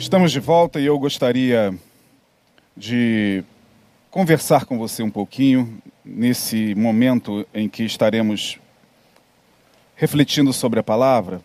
Estamos 0.00 0.32
de 0.32 0.40
volta 0.40 0.80
e 0.80 0.86
eu 0.86 0.98
gostaria 0.98 1.78
de 2.74 3.44
conversar 4.10 4.64
com 4.64 4.78
você 4.78 5.02
um 5.02 5.10
pouquinho 5.10 5.78
nesse 6.02 6.74
momento 6.74 7.46
em 7.52 7.68
que 7.68 7.82
estaremos 7.84 8.58
refletindo 9.94 10.54
sobre 10.54 10.80
a 10.80 10.82
palavra. 10.82 11.42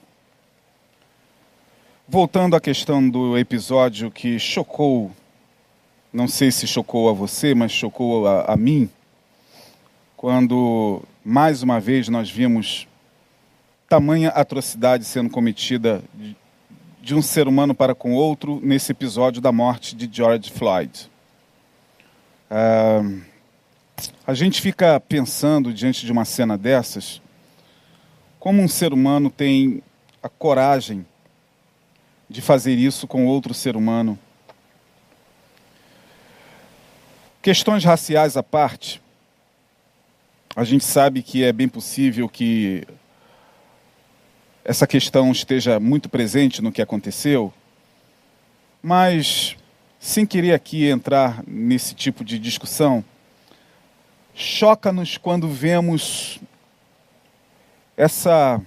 Voltando 2.08 2.56
à 2.56 2.62
questão 2.62 3.10
do 3.10 3.38
episódio 3.38 4.10
que 4.10 4.40
chocou, 4.40 5.12
não 6.14 6.26
sei 6.26 6.50
se 6.50 6.66
chocou 6.66 7.10
a 7.10 7.14
você, 7.14 7.54
mas 7.54 7.74
chocou 7.74 8.26
a, 8.26 8.54
a 8.54 8.56
mim, 8.56 8.90
quando 10.16 11.04
mais 11.26 11.62
uma 11.62 11.82
vez 11.82 12.08
nós 12.08 12.32
vimos 12.32 12.88
tamanha 13.90 14.30
atrocidade 14.30 15.04
sendo 15.04 15.30
cometida 15.30 16.02
de, 17.06 17.14
um 17.14 17.22
ser 17.22 17.48
humano 17.48 17.76
para 17.76 17.94
com 17.94 18.14
outro 18.14 18.60
nesse 18.64 18.92
episódio 18.92 19.40
da 19.40 19.52
morte 19.52 19.96
de 19.96 20.10
George 20.12 20.52
Floyd. 20.52 21.08
Uh, 22.50 23.22
a 24.26 24.34
gente 24.34 24.60
fica 24.60 25.00
pensando 25.00 25.72
diante 25.72 26.04
de 26.04 26.12
uma 26.12 26.26
cena 26.26 26.58
dessas, 26.58 27.22
como 28.40 28.60
um 28.60 28.68
ser 28.68 28.92
humano 28.92 29.30
tem 29.30 29.84
a 30.24 30.28
coragem 30.28 31.06
de 32.28 32.42
fazer 32.42 32.74
isso 32.74 33.06
com 33.06 33.28
outro 33.28 33.54
ser 33.54 33.76
humano. 33.76 34.18
Questões 37.40 37.84
raciais 37.84 38.36
à 38.36 38.42
parte, 38.42 39.00
a 40.56 40.64
gente 40.64 40.84
sabe 40.84 41.22
que 41.22 41.44
é 41.44 41.54
bem 41.54 41.68
possível 41.68 42.28
que 42.28 42.84
essa 44.66 44.88
questão 44.88 45.32
esteja 45.32 45.80
muito 45.80 46.10
presente 46.10 46.60
no 46.60 46.72
que 46.72 46.82
aconteceu, 46.82 47.54
mas 48.82 49.56
sem 50.00 50.26
querer 50.26 50.54
aqui 50.54 50.88
entrar 50.88 51.44
nesse 51.46 51.94
tipo 51.94 52.26
de 52.26 52.40
discussão, 52.40 53.06
choca-nos 54.34 55.20
quando 55.20 55.48
vemos 55.48 56.40
essa 57.96 58.60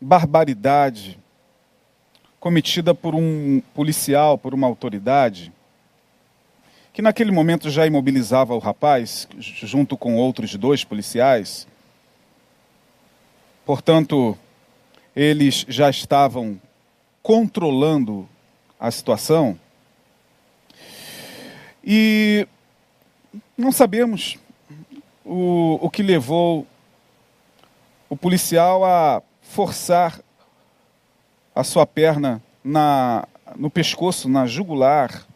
barbaridade 0.00 1.18
cometida 2.38 2.94
por 2.94 3.12
um 3.12 3.60
policial, 3.74 4.38
por 4.38 4.54
uma 4.54 4.68
autoridade, 4.68 5.52
que 6.92 7.02
naquele 7.02 7.32
momento 7.32 7.68
já 7.70 7.84
imobilizava 7.84 8.54
o 8.54 8.60
rapaz, 8.60 9.26
junto 9.36 9.96
com 9.96 10.14
outros 10.14 10.54
dois 10.54 10.84
policiais, 10.84 11.66
Portanto, 13.66 14.38
eles 15.14 15.66
já 15.68 15.90
estavam 15.90 16.60
controlando 17.20 18.28
a 18.78 18.88
situação. 18.92 19.58
E 21.84 22.46
não 23.58 23.72
sabemos 23.72 24.38
o, 25.24 25.80
o 25.82 25.90
que 25.90 26.00
levou 26.00 26.64
o 28.08 28.16
policial 28.16 28.84
a 28.84 29.20
forçar 29.42 30.20
a 31.52 31.64
sua 31.64 31.84
perna 31.84 32.40
na, 32.62 33.26
no 33.56 33.68
pescoço, 33.68 34.28
na 34.28 34.46
jugular, 34.46 35.26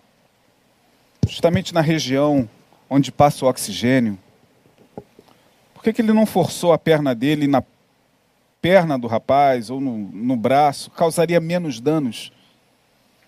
justamente 1.26 1.74
na 1.74 1.80
região 1.80 2.48
onde 2.88 3.10
passa 3.10 3.44
o 3.44 3.48
oxigênio. 3.48 4.16
Por 5.74 5.82
que, 5.82 5.92
que 5.92 6.00
ele 6.00 6.12
não 6.12 6.26
forçou 6.26 6.72
a 6.72 6.78
perna 6.78 7.12
dele 7.12 7.48
na 7.48 7.60
perna 8.60 8.98
do 8.98 9.06
rapaz 9.06 9.70
ou 9.70 9.80
no, 9.80 9.96
no 9.96 10.36
braço, 10.36 10.90
causaria 10.90 11.40
menos 11.40 11.80
danos. 11.80 12.32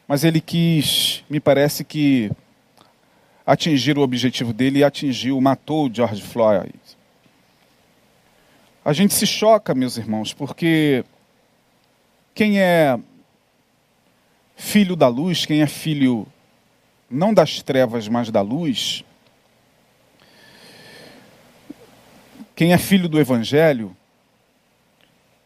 Mas 0.07 0.25
ele 0.25 0.41
quis, 0.41 1.25
me 1.31 1.41
parece 1.41 1.85
que, 1.85 2.31
atingir 3.47 3.99
o 3.99 4.03
objetivo 4.03 4.53
dele 4.53 4.81
e 4.81 4.85
atingiu, 4.85 5.41
matou 5.41 5.87
o 5.87 5.95
George 5.95 6.23
Floyd. 6.23 6.73
A 8.85 8.93
gente 8.93 9.15
se 9.15 9.27
choca, 9.27 9.75
meus 9.75 9.97
irmãos, 9.97 10.33
porque 10.33 11.05
quem 12.35 12.61
é 12.61 12.99
filho 14.57 14.97
da 14.97 15.09
luz, 15.09 15.47
quem 15.47 15.63
é 15.63 15.67
filho 15.67 16.27
não 17.09 17.33
das 17.33 17.63
trevas, 17.63 18.09
mas 18.09 18.31
da 18.31 18.41
luz, 18.41 19.05
quem 22.57 22.73
é 22.73 22.79
filho 22.79 23.09
do 23.09 23.21
Evangelho, 23.21 23.97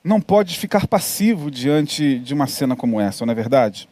não 0.07 0.21
pode 0.21 0.57
ficar 0.57 0.87
passivo 0.87 1.51
diante 1.51 2.21
de 2.21 2.33
uma 2.33 2.47
cena 2.47 2.77
como 2.77 3.01
essa, 3.01 3.27
não 3.27 3.33
é 3.33 3.35
verdade? 3.35 3.89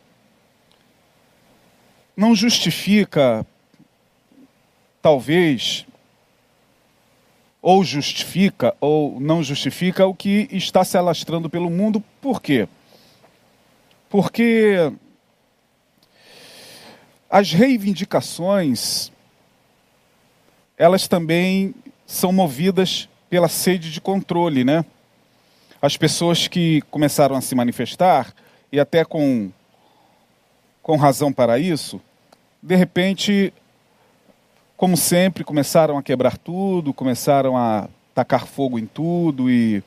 Não 2.17 2.37
justifica, 2.37 3.45
talvez, 5.03 5.85
ou 7.61 7.83
justifica 7.83 8.77
ou 8.81 9.19
não 9.19 9.43
justifica 9.43 10.07
o 10.07 10.15
que 10.15 10.47
está 10.53 10.85
se 10.85 10.97
alastrando 10.97 11.51
pelo 11.51 11.69
mundo. 11.69 12.01
Por 12.21 12.41
quê? 12.41 12.69
Porque 14.09 14.93
as 17.29 17.51
reivindicações 17.51 19.11
elas 20.79 21.09
também 21.09 21.75
são 22.07 22.33
movidas 22.33 23.09
pela 23.29 23.49
sede 23.49 23.91
de 23.91 24.01
controle, 24.01 24.63
né? 24.63 24.85
As 25.85 25.99
pessoas 25.99 26.49
que 26.49 26.81
começaram 26.91 27.37
a 27.37 27.43
se 27.43 27.55
manifestar, 27.55 28.33
e 28.73 28.81
até 28.81 29.05
com, 29.05 29.51
com 30.83 30.97
razão 30.97 31.31
para 31.31 31.59
isso, 31.59 32.01
de 32.63 32.75
repente, 32.75 33.53
como 34.79 34.97
sempre, 34.97 35.45
começaram 35.45 35.99
a 35.99 36.03
quebrar 36.03 36.39
tudo, 36.39 36.95
começaram 36.95 37.55
a 37.55 37.87
tacar 38.15 38.47
fogo 38.47 38.79
em 38.79 38.87
tudo 38.87 39.51
e 39.51 39.83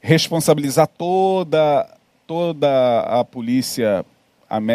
responsabilizar 0.00 0.86
toda, 0.86 1.92
toda 2.24 3.00
a 3.00 3.24
polícia 3.24 4.06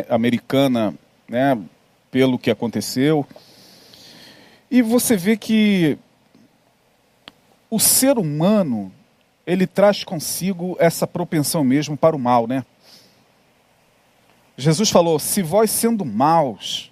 americana 0.09 0.93
né, 1.25 1.57
pelo 2.11 2.37
que 2.37 2.51
aconteceu. 2.51 3.25
E 4.69 4.81
você 4.81 5.15
vê 5.15 5.37
que 5.37 5.97
o 7.69 7.79
ser 7.79 8.17
humano 8.17 8.91
ele 9.45 9.65
traz 9.65 10.03
consigo 10.03 10.75
essa 10.79 11.07
propensão 11.07 11.63
mesmo 11.63 11.97
para 11.97 12.15
o 12.15 12.19
mal, 12.19 12.47
né? 12.47 12.65
Jesus 14.57 14.89
falou: 14.89 15.17
se 15.19 15.41
vós 15.41 15.71
sendo 15.71 16.05
maus, 16.05 16.91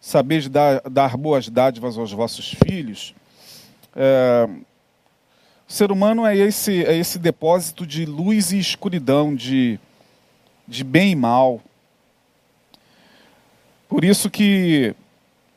sabeis 0.00 0.48
dar, 0.48 0.80
dar 0.90 1.16
boas 1.16 1.48
dádivas 1.48 1.96
aos 1.96 2.12
vossos 2.12 2.54
filhos, 2.64 3.14
é, 3.94 4.48
o 5.68 5.72
ser 5.72 5.90
humano 5.90 6.26
é 6.26 6.36
esse, 6.36 6.84
é 6.84 6.96
esse 6.96 7.18
depósito 7.18 7.86
de 7.86 8.04
luz 8.04 8.52
e 8.52 8.58
escuridão, 8.58 9.34
de, 9.34 9.78
de 10.66 10.84
bem 10.84 11.12
e 11.12 11.16
mal. 11.16 11.60
Por 13.88 14.04
isso 14.04 14.28
que 14.28 14.94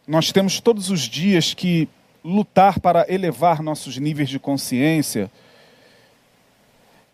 nós 0.07 0.31
temos 0.31 0.61
todos 0.61 0.89
os 0.89 1.01
dias 1.01 1.53
que 1.53 1.89
lutar 2.23 2.79
para 2.79 3.05
elevar 3.11 3.61
nossos 3.61 3.97
níveis 3.97 4.29
de 4.29 4.39
consciência, 4.39 5.29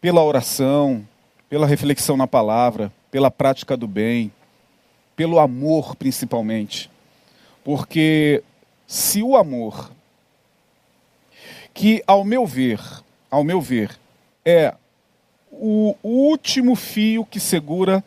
pela 0.03 0.21
oração, 0.21 1.07
pela 1.47 1.65
reflexão 1.65 2.17
na 2.17 2.27
palavra, 2.27 2.91
pela 3.09 3.31
prática 3.31 3.77
do 3.77 3.87
bem, 3.87 4.33
pelo 5.15 5.39
amor 5.39 5.95
principalmente. 5.95 6.91
Porque 7.63 8.43
se 8.85 9.23
o 9.23 9.37
amor, 9.37 9.93
que 11.73 12.03
ao 12.05 12.25
meu 12.25 12.45
ver, 12.45 12.81
ao 13.31 13.45
meu 13.45 13.61
ver, 13.61 13.97
é 14.43 14.75
o 15.49 15.95
último 16.03 16.75
fio 16.75 17.25
que 17.25 17.39
segura 17.39 18.03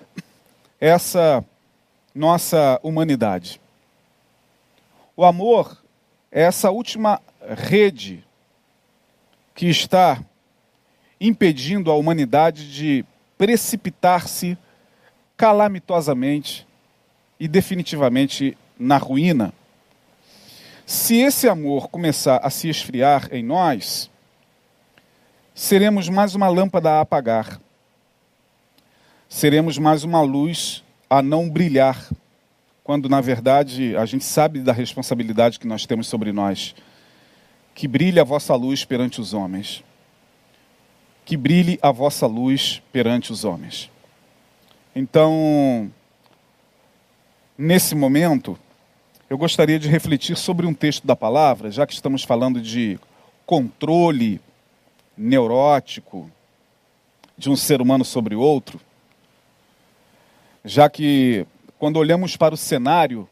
essa 0.78 1.42
nossa 2.14 2.78
humanidade. 2.82 3.58
O 5.16 5.24
amor 5.24 5.82
é 6.30 6.42
essa 6.42 6.70
última 6.70 7.22
rede 7.40 8.22
que 9.54 9.70
está 9.70 10.22
impedindo 11.20 11.90
a 11.90 11.96
humanidade 11.96 12.72
de 12.72 13.04
precipitar-se 13.38 14.56
calamitosamente 15.36 16.66
e 17.38 17.46
definitivamente 17.46 18.56
na 18.78 18.96
ruína. 18.96 19.52
Se 20.86 21.16
esse 21.16 21.48
amor 21.48 21.88
começar 21.88 22.38
a 22.38 22.48
se 22.48 22.68
esfriar 22.68 23.28
em 23.32 23.42
nós, 23.42 24.10
seremos 25.54 26.08
mais 26.08 26.34
uma 26.34 26.48
lâmpada 26.48 26.92
a 26.92 27.00
apagar, 27.00 27.60
seremos 29.28 29.78
mais 29.78 30.04
uma 30.04 30.22
luz 30.22 30.84
a 31.10 31.20
não 31.20 31.50
brilhar, 31.50 32.08
quando 32.84 33.08
na 33.08 33.20
verdade 33.20 33.96
a 33.96 34.06
gente 34.06 34.24
sabe 34.24 34.60
da 34.60 34.72
responsabilidade 34.72 35.58
que 35.58 35.66
nós 35.66 35.86
temos 35.86 36.06
sobre 36.06 36.32
nós. 36.32 36.74
Que 37.74 37.86
brilhe 37.86 38.18
a 38.18 38.24
vossa 38.24 38.54
luz 38.54 38.84
perante 38.84 39.20
os 39.20 39.34
homens 39.34 39.84
que 41.26 41.36
brilhe 41.36 41.76
a 41.82 41.90
vossa 41.90 42.24
luz 42.24 42.80
perante 42.92 43.32
os 43.32 43.44
homens. 43.44 43.90
Então, 44.94 45.90
nesse 47.58 47.96
momento, 47.96 48.56
eu 49.28 49.36
gostaria 49.36 49.76
de 49.76 49.88
refletir 49.88 50.36
sobre 50.36 50.64
um 50.66 50.72
texto 50.72 51.04
da 51.04 51.16
palavra, 51.16 51.68
já 51.68 51.84
que 51.84 51.92
estamos 51.92 52.22
falando 52.22 52.60
de 52.60 52.96
controle 53.44 54.40
neurótico 55.18 56.30
de 57.36 57.50
um 57.50 57.56
ser 57.56 57.82
humano 57.82 58.04
sobre 58.04 58.36
outro, 58.36 58.80
já 60.64 60.88
que 60.88 61.44
quando 61.76 61.96
olhamos 61.96 62.36
para 62.36 62.54
o 62.54 62.56
cenário 62.58 63.28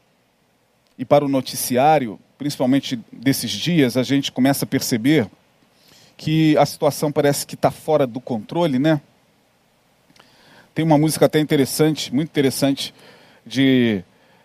e 0.99 1.05
para 1.05 1.25
o 1.25 1.29
noticiário, 1.29 2.19
principalmente 2.37 2.99
desses 3.12 3.52
dias, 3.52 3.96
a 3.96 4.02
gente 4.02 4.32
começa 4.32 4.64
a 4.64 4.69
perceber 4.69 5.31
que 6.16 6.56
a 6.58 6.66
situação 6.66 7.11
parece 7.11 7.46
que 7.46 7.55
está 7.55 7.70
fora 7.70 8.06
do 8.06 8.20
controle, 8.20 8.78
né? 8.78 9.00
Tem 10.75 10.84
uma 10.84 10.99
música 10.99 11.26
até 11.26 11.38
interessante, 11.38 12.12
muito 12.12 12.28
interessante, 12.28 12.93
de, 13.46 14.02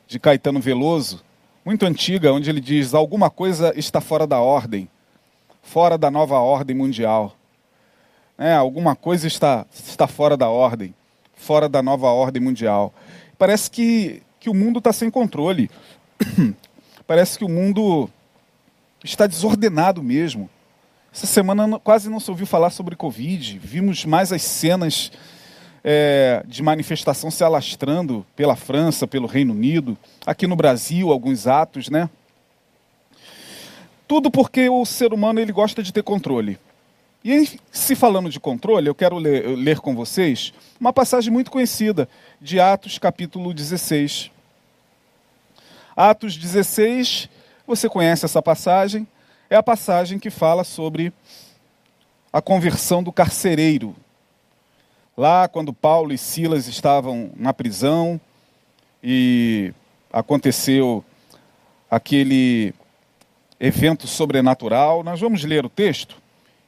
de 0.08 0.20
Caetano 0.20 0.60
Veloso, 0.60 1.24
muito 1.66 1.86
antiga, 1.86 2.34
onde 2.34 2.50
ele 2.50 2.62
diz: 2.62 2.94
Alguma 2.94 3.30
coisa 3.30 3.74
está 3.76 4.00
fora 4.00 4.28
da 4.28 4.40
ordem, 4.40 4.88
fora 5.62 5.98
da 5.98 6.12
nova 6.12 6.38
ordem 6.40 6.76
mundial. 6.76 7.36
É, 8.38 8.54
alguma 8.54 8.96
coisa 8.96 9.28
está, 9.28 9.66
está 9.74 10.08
fora 10.08 10.38
da 10.38 10.50
ordem, 10.50 10.94
fora 11.34 11.68
da 11.68 11.82
nova 11.82 12.08
ordem 12.08 12.42
mundial. 12.42 12.94
Parece 13.38 13.70
que, 13.70 14.22
que 14.40 14.50
o 14.50 14.54
mundo 14.54 14.80
está 14.80 14.94
sem 14.94 15.10
controle. 15.10 15.70
Parece 17.06 17.38
que 17.38 17.44
o 17.44 17.50
mundo 17.50 18.10
está 19.04 19.28
desordenado 19.28 20.04
mesmo. 20.04 20.50
Essa 21.14 21.26
semana 21.26 21.80
quase 21.80 22.10
não 22.10 22.20
se 22.20 22.30
ouviu 22.30 22.46
falar 22.46 22.70
sobre 22.70 22.96
Covid. 22.96 23.58
Vimos 23.60 24.06
mais 24.06 24.32
as 24.32 24.44
cenas 24.44 25.12
é, 25.84 26.44
de 26.46 26.62
manifestação 26.62 27.32
se 27.32 27.44
alastrando 27.44 28.26
pela 28.36 28.56
França, 28.56 29.08
pelo 29.08 29.28
Reino 29.28 29.54
Unido, 29.54 29.98
aqui 30.26 30.46
no 30.46 30.56
Brasil, 30.56 31.12
alguns 31.12 31.48
atos, 31.48 31.90
né? 31.90 32.10
Tudo 34.08 34.30
porque 34.30 34.70
o 34.70 34.86
ser 34.86 35.14
humano 35.14 35.40
ele 35.40 35.52
gosta 35.52 35.82
de 35.82 35.92
ter 35.92 36.04
controle. 36.04 36.60
E 37.24 37.60
se 37.72 37.96
falando 37.96 38.30
de 38.30 38.40
controle, 38.40 38.88
eu 38.88 38.96
quero 38.96 39.18
ler, 39.18 39.46
ler 39.58 39.80
com 39.80 39.96
vocês 39.96 40.54
uma 40.80 40.94
passagem 40.94 41.32
muito 41.32 41.52
conhecida 41.52 42.08
de 42.40 42.60
Atos, 42.60 42.98
capítulo 42.98 43.54
16. 43.54 44.32
Atos 45.98 46.38
16, 46.38 47.28
você 47.68 47.90
conhece 47.90 48.24
essa 48.24 48.42
passagem? 48.42 49.06
É 49.50 49.56
a 49.56 49.64
passagem 49.64 50.20
que 50.20 50.30
fala 50.30 50.64
sobre 50.64 51.12
a 52.32 52.42
conversão 52.42 53.02
do 53.02 53.12
carcereiro, 53.12 53.96
Lá, 55.20 55.50
quando 55.50 55.74
Paulo 55.74 56.14
e 56.14 56.18
Silas 56.18 56.66
estavam 56.70 57.30
na 57.36 57.54
prisão 57.54 58.22
e 59.04 59.74
aconteceu 60.14 61.04
aquele 61.92 62.74
evento 63.60 64.08
sobrenatural, 64.08 65.04
nós 65.04 65.20
vamos 65.20 65.44
ler 65.44 65.66
o 65.66 65.70
texto. 65.70 66.16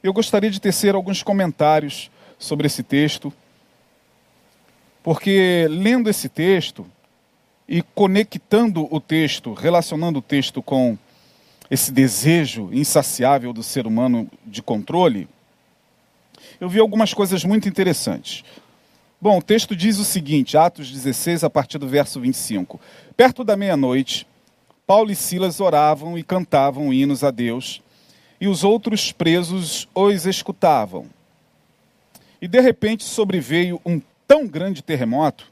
Eu 0.02 0.12
gostaria 0.12 0.50
de 0.50 0.60
tecer 0.60 0.94
alguns 0.94 1.22
comentários 1.22 2.10
sobre 2.38 2.66
esse 2.66 2.82
texto, 2.82 3.32
porque 5.02 5.66
lendo 5.70 6.10
esse 6.10 6.28
texto 6.28 6.84
e 7.66 7.80
conectando 7.80 8.86
o 8.94 9.00
texto, 9.00 9.54
relacionando 9.54 10.18
o 10.18 10.22
texto 10.22 10.62
com 10.62 10.98
esse 11.72 11.90
desejo 11.90 12.68
insaciável 12.70 13.50
do 13.50 13.62
ser 13.62 13.86
humano 13.86 14.30
de 14.44 14.60
controle, 14.60 15.26
eu 16.60 16.68
vi 16.68 16.78
algumas 16.78 17.14
coisas 17.14 17.46
muito 17.46 17.66
interessantes. 17.66 18.44
Bom, 19.18 19.38
o 19.38 19.42
texto 19.42 19.74
diz 19.74 19.96
o 19.96 20.04
seguinte, 20.04 20.54
Atos 20.54 20.90
16, 20.90 21.42
a 21.44 21.48
partir 21.48 21.78
do 21.78 21.88
verso 21.88 22.20
25. 22.20 22.78
Perto 23.16 23.42
da 23.42 23.56
meia-noite, 23.56 24.26
Paulo 24.86 25.10
e 25.10 25.16
Silas 25.16 25.60
oravam 25.60 26.18
e 26.18 26.22
cantavam 26.22 26.92
hinos 26.92 27.24
a 27.24 27.30
Deus, 27.30 27.80
e 28.38 28.46
os 28.46 28.64
outros 28.64 29.10
presos 29.10 29.88
os 29.94 30.26
escutavam. 30.26 31.06
E 32.38 32.46
de 32.46 32.60
repente 32.60 33.02
sobreveio 33.02 33.80
um 33.86 33.98
tão 34.28 34.46
grande 34.46 34.82
terremoto 34.82 35.50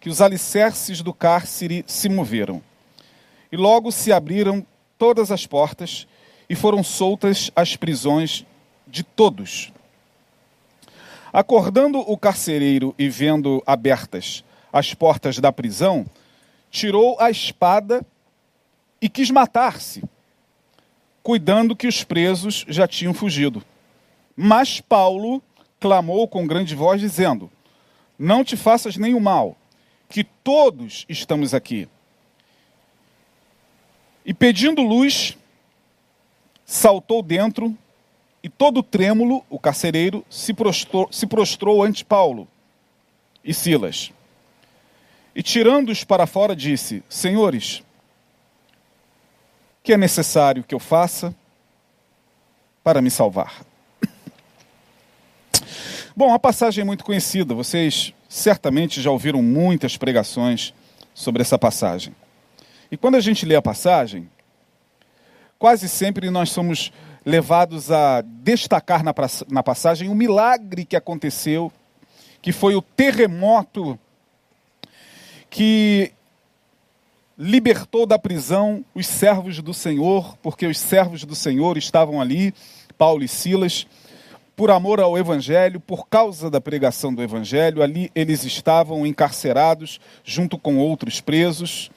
que 0.00 0.08
os 0.08 0.22
alicerces 0.22 1.02
do 1.02 1.12
cárcere 1.12 1.84
se 1.86 2.08
moveram. 2.08 2.62
E 3.52 3.58
logo 3.58 3.92
se 3.92 4.10
abriram 4.10 4.64
todas 5.00 5.32
as 5.32 5.46
portas 5.46 6.06
e 6.46 6.54
foram 6.54 6.84
soltas 6.84 7.50
as 7.56 7.74
prisões 7.74 8.44
de 8.86 9.02
todos. 9.02 9.72
Acordando 11.32 12.00
o 12.00 12.18
carcereiro 12.18 12.94
e 12.98 13.08
vendo 13.08 13.62
abertas 13.66 14.44
as 14.70 14.92
portas 14.92 15.38
da 15.38 15.50
prisão, 15.50 16.04
tirou 16.70 17.18
a 17.18 17.30
espada 17.30 18.04
e 19.00 19.08
quis 19.08 19.30
matar-se, 19.30 20.04
cuidando 21.22 21.74
que 21.74 21.86
os 21.86 22.04
presos 22.04 22.66
já 22.68 22.86
tinham 22.86 23.14
fugido. 23.14 23.64
Mas 24.36 24.82
Paulo 24.82 25.42
clamou 25.80 26.28
com 26.28 26.46
grande 26.46 26.74
voz, 26.74 27.00
dizendo: 27.00 27.50
Não 28.18 28.44
te 28.44 28.54
faças 28.54 28.98
nenhum 28.98 29.20
mal, 29.20 29.56
que 30.10 30.24
todos 30.24 31.06
estamos 31.08 31.54
aqui. 31.54 31.88
E 34.30 34.32
pedindo 34.32 34.82
luz, 34.82 35.36
saltou 36.64 37.20
dentro 37.20 37.76
e 38.44 38.48
todo 38.48 38.80
trêmulo, 38.80 39.44
o 39.50 39.58
carcereiro 39.58 40.24
se 40.30 40.54
prostrou, 40.54 41.08
se 41.10 41.26
prostrou 41.26 41.82
ante 41.82 42.04
Paulo 42.04 42.46
e 43.42 43.52
Silas. 43.52 44.12
E 45.34 45.42
tirando-os 45.42 46.04
para 46.04 46.28
fora, 46.28 46.54
disse: 46.54 47.02
Senhores, 47.08 47.82
que 49.82 49.94
é 49.94 49.96
necessário 49.96 50.62
que 50.62 50.76
eu 50.76 50.78
faça 50.78 51.34
para 52.84 53.02
me 53.02 53.10
salvar? 53.10 53.64
Bom, 56.14 56.32
a 56.32 56.38
passagem 56.38 56.82
é 56.82 56.84
muito 56.84 57.02
conhecida, 57.02 57.52
vocês 57.52 58.14
certamente 58.28 59.02
já 59.02 59.10
ouviram 59.10 59.42
muitas 59.42 59.96
pregações 59.96 60.72
sobre 61.12 61.42
essa 61.42 61.58
passagem. 61.58 62.14
E 62.90 62.96
quando 62.96 63.14
a 63.14 63.20
gente 63.20 63.46
lê 63.46 63.54
a 63.54 63.62
passagem, 63.62 64.28
quase 65.58 65.88
sempre 65.88 66.30
nós 66.30 66.50
somos 66.50 66.92
levados 67.24 67.90
a 67.90 68.22
destacar 68.22 69.04
na, 69.04 69.14
na 69.48 69.62
passagem 69.62 70.08
o 70.08 70.14
milagre 70.14 70.84
que 70.84 70.96
aconteceu, 70.96 71.70
que 72.42 72.52
foi 72.52 72.74
o 72.74 72.82
terremoto 72.82 73.98
que 75.48 76.12
libertou 77.38 78.06
da 78.06 78.18
prisão 78.18 78.84
os 78.94 79.06
servos 79.06 79.60
do 79.60 79.72
Senhor, 79.72 80.36
porque 80.38 80.66
os 80.66 80.78
servos 80.78 81.24
do 81.24 81.34
Senhor 81.34 81.76
estavam 81.76 82.20
ali, 82.20 82.54
Paulo 82.98 83.22
e 83.24 83.28
Silas, 83.28 83.86
por 84.54 84.70
amor 84.70 85.00
ao 85.00 85.16
Evangelho, 85.16 85.80
por 85.80 86.06
causa 86.06 86.50
da 86.50 86.60
pregação 86.60 87.14
do 87.14 87.22
Evangelho, 87.22 87.82
ali 87.82 88.10
eles 88.14 88.44
estavam 88.44 89.06
encarcerados 89.06 89.98
junto 90.22 90.58
com 90.58 90.76
outros 90.76 91.18
presos. 91.18 91.90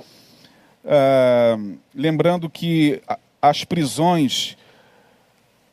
Uh, 0.83 1.77
lembrando 1.95 2.49
que 2.49 3.01
as 3.41 3.63
prisões 3.63 4.57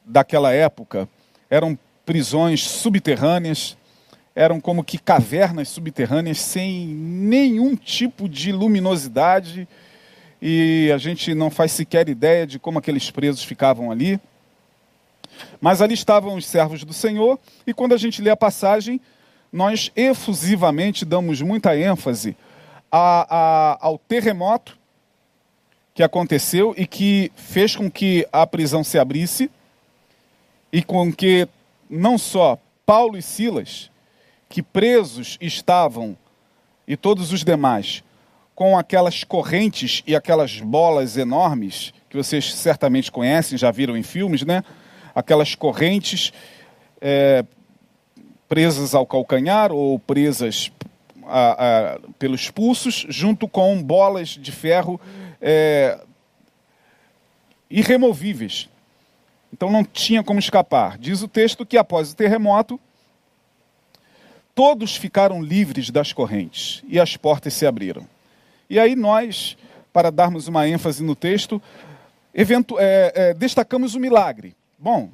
daquela 0.05 0.53
época 0.53 1.09
eram 1.49 1.79
prisões 2.07 2.63
subterrâneas, 2.63 3.77
eram 4.35 4.61
como 4.61 4.85
que 4.85 4.99
cavernas 4.99 5.69
subterrâneas 5.69 6.39
sem 6.41 6.87
nenhum 6.87 7.75
tipo 7.75 8.29
de 8.29 8.53
luminosidade 8.53 9.69
e 10.41 10.91
a 10.95 10.99
gente 10.99 11.35
não 11.35 11.51
faz 11.51 11.73
sequer 11.73 12.09
ideia 12.09 12.47
de 12.47 12.59
como 12.59 12.79
aqueles 12.79 13.11
presos 13.11 13.45
ficavam 13.45 13.91
ali. 13.91 14.19
Mas 15.61 15.83
ali 15.83 15.95
estavam 15.95 16.37
os 16.37 16.47
servos 16.47 16.85
do 16.85 16.93
Senhor 16.93 17.39
e 17.67 17.75
quando 17.75 17.95
a 17.95 17.99
gente 17.99 18.23
lê 18.23 18.31
a 18.31 18.37
passagem, 18.37 19.01
nós 19.53 19.91
efusivamente 19.95 21.05
damos 21.05 21.43
muita 21.43 21.77
ênfase 21.77 22.37
a, 22.91 23.27
a, 23.29 23.79
ao 23.81 23.99
terremoto 23.99 24.80
que 26.01 26.05
aconteceu 26.05 26.73
e 26.79 26.87
que 26.87 27.31
fez 27.37 27.77
com 27.77 27.91
que 27.91 28.27
a 28.33 28.47
prisão 28.47 28.83
se 28.83 28.99
abrisse 28.99 29.51
e 30.73 30.83
com 30.83 31.13
que 31.13 31.47
não 31.91 32.17
só 32.17 32.59
Paulo 32.87 33.19
e 33.19 33.23
Silas, 33.23 33.91
que 34.49 34.63
presos 34.63 35.37
estavam, 35.43 36.17
e 36.89 36.97
todos 36.97 37.35
os 37.35 37.45
demais, 37.45 38.03
com 38.55 38.79
aquelas 38.79 39.25
correntes 39.25 40.03
e 40.07 40.17
aquelas 40.17 40.59
bolas 40.59 41.19
enormes, 41.19 41.93
que 42.09 42.17
vocês 42.17 42.55
certamente 42.55 43.13
conhecem, 43.13 43.59
já 43.59 43.71
viram 43.71 43.95
em 43.95 44.03
filmes, 44.03 44.43
né? 44.43 44.65
Aquelas 45.15 45.55
correntes 45.55 46.33
é, 46.99 47.45
presas 48.49 48.95
ao 48.95 49.05
calcanhar 49.05 49.71
ou 49.71 49.99
presas 49.99 50.73
a, 51.27 51.51
a, 51.51 51.99
pelos 52.19 52.51
pulsos, 52.51 53.05
junto 53.11 53.47
com 53.47 53.83
bolas 53.83 54.31
de 54.31 54.51
ferro 54.51 54.99
é, 55.41 55.99
irremovíveis. 57.71 58.69
Então 59.53 59.71
não 59.71 59.85
tinha 59.85 60.23
como 60.23 60.39
escapar. 60.39 60.99
Diz 60.99 61.23
o 61.23 61.29
texto 61.29 61.67
que 61.67 61.77
após 61.77 62.13
o 62.13 62.17
terremoto, 62.17 62.79
todos 64.55 64.97
ficaram 64.97 65.43
livres 65.43 65.91
das 65.91 66.13
correntes 66.13 66.83
e 66.89 67.01
as 67.01 67.17
portas 67.17 67.55
se 67.55 67.67
abriram. 67.67 68.07
E 68.69 68.79
aí 68.79 68.95
nós, 68.95 69.57
para 69.93 70.11
darmos 70.11 70.47
uma 70.47 70.69
ênfase 70.69 71.03
no 71.03 71.17
texto, 71.17 71.61
evento, 72.35 72.79
é, 72.79 73.13
é, 73.15 73.35
destacamos 73.35 73.95
o 73.95 74.01
milagre. 74.01 74.55
Bom, 74.79 75.11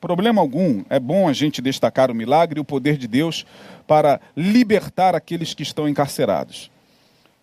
problema 0.00 0.40
algum, 0.40 0.84
é 0.88 1.00
bom 1.00 1.28
a 1.28 1.32
gente 1.32 1.60
destacar 1.60 2.10
o 2.10 2.14
milagre 2.14 2.58
e 2.58 2.62
o 2.62 2.64
poder 2.64 2.96
de 2.96 3.08
Deus 3.08 3.44
para 3.86 4.20
libertar 4.36 5.14
aqueles 5.14 5.52
que 5.54 5.62
estão 5.62 5.88
encarcerados. 5.88 6.70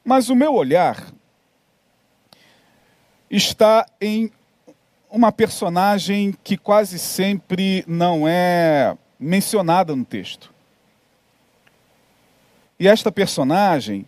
Mas 0.03 0.29
o 0.29 0.35
meu 0.35 0.53
olhar 0.53 1.11
está 3.35 3.87
em 3.99 4.31
uma 5.09 5.31
personagem 5.31 6.35
que 6.43 6.55
quase 6.55 6.99
sempre 6.99 7.83
não 7.87 8.27
é 8.27 8.95
mencionada 9.19 9.95
no 9.95 10.05
texto. 10.05 10.53
E 12.79 12.87
esta 12.87 13.11
personagem, 13.11 14.05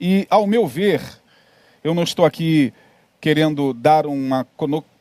e 0.00 0.24
ao 0.30 0.46
meu 0.46 0.68
ver, 0.68 1.02
eu 1.82 1.94
não 1.94 2.04
estou 2.04 2.24
aqui 2.24 2.72
querendo 3.20 3.72
dar 3.72 4.06
uma 4.06 4.46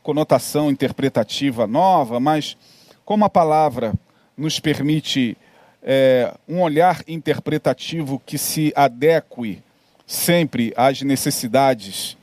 conotação 0.02 0.72
interpretativa 0.72 1.68
nova, 1.68 2.20
mas 2.20 2.58
como 3.06 3.24
a 3.24 3.30
palavra 3.30 3.94
nos 4.36 4.60
permite 4.60 5.38
é, 5.84 6.34
um 6.48 6.60
olhar 6.60 7.04
interpretativo 7.08 8.20
que 8.26 8.38
se 8.38 8.74
adeque 8.76 9.62
sempre 10.08 10.74
às 10.76 11.02
necessidades 11.02 12.18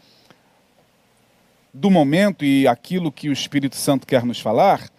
do 1.73 1.91
momento 1.91 2.45
e 2.45 2.67
aquilo 2.67 3.12
que 3.12 3.29
o 3.29 3.33
Espírito 3.33 3.77
Santo 3.77 4.07
quer 4.07 4.25
nos 4.25 4.41
falar, 4.41 4.91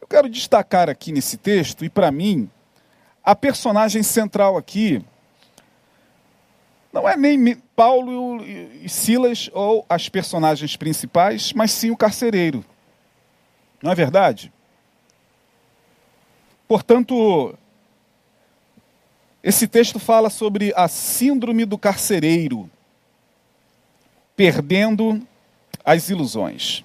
eu 0.00 0.06
quero 0.06 0.28
destacar 0.28 0.88
aqui 0.88 1.12
nesse 1.12 1.36
texto, 1.36 1.84
e 1.84 1.90
para 1.90 2.10
mim, 2.10 2.48
a 3.24 3.34
personagem 3.34 4.02
central 4.02 4.56
aqui 4.56 5.04
não 6.92 7.08
é 7.08 7.16
nem 7.16 7.56
Paulo 7.74 8.44
e 8.44 8.86
Silas 8.88 9.48
ou 9.54 9.86
as 9.88 10.08
personagens 10.08 10.76
principais, 10.76 11.52
mas 11.52 11.70
sim 11.70 11.90
o 11.90 11.96
carcereiro. 11.96 12.64
Não 13.82 13.90
é 13.90 13.94
verdade? 13.94 14.52
Portanto, 16.68 17.56
esse 19.42 19.66
texto 19.66 19.98
fala 19.98 20.30
sobre 20.30 20.72
a 20.76 20.86
síndrome 20.86 21.64
do 21.64 21.78
carcereiro, 21.78 22.70
perdendo 24.36 25.26
as 25.84 26.08
ilusões. 26.08 26.84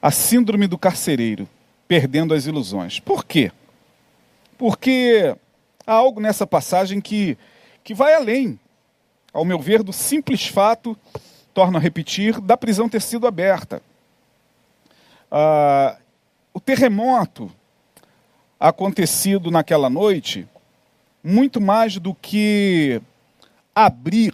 A 0.00 0.10
síndrome 0.10 0.66
do 0.66 0.78
carcereiro, 0.78 1.48
perdendo 1.88 2.34
as 2.34 2.46
ilusões. 2.46 3.00
Por 3.00 3.24
quê? 3.24 3.50
Porque 4.58 5.34
há 5.86 5.92
algo 5.92 6.20
nessa 6.20 6.46
passagem 6.46 7.00
que, 7.00 7.36
que 7.82 7.94
vai 7.94 8.14
além 8.14 8.58
ao 9.34 9.44
meu 9.44 9.58
ver, 9.58 9.82
do 9.82 9.92
simples 9.92 10.46
fato, 10.46 10.96
torno 11.52 11.76
a 11.76 11.80
repetir, 11.80 12.40
da 12.40 12.56
prisão 12.56 12.88
ter 12.88 13.02
sido 13.02 13.26
aberta. 13.26 13.82
Ah, 15.28 15.96
o 16.52 16.60
terremoto 16.60 17.50
acontecido 18.60 19.50
naquela 19.50 19.90
noite, 19.90 20.46
muito 21.22 21.60
mais 21.60 21.98
do 21.98 22.14
que 22.14 23.02
abrir, 23.74 24.32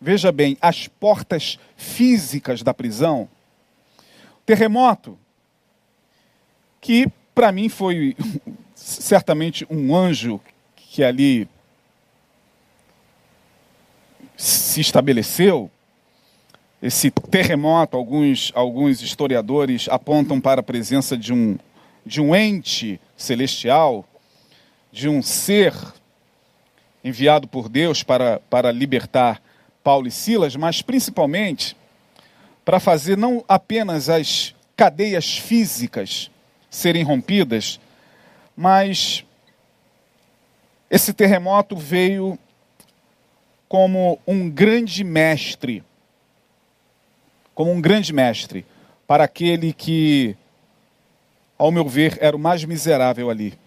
veja 0.00 0.30
bem, 0.30 0.56
as 0.60 0.88
portas 0.88 1.58
físicas 1.76 2.62
da 2.62 2.72
prisão, 2.72 3.28
terremoto, 4.46 5.18
que 6.80 7.10
para 7.34 7.52
mim 7.52 7.68
foi 7.68 8.16
certamente 8.74 9.66
um 9.70 9.94
anjo 9.94 10.40
que 10.76 11.02
ali 11.02 11.48
se 14.36 14.80
estabeleceu, 14.80 15.70
esse 16.80 17.10
terremoto, 17.10 17.96
alguns, 17.96 18.52
alguns 18.54 19.02
historiadores 19.02 19.88
apontam 19.88 20.40
para 20.40 20.60
a 20.60 20.62
presença 20.62 21.16
de 21.16 21.32
um, 21.32 21.58
de 22.06 22.20
um 22.20 22.34
ente 22.34 23.00
celestial, 23.16 24.08
de 24.92 25.08
um 25.08 25.20
ser 25.20 25.74
enviado 27.02 27.48
por 27.48 27.68
Deus 27.68 28.04
para, 28.04 28.40
para 28.48 28.70
libertar 28.70 29.42
Paulo 29.82 30.06
e 30.06 30.10
Silas, 30.10 30.56
mas 30.56 30.82
principalmente 30.82 31.76
para 32.64 32.78
fazer 32.78 33.16
não 33.16 33.44
apenas 33.48 34.08
as 34.08 34.54
cadeias 34.76 35.38
físicas 35.38 36.30
serem 36.70 37.02
rompidas, 37.02 37.80
mas 38.56 39.24
esse 40.90 41.12
terremoto 41.12 41.76
veio 41.76 42.38
como 43.68 44.18
um 44.26 44.48
grande 44.48 45.04
mestre, 45.04 45.82
como 47.54 47.70
um 47.72 47.80
grande 47.80 48.12
mestre 48.12 48.64
para 49.06 49.24
aquele 49.24 49.72
que, 49.72 50.36
ao 51.56 51.70
meu 51.70 51.88
ver, 51.88 52.18
era 52.20 52.36
o 52.36 52.38
mais 52.38 52.64
miserável 52.64 53.30
ali, 53.30 53.58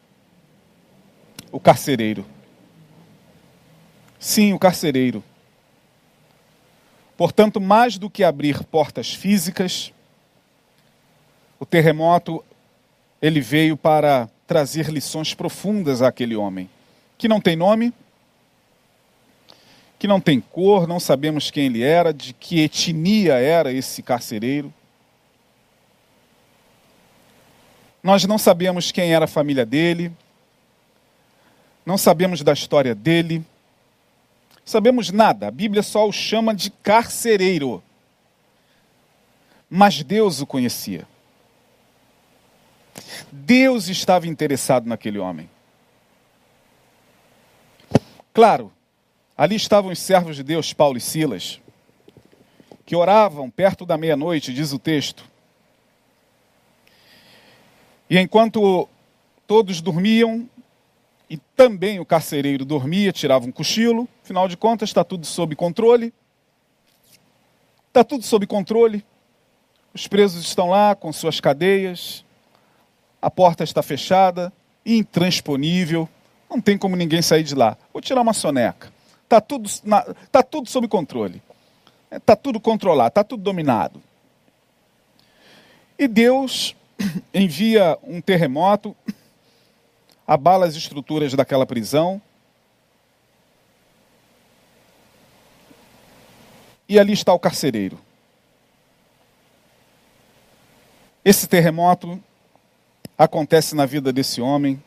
o 1.51 1.59
carcereiro. 1.59 2.25
Sim, 4.19 4.53
o 4.53 4.59
carcereiro. 4.59 5.23
Portanto, 7.21 7.61
mais 7.61 7.99
do 7.99 8.09
que 8.09 8.23
abrir 8.23 8.63
portas 8.63 9.13
físicas, 9.13 9.93
o 11.59 11.67
terremoto 11.67 12.43
ele 13.21 13.39
veio 13.39 13.77
para 13.77 14.27
trazer 14.47 14.89
lições 14.89 15.35
profundas 15.35 16.01
àquele 16.01 16.35
homem, 16.35 16.67
que 17.19 17.27
não 17.27 17.39
tem 17.39 17.55
nome, 17.55 17.93
que 19.99 20.07
não 20.07 20.19
tem 20.19 20.41
cor, 20.41 20.87
não 20.87 20.99
sabemos 20.99 21.51
quem 21.51 21.67
ele 21.67 21.83
era, 21.83 22.11
de 22.11 22.33
que 22.33 22.59
etnia 22.59 23.35
era 23.35 23.71
esse 23.71 24.01
carcereiro. 24.01 24.73
Nós 28.01 28.25
não 28.25 28.39
sabemos 28.39 28.91
quem 28.91 29.13
era 29.13 29.25
a 29.25 29.27
família 29.27 29.63
dele, 29.63 30.11
não 31.85 31.99
sabemos 31.99 32.41
da 32.41 32.53
história 32.53 32.95
dele, 32.95 33.45
sabemos 34.65 35.11
nada. 35.11 35.47
A 35.47 35.51
Bíblia 35.51 35.83
só 35.83 36.07
o 36.07 36.11
chama 36.11 36.53
de 36.53 36.69
carcereiro. 36.69 37.81
Mas 39.69 40.03
Deus 40.03 40.41
o 40.41 40.45
conhecia. 40.45 41.07
Deus 43.31 43.87
estava 43.87 44.27
interessado 44.27 44.87
naquele 44.87 45.17
homem. 45.17 45.49
Claro, 48.33 48.71
Ali 49.41 49.55
estavam 49.55 49.91
os 49.91 49.97
servos 49.97 50.35
de 50.35 50.43
Deus, 50.43 50.71
Paulo 50.71 50.99
e 50.99 51.01
Silas, 51.01 51.59
que 52.85 52.95
oravam 52.95 53.49
perto 53.49 53.87
da 53.87 53.97
meia-noite, 53.97 54.53
diz 54.53 54.71
o 54.71 54.77
texto. 54.77 55.25
E 58.07 58.19
enquanto 58.19 58.87
todos 59.47 59.81
dormiam, 59.81 60.47
e 61.31 61.37
também 61.55 61.97
o 61.97 62.05
carcereiro 62.05 62.65
dormia, 62.65 63.13
tirava 63.13 63.45
um 63.45 63.53
cochilo, 63.53 64.05
afinal 64.21 64.49
de 64.49 64.57
contas 64.57 64.89
está 64.89 65.01
tudo 65.01 65.25
sob 65.25 65.55
controle. 65.55 66.13
Está 67.87 68.03
tudo 68.03 68.25
sob 68.25 68.45
controle. 68.45 69.01
Os 69.93 70.09
presos 70.09 70.43
estão 70.43 70.69
lá 70.69 70.93
com 70.93 71.13
suas 71.13 71.39
cadeias, 71.39 72.25
a 73.21 73.31
porta 73.31 73.63
está 73.63 73.81
fechada, 73.81 74.51
intransponível, 74.85 76.09
não 76.49 76.59
tem 76.59 76.77
como 76.77 76.97
ninguém 76.97 77.21
sair 77.21 77.43
de 77.43 77.55
lá. 77.55 77.77
Vou 77.93 78.01
tirar 78.01 78.19
uma 78.19 78.33
soneca. 78.33 78.91
Está 79.23 79.39
tudo, 79.39 79.69
tá 80.29 80.43
tudo 80.43 80.69
sob 80.69 80.85
controle. 80.89 81.41
Está 82.11 82.35
tudo 82.35 82.59
controlado, 82.59 83.07
está 83.07 83.23
tudo 83.23 83.41
dominado. 83.41 84.03
E 85.97 86.09
Deus 86.09 86.75
envia 87.33 87.97
um 88.03 88.19
terremoto, 88.19 88.93
abala 90.31 90.65
as 90.65 90.75
estruturas 90.75 91.33
daquela 91.33 91.65
prisão. 91.65 92.21
E 96.87 96.97
ali 96.97 97.11
está 97.11 97.33
o 97.33 97.39
carcereiro. 97.39 97.99
Esse 101.25 101.49
terremoto 101.49 102.17
acontece 103.17 103.75
na 103.75 103.85
vida 103.85 104.13
desse 104.13 104.39
homem 104.39 104.81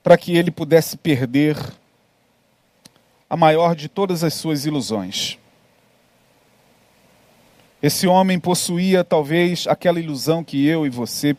para 0.00 0.16
que 0.16 0.36
ele 0.36 0.52
pudesse 0.52 0.96
perder 0.96 1.56
a 3.28 3.36
maior 3.36 3.74
de 3.74 3.88
todas 3.88 4.22
as 4.22 4.32
suas 4.32 4.64
ilusões. 4.64 5.40
Esse 7.82 8.06
homem 8.06 8.38
possuía 8.38 9.02
talvez 9.02 9.66
aquela 9.66 9.98
ilusão 9.98 10.44
que 10.44 10.64
eu 10.64 10.86
e 10.86 10.88
você, 10.88 11.36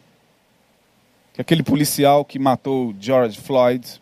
que 1.36 1.42
aquele 1.42 1.64
policial 1.64 2.24
que 2.24 2.40
matou 2.40 2.96
George 2.98 3.42
Floyd, 3.42 4.02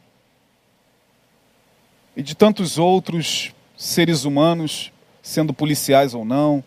e 2.15 2.21
de 2.21 2.35
tantos 2.35 2.77
outros 2.77 3.51
seres 3.75 4.23
humanos, 4.23 4.93
sendo 5.19 5.51
policiais 5.51 6.13
ou 6.13 6.23
não, 6.23 6.63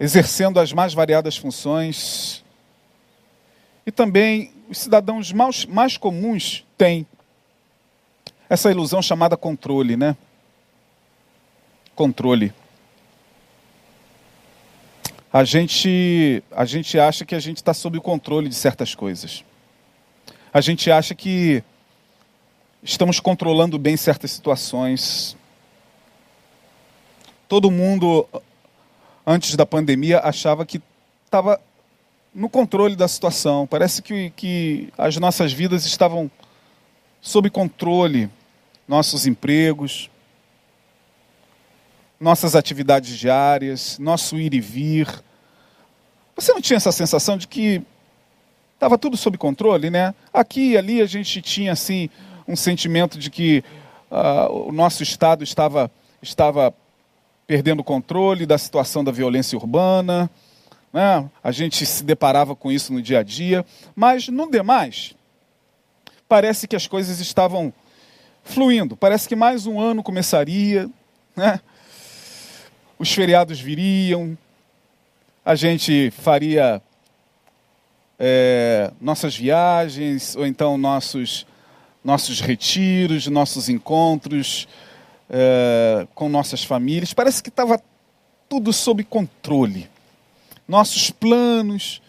exercendo 0.00 0.58
as 0.58 0.72
mais 0.72 0.92
variadas 0.92 1.36
funções, 1.36 2.42
e 3.86 3.92
também 3.92 4.52
os 4.68 4.78
cidadãos 4.78 5.30
mais, 5.32 5.64
mais 5.64 5.96
comuns 5.96 6.66
têm 6.76 7.06
essa 8.50 8.68
ilusão 8.68 9.00
chamada 9.00 9.36
controle, 9.36 9.96
né? 9.96 10.16
Controle. 11.94 12.52
A 15.30 15.44
gente, 15.44 16.42
a 16.50 16.64
gente 16.64 16.98
acha 16.98 17.24
que 17.24 17.34
a 17.34 17.40
gente 17.40 17.58
está 17.58 17.74
sob 17.74 17.98
o 17.98 18.02
controle 18.02 18.48
de 18.48 18.54
certas 18.54 18.94
coisas. 18.94 19.44
A 20.52 20.62
gente 20.62 20.90
acha 20.90 21.14
que 21.14 21.62
estamos 22.82 23.20
controlando 23.20 23.78
bem 23.78 23.94
certas 23.94 24.30
situações. 24.30 25.36
Todo 27.46 27.70
mundo, 27.70 28.26
antes 29.26 29.54
da 29.54 29.66
pandemia, 29.66 30.20
achava 30.20 30.64
que 30.64 30.80
estava 31.26 31.60
no 32.34 32.48
controle 32.48 32.96
da 32.96 33.06
situação. 33.06 33.66
Parece 33.66 34.00
que, 34.00 34.30
que 34.30 34.90
as 34.96 35.18
nossas 35.18 35.52
vidas 35.52 35.84
estavam 35.84 36.30
sob 37.20 37.50
controle. 37.50 38.30
Nossos 38.86 39.26
empregos, 39.26 40.08
nossas 42.20 42.54
atividades 42.54 43.16
diárias, 43.18 43.98
nosso 43.98 44.36
ir 44.36 44.54
e 44.54 44.60
vir. 44.60 45.08
Você 46.34 46.52
não 46.52 46.60
tinha 46.60 46.76
essa 46.76 46.92
sensação 46.92 47.36
de 47.36 47.46
que 47.46 47.82
estava 48.74 48.98
tudo 48.98 49.16
sob 49.16 49.38
controle, 49.38 49.90
né? 49.90 50.14
Aqui 50.32 50.72
e 50.72 50.78
ali 50.78 51.00
a 51.00 51.06
gente 51.06 51.40
tinha 51.42 51.72
assim 51.72 52.08
um 52.46 52.56
sentimento 52.56 53.18
de 53.18 53.30
que 53.30 53.62
uh, 54.10 54.68
o 54.68 54.72
nosso 54.72 55.02
estado 55.02 55.44
estava 55.44 55.90
estava 56.20 56.74
perdendo 57.46 57.80
o 57.80 57.84
controle 57.84 58.44
da 58.44 58.58
situação 58.58 59.02
da 59.02 59.12
violência 59.12 59.56
urbana, 59.56 60.30
né? 60.92 61.28
A 61.42 61.52
gente 61.52 61.86
se 61.86 62.02
deparava 62.02 62.54
com 62.56 62.70
isso 62.70 62.92
no 62.92 63.00
dia 63.00 63.20
a 63.20 63.22
dia, 63.22 63.64
mas 63.94 64.28
no 64.28 64.50
demais, 64.50 65.14
parece 66.28 66.66
que 66.66 66.76
as 66.76 66.86
coisas 66.86 67.20
estavam 67.20 67.72
fluindo. 68.42 68.96
Parece 68.96 69.28
que 69.28 69.36
mais 69.36 69.66
um 69.66 69.80
ano 69.80 70.02
começaria, 70.02 70.90
né? 71.36 71.60
Os 72.98 73.12
feriados 73.12 73.60
viriam, 73.60 74.36
a 75.44 75.54
gente 75.54 76.10
faria 76.10 76.82
é, 78.18 78.90
nossas 79.00 79.36
viagens, 79.36 80.34
ou 80.36 80.46
então 80.46 80.76
nossos, 80.76 81.46
nossos 82.04 82.40
retiros, 82.40 83.26
nossos 83.28 83.68
encontros 83.68 84.68
é, 85.30 86.06
com 86.14 86.28
nossas 86.28 86.64
famílias. 86.64 87.14
Parece 87.14 87.42
que 87.42 87.48
estava 87.48 87.80
tudo 88.48 88.72
sob 88.72 89.04
controle 89.04 89.88
nossos 90.68 91.10
planos. 91.10 92.02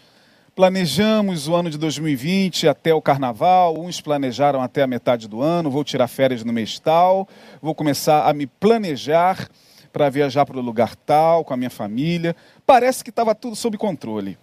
Planejamos 0.54 1.48
o 1.48 1.54
ano 1.54 1.70
de 1.70 1.78
2020 1.78 2.68
até 2.68 2.92
o 2.92 3.00
carnaval, 3.00 3.80
uns 3.80 4.00
planejaram 4.00 4.60
até 4.60 4.82
a 4.82 4.86
metade 4.86 5.26
do 5.26 5.40
ano, 5.40 5.70
vou 5.70 5.82
tirar 5.82 6.06
férias 6.06 6.44
no 6.44 6.52
mês 6.52 6.78
tal, 6.78 7.26
vou 7.62 7.74
começar 7.74 8.28
a 8.28 8.34
me 8.34 8.46
planejar 8.46 9.48
para 9.92 10.08
viajar 10.08 10.46
para 10.46 10.58
o 10.58 10.62
lugar 10.62 10.94
tal, 10.94 11.44
com 11.44 11.52
a 11.52 11.56
minha 11.56 11.70
família. 11.70 12.34
Parece 12.66 13.02
que 13.02 13.10
estava 13.10 13.34
tudo 13.34 13.56
sob 13.56 13.76
controle. 13.76 14.38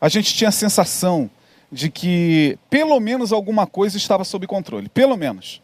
A 0.00 0.08
gente 0.08 0.34
tinha 0.34 0.48
a 0.48 0.52
sensação 0.52 1.30
de 1.70 1.90
que 1.90 2.58
pelo 2.68 2.98
menos 2.98 3.32
alguma 3.32 3.66
coisa 3.66 3.96
estava 3.96 4.24
sob 4.24 4.46
controle, 4.46 4.88
pelo 4.88 5.16
menos. 5.16 5.60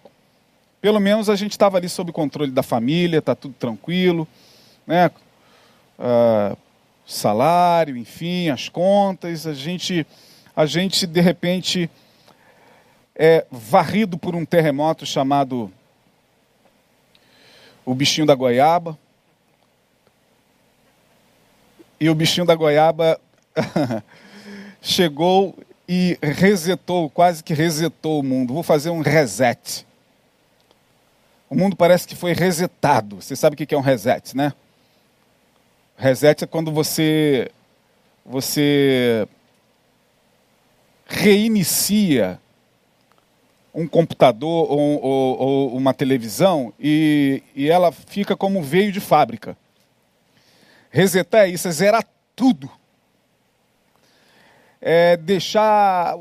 Pelo 0.80 1.00
menos 1.00 1.28
a 1.28 1.36
gente 1.36 1.52
estava 1.52 1.78
ali 1.78 1.88
sob 1.88 2.12
controle 2.12 2.50
da 2.50 2.62
família, 2.62 3.18
está 3.18 3.34
tudo 3.34 3.54
tranquilo, 3.54 4.28
né? 4.86 5.10
Uh, 5.98 6.56
salário, 7.06 7.96
enfim, 7.96 8.50
as 8.50 8.68
contas, 8.68 9.46
a 9.46 9.54
gente, 9.54 10.06
a 10.54 10.66
gente 10.66 11.06
de 11.06 11.20
repente 11.20 11.90
é 13.14 13.46
varrido 13.50 14.18
por 14.18 14.34
um 14.34 14.44
terremoto 14.44 15.06
chamado 15.06 15.72
o 17.86 17.94
bichinho 17.94 18.26
da 18.26 18.34
goiaba. 18.34 18.98
E 21.98 22.10
o 22.10 22.14
bichinho 22.14 22.44
da 22.44 22.54
goiaba 22.54 23.18
chegou 24.82 25.56
e 25.88 26.18
resetou, 26.20 27.08
quase 27.08 27.42
que 27.42 27.54
resetou 27.54 28.20
o 28.20 28.22
mundo. 28.22 28.52
Vou 28.52 28.64
fazer 28.64 28.90
um 28.90 29.00
reset. 29.00 29.86
O 31.48 31.54
mundo 31.54 31.76
parece 31.76 32.08
que 32.08 32.16
foi 32.16 32.32
resetado. 32.32 33.22
Você 33.22 33.36
sabe 33.36 33.54
o 33.54 33.56
que 33.56 33.74
é 33.74 33.78
um 33.78 33.82
reset, 33.82 34.36
né? 34.36 34.52
Reset 35.96 36.42
é 36.44 36.46
quando 36.46 36.72
você 36.72 37.50
você 38.24 39.28
reinicia 41.06 42.40
um 43.76 43.86
computador 43.86 44.70
ou, 44.70 45.02
ou, 45.02 45.38
ou 45.38 45.76
uma 45.76 45.92
televisão 45.92 46.72
e, 46.80 47.42
e, 47.54 47.68
ela 47.68 47.92
fica 47.92 48.34
como 48.34 48.62
veio 48.62 48.90
de 48.90 49.00
fábrica. 49.00 49.56
Resetar 50.90 51.42
é 51.42 51.48
isso, 51.48 51.68
é 51.68 51.70
zerar 51.70 52.04
tudo. 52.34 52.70
É 54.80 55.16
deixar 55.16 56.16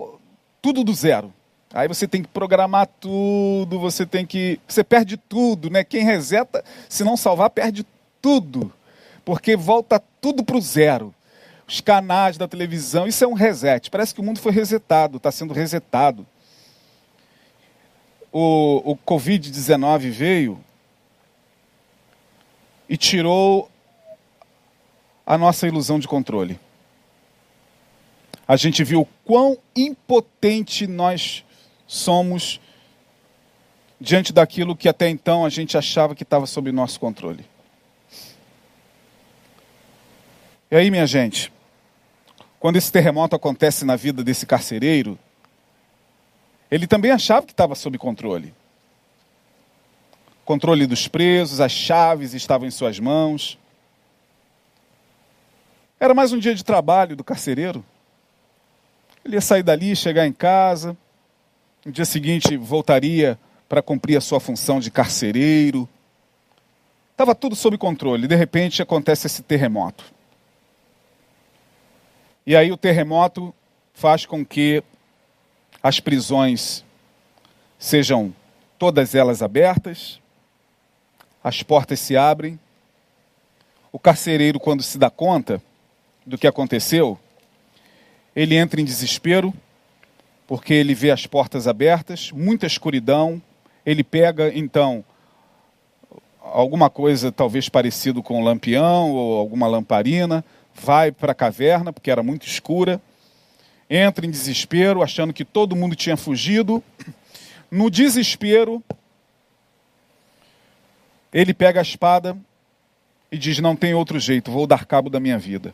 tudo 0.62 0.84
do 0.84 0.94
zero. 0.94 1.34
Aí 1.74 1.88
você 1.88 2.08
tem 2.08 2.22
que 2.22 2.28
programar 2.28 2.88
tudo, 3.00 3.80
você 3.80 4.06
tem 4.06 4.26
que. 4.26 4.60
Você 4.68 4.84
perde 4.84 5.18
tudo, 5.18 5.70
né? 5.70 5.84
Quem 5.84 6.04
reseta, 6.04 6.64
se 6.90 7.04
não 7.04 7.16
salvar, 7.16 7.50
perde 7.50 7.86
tudo 8.22 8.72
porque 9.26 9.58
volta 9.58 10.02
tudo 10.22 10.44
para 10.44 10.56
o 10.56 10.62
zero. 10.62 11.14
Os 11.68 11.82
canais 11.82 12.38
da 12.38 12.48
televisão, 12.48 13.08
isso 13.08 13.24
é 13.24 13.28
um 13.28 13.34
reset. 13.34 13.90
Parece 13.90 14.14
que 14.14 14.22
o 14.22 14.24
mundo 14.24 14.40
foi 14.40 14.52
resetado, 14.52 15.18
está 15.18 15.32
sendo 15.32 15.52
resetado. 15.52 16.26
O, 18.38 18.92
o 18.92 18.98
Covid-19 18.98 20.10
veio 20.10 20.62
e 22.90 22.98
tirou 22.98 23.72
a 25.26 25.38
nossa 25.38 25.66
ilusão 25.66 25.98
de 25.98 26.06
controle. 26.06 26.60
A 28.46 28.58
gente 28.58 28.84
viu 28.84 29.08
quão 29.24 29.58
impotente 29.74 30.86
nós 30.86 31.46
somos 31.88 32.60
diante 34.02 34.34
daquilo 34.34 34.76
que 34.76 34.90
até 34.90 35.08
então 35.08 35.46
a 35.46 35.50
gente 35.50 35.78
achava 35.78 36.14
que 36.14 36.24
estava 36.24 36.46
sob 36.46 36.70
nosso 36.74 37.00
controle. 37.00 37.46
E 40.70 40.76
aí, 40.76 40.92
minha 40.92 41.08
gente, 41.08 41.54
quando 42.60 42.76
esse 42.76 42.92
terremoto 42.92 43.34
acontece 43.34 43.86
na 43.86 43.96
vida 43.96 44.26
desse 44.26 44.46
carcereiro, 44.46 45.18
ele 46.70 46.88
também 46.88 47.12
achava 47.12 47.46
que 47.46 47.52
estava 47.52 47.76
sob 47.76 47.98
controle. 47.98 48.54
Controle 50.44 50.86
dos 50.86 51.08
presos, 51.08 51.60
as 51.60 51.72
chaves 51.72 52.34
estavam 52.34 52.68
em 52.68 52.72
suas 52.72 53.00
mãos. 53.00 53.58
Era 56.00 56.14
mais 56.14 56.32
um 56.34 56.40
dia 56.40 56.54
de 56.54 56.64
trabalho 56.64 57.16
do 57.16 57.24
carcereiro. 57.24 57.84
Ele 59.24 59.36
ia 59.36 59.42
sair 59.42 59.64
dali, 59.64 59.96
chegar 59.96 60.28
em 60.28 60.34
casa. 60.34 60.96
No 61.84 61.92
dia 61.92 62.06
seguinte 62.06 62.58
voltaria 62.58 63.40
para 63.68 63.82
cumprir 63.82 64.18
a 64.18 64.22
sua 64.22 64.40
função 64.40 64.80
de 64.80 64.92
carcereiro. 64.92 65.90
Estava 67.12 67.34
tudo 67.34 67.56
sob 67.56 67.78
controle. 67.78 68.28
De 68.28 68.36
repente 68.36 68.82
acontece 68.82 69.26
esse 69.26 69.42
terremoto. 69.42 70.04
E 72.46 72.56
aí 72.56 72.72
o 72.72 72.78
terremoto 72.78 73.54
faz 73.94 74.26
com 74.26 74.46
que 74.46 74.84
as 75.86 76.00
prisões 76.00 76.84
sejam 77.78 78.34
todas 78.80 79.14
elas 79.14 79.44
abertas, 79.44 80.20
as 81.44 81.62
portas 81.62 82.00
se 82.00 82.18
abrem. 82.18 82.60
O 83.92 84.00
carcereiro, 84.00 84.60
quando 84.60 84.82
se 84.82 84.98
dá 84.98 85.12
conta 85.12 85.62
do 86.26 86.40
que 86.40 86.48
aconteceu, 86.48 87.20
ele 88.36 88.56
entra 88.56 88.82
em 88.82 88.84
desespero, 88.84 89.54
porque 90.48 90.74
ele 90.74 90.96
vê 90.96 91.12
as 91.12 91.28
portas 91.28 91.68
abertas, 91.68 92.32
muita 92.32 92.66
escuridão. 92.66 93.40
Ele 93.86 94.04
pega, 94.04 94.52
então, 94.58 95.06
alguma 96.42 96.90
coisa 96.90 97.32
talvez 97.32 97.70
parecido 97.70 98.24
com 98.24 98.42
um 98.42 98.44
lampião 98.44 99.12
ou 99.12 99.38
alguma 99.38 99.68
lamparina, 99.68 100.44
vai 100.74 101.12
para 101.12 101.34
a 101.34 101.36
caverna, 101.36 101.94
porque 101.94 102.10
era 102.10 102.24
muito 102.24 102.48
escura, 102.48 103.00
entra 103.90 104.26
em 104.26 104.32
desespero, 104.32 105.04
achando 105.04 105.34
que 105.34 105.46
todo 105.46 105.76
mundo 105.76 105.96
tinha 105.96 106.18
fugido. 106.18 106.84
No 107.70 107.90
desespero, 107.90 108.84
ele 111.34 111.54
pega 111.54 111.80
a 111.80 111.84
espada 111.84 112.38
e 113.32 113.38
diz: 113.38 113.60
Não 113.60 113.76
tem 113.76 113.94
outro 113.94 114.20
jeito, 114.20 114.52
vou 114.52 114.66
dar 114.66 114.86
cabo 114.86 115.10
da 115.10 115.20
minha 115.20 115.38
vida. 115.38 115.74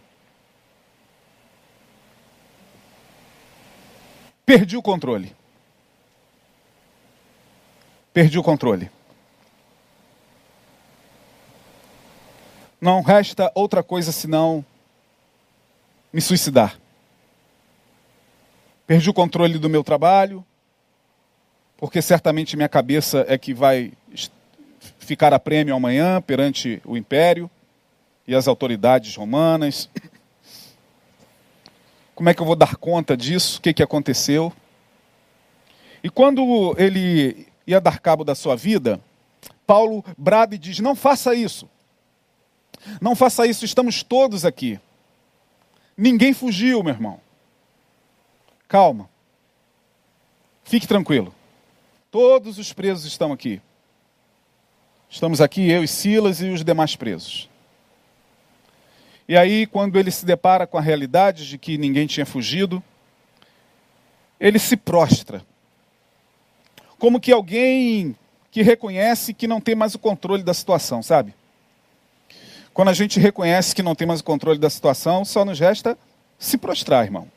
Perdi 4.46 4.76
o 4.76 4.82
controle. 4.82 5.36
Perdi 8.14 8.38
o 8.38 8.44
controle. 8.44 8.92
Não 12.82 13.02
resta 13.02 13.52
outra 13.54 13.84
coisa 13.84 14.12
senão 14.12 14.66
me 16.12 16.20
suicidar. 16.20 16.81
Perdi 18.92 19.10
o 19.10 19.14
controle 19.14 19.58
do 19.58 19.70
meu 19.70 19.86
trabalho, 19.86 20.46
porque 21.78 22.02
certamente 22.02 22.58
minha 22.58 22.68
cabeça 22.68 23.24
é 23.26 23.38
que 23.38 23.54
vai 23.54 23.94
ficar 25.00 25.34
a 25.34 25.40
prêmio 25.40 25.74
amanhã 25.74 26.22
perante 26.22 26.82
o 26.84 26.98
império 26.98 27.50
e 28.28 28.36
as 28.36 28.50
autoridades 28.50 29.16
romanas. 29.16 29.90
Como 32.14 32.28
é 32.28 32.34
que 32.34 32.42
eu 32.42 32.46
vou 32.46 32.58
dar 32.58 32.76
conta 32.76 33.16
disso? 33.16 33.60
O 33.60 33.62
que, 33.62 33.74
que 33.74 33.82
aconteceu? 33.82 34.52
E 36.04 36.10
quando 36.10 36.76
ele 36.78 37.48
ia 37.66 37.80
dar 37.80 37.98
cabo 37.98 38.26
da 38.26 38.36
sua 38.36 38.58
vida, 38.58 39.00
Paulo 39.66 40.04
brada 40.18 40.56
e 40.56 40.58
diz: 40.58 40.80
Não 40.80 40.98
faça 40.98 41.34
isso. 41.34 41.66
Não 43.00 43.16
faça 43.16 43.48
isso, 43.48 43.64
estamos 43.64 44.04
todos 44.04 44.44
aqui. 44.44 44.78
Ninguém 45.96 46.34
fugiu, 46.34 46.84
meu 46.84 46.94
irmão. 46.94 47.22
Calma. 48.72 49.10
Fique 50.64 50.88
tranquilo. 50.88 51.36
Todos 52.10 52.58
os 52.58 52.72
presos 52.72 53.04
estão 53.04 53.34
aqui. 53.34 53.62
Estamos 55.10 55.42
aqui, 55.42 55.70
eu 55.70 55.84
e 55.84 55.88
Silas 55.90 56.40
e 56.40 56.48
os 56.48 56.64
demais 56.64 56.96
presos. 56.96 57.50
E 59.28 59.36
aí, 59.36 59.68
quando 59.68 60.00
ele 60.00 60.10
se 60.10 60.26
depara 60.26 60.66
com 60.66 60.78
a 60.78 60.82
realidade 60.82 61.50
de 61.50 61.58
que 61.58 61.78
ninguém 61.78 62.08
tinha 62.08 62.26
fugido, 62.26 62.82
ele 64.40 64.58
se 64.58 64.78
prostra. 64.78 65.46
Como 66.98 67.20
que 67.20 67.34
alguém 67.34 68.16
que 68.52 68.62
reconhece 68.62 69.34
que 69.34 69.48
não 69.48 69.60
tem 69.60 69.76
mais 69.76 69.96
o 69.96 70.00
controle 70.00 70.44
da 70.44 70.54
situação, 70.54 71.04
sabe? 71.04 71.36
Quando 72.74 72.88
a 72.88 72.94
gente 72.94 73.20
reconhece 73.20 73.76
que 73.76 73.84
não 73.84 73.96
tem 73.96 74.08
mais 74.08 74.22
o 74.22 74.24
controle 74.24 74.58
da 74.58 74.70
situação, 74.70 75.26
só 75.26 75.44
nos 75.44 75.60
resta 75.60 75.98
se 76.40 76.58
prostrar, 76.58 77.04
irmão. 77.04 77.28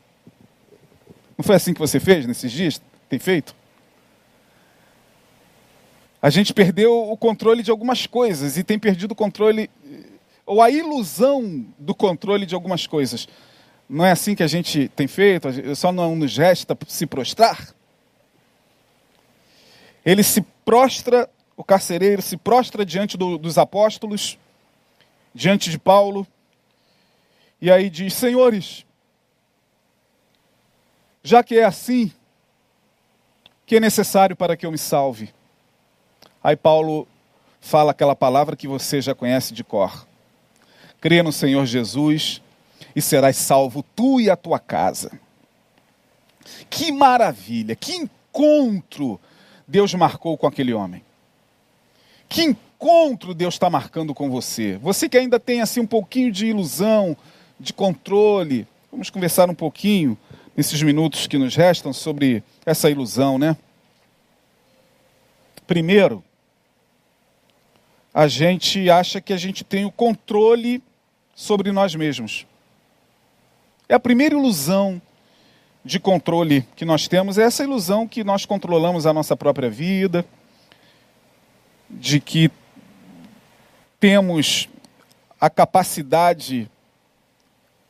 Não 1.37 1.43
foi 1.43 1.55
assim 1.55 1.73
que 1.73 1.79
você 1.79 1.99
fez 1.99 2.25
nesses 2.25 2.51
dias? 2.51 2.81
Tem 3.09 3.19
feito? 3.19 3.55
A 6.21 6.29
gente 6.29 6.53
perdeu 6.53 7.11
o 7.11 7.15
controle 7.15 7.61
de 7.61 7.69
algumas 7.69 8.07
coisas 8.07 8.57
e 8.57 8.63
tem 8.63 8.79
perdido 8.79 9.11
o 9.11 9.15
controle, 9.15 9.69
ou 10.45 10.61
a 10.61 10.71
ilusão 10.71 11.65
do 11.77 11.93
controle 11.93 12.45
de 12.45 12.55
algumas 12.55 12.87
coisas. 12.87 13.27
Não 13.87 14.03
é 14.03 14.11
assim 14.11 14.33
que 14.33 14.41
a 14.41 14.47
gente 14.47 14.87
tem 14.95 15.07
feito? 15.07 15.47
Só 15.75 15.91
não 15.91 16.15
nos 16.15 16.35
resta 16.35 16.75
se 16.87 17.05
prostrar? 17.05 17.75
Ele 20.03 20.23
se 20.23 20.41
prostra, 20.63 21.29
o 21.55 21.63
carcereiro 21.63 22.21
se 22.21 22.37
prostra 22.37 22.85
diante 22.85 23.17
do, 23.17 23.37
dos 23.37 23.57
apóstolos, 23.57 24.37
diante 25.33 25.69
de 25.69 25.77
Paulo, 25.77 26.25
e 27.61 27.71
aí 27.71 27.89
diz: 27.89 28.13
Senhores, 28.13 28.84
já 31.25 31.41
que 31.41 31.57
é 31.57 31.63
assim, 31.63 32.11
que 33.65 33.77
é 33.77 33.79
necessário 33.79 34.35
para 34.35 34.55
que 34.55 34.63
eu 34.63 34.71
me 34.71 34.77
salve? 34.77 35.33
Aí 36.43 36.55
Paulo 36.55 37.07
fala 37.59 37.89
aquela 37.89 38.15
palavra 38.15 38.55
que 38.55 38.67
você 38.67 39.01
já 39.01 39.15
conhece 39.15 39.51
de 39.51 39.63
cor: 39.63 40.07
Crê 41.01 41.23
no 41.23 41.31
Senhor 41.31 41.65
Jesus 41.65 42.43
e 42.95 43.01
serás 43.01 43.37
salvo 43.37 43.83
tu 43.95 44.21
e 44.21 44.29
a 44.29 44.35
tua 44.35 44.59
casa. 44.59 45.19
Que 46.69 46.91
maravilha, 46.91 47.75
que 47.75 47.95
encontro 47.95 49.19
Deus 49.67 49.95
marcou 49.95 50.37
com 50.37 50.45
aquele 50.45 50.75
homem. 50.75 51.03
Que 52.29 52.43
encontro 52.43 53.33
Deus 53.33 53.55
está 53.55 53.67
marcando 53.67 54.13
com 54.13 54.29
você. 54.29 54.77
Você 54.77 55.09
que 55.09 55.17
ainda 55.17 55.39
tem 55.39 55.59
assim 55.59 55.79
um 55.79 55.87
pouquinho 55.87 56.31
de 56.31 56.45
ilusão, 56.45 57.17
de 57.59 57.73
controle. 57.73 58.67
Vamos 58.91 59.09
conversar 59.09 59.49
um 59.49 59.55
pouquinho 59.55 60.15
nesses 60.55 60.81
minutos 60.81 61.27
que 61.27 61.37
nos 61.37 61.55
restam 61.55 61.91
sobre 61.91 62.43
essa 62.65 62.89
ilusão, 62.89 63.37
né? 63.37 63.57
Primeiro, 65.67 66.23
a 68.13 68.27
gente 68.27 68.89
acha 68.89 69.19
que 69.19 69.33
a 69.33 69.37
gente 69.37 69.63
tem 69.63 69.83
o 69.83 69.91
controle 69.91 70.81
sobre 71.35 71.71
nós 71.71 71.93
mesmos. 71.95 72.45
É 73.89 73.93
a 73.93 73.99
primeira 73.99 74.35
ilusão 74.35 75.01
de 75.83 75.99
controle 75.99 76.65
que 76.75 76.85
nós 76.85 77.07
temos 77.07 77.37
é 77.37 77.43
essa 77.43 77.63
ilusão 77.63 78.07
que 78.07 78.23
nós 78.23 78.45
controlamos 78.45 79.05
a 79.05 79.13
nossa 79.13 79.35
própria 79.35 79.69
vida, 79.69 80.25
de 81.89 82.19
que 82.19 82.49
temos 83.99 84.67
a 85.39 85.49
capacidade 85.49 86.69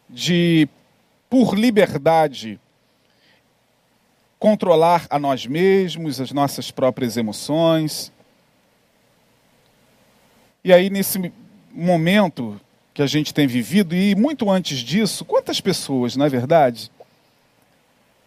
de, 0.10 0.68
por 1.36 1.54
liberdade, 1.54 2.58
controlar 4.40 5.06
a 5.10 5.20
nós 5.20 5.46
mesmos, 5.46 6.22
as 6.22 6.32
nossas 6.32 6.72
próprias 6.72 7.18
emoções. 7.18 8.10
E 10.64 10.72
aí, 10.72 10.90
nesse 10.90 11.34
momento 11.74 12.58
que 12.94 13.02
a 13.02 13.06
gente 13.06 13.34
tem 13.34 13.48
vivido, 13.48 13.94
e 13.94 14.16
muito 14.16 14.50
antes 14.50 14.80
disso, 14.80 15.26
quantas 15.26 15.60
pessoas, 15.60 16.16
não 16.16 16.26
é 16.26 16.30
verdade, 16.30 16.90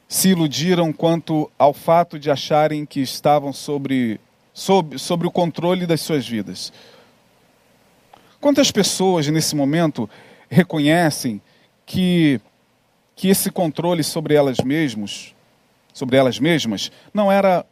se 0.06 0.28
iludiram 0.28 0.92
quanto 0.92 1.50
ao 1.58 1.72
fato 1.72 2.18
de 2.18 2.30
acharem 2.30 2.84
que 2.84 3.00
estavam 3.00 3.54
sobre, 3.54 4.20
sobre, 4.52 4.98
sobre 4.98 5.26
o 5.26 5.30
controle 5.30 5.86
das 5.86 6.02
suas 6.02 6.28
vidas. 6.28 6.74
Quantas 8.38 8.70
pessoas 8.70 9.26
nesse 9.28 9.56
momento 9.56 10.10
reconhecem 10.50 11.40
que, 11.86 12.38
que 13.18 13.28
esse 13.28 13.50
controle 13.50 14.04
sobre 14.04 14.34
elas 14.34 14.58
mesmas, 14.58 15.34
sobre 15.92 16.16
elas 16.16 16.38
mesmas, 16.38 16.92
não 17.12 17.32
era 17.32 17.66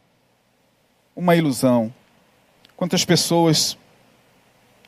uma 1.15 1.37
ilusão? 1.37 1.91
Quantas 2.75 3.05
pessoas, 3.05 3.77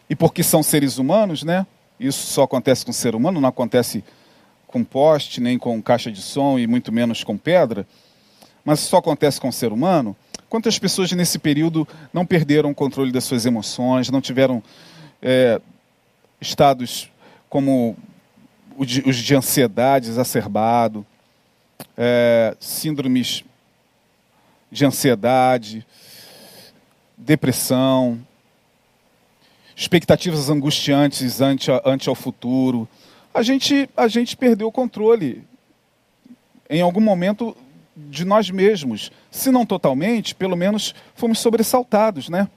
e 0.10 0.16
porque 0.18 0.44
são 0.44 0.62
seres 0.62 0.98
humanos, 0.98 1.44
né? 1.44 1.66
Isso 1.98 2.28
só 2.28 2.44
acontece 2.44 2.86
com 2.86 2.92
ser 2.92 3.16
humano, 3.16 3.40
não 3.40 3.48
acontece 3.48 4.04
com 4.68 4.84
poste, 4.84 5.40
nem 5.40 5.58
com 5.58 5.82
caixa 5.82 6.12
de 6.12 6.22
som 6.22 6.60
e 6.60 6.68
muito 6.68 6.92
menos 6.92 7.24
com 7.24 7.38
pedra, 7.38 7.88
mas 8.66 8.82
só 8.82 8.98
acontece 8.98 9.40
com 9.40 9.50
ser 9.54 9.72
humano. 9.72 10.14
Quantas 10.50 10.78
pessoas 10.78 11.10
nesse 11.14 11.40
período 11.40 11.88
não 12.12 12.26
perderam 12.26 12.72
o 12.72 12.76
controle 12.76 13.14
das 13.14 13.24
suas 13.24 13.46
emoções, 13.46 14.10
não 14.10 14.20
tiveram 14.20 14.62
é, 15.22 15.62
estados 16.42 17.10
como 17.50 17.96
os 18.80 19.18
de 19.18 19.36
ansiedade 19.36 20.10
exacerbado, 20.10 21.06
é, 21.98 22.56
síndromes 22.62 23.44
de 24.72 24.86
ansiedade, 24.86 25.86
depressão, 27.18 28.20
expectativas 29.76 30.50
angustiantes 30.50 31.42
ante, 31.42 31.70
ante 31.84 32.08
ao 32.08 32.16
futuro, 32.16 32.88
a 33.34 33.44
gente, 33.44 33.90
a 33.98 34.08
gente 34.08 34.38
perdeu 34.38 34.68
o 34.68 34.72
controle 34.72 35.44
em 36.70 36.82
algum 36.82 37.02
momento 37.02 37.56
de 37.96 38.24
nós 38.24 38.50
mesmos. 38.50 39.12
Se 39.30 39.52
não 39.52 39.66
totalmente, 39.66 40.34
pelo 40.34 40.56
menos 40.56 40.96
fomos 41.16 41.40
sobressaltados, 41.40 42.30
né? 42.30 42.48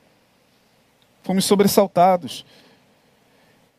Fomos 1.25 1.45
sobressaltados. 1.45 2.45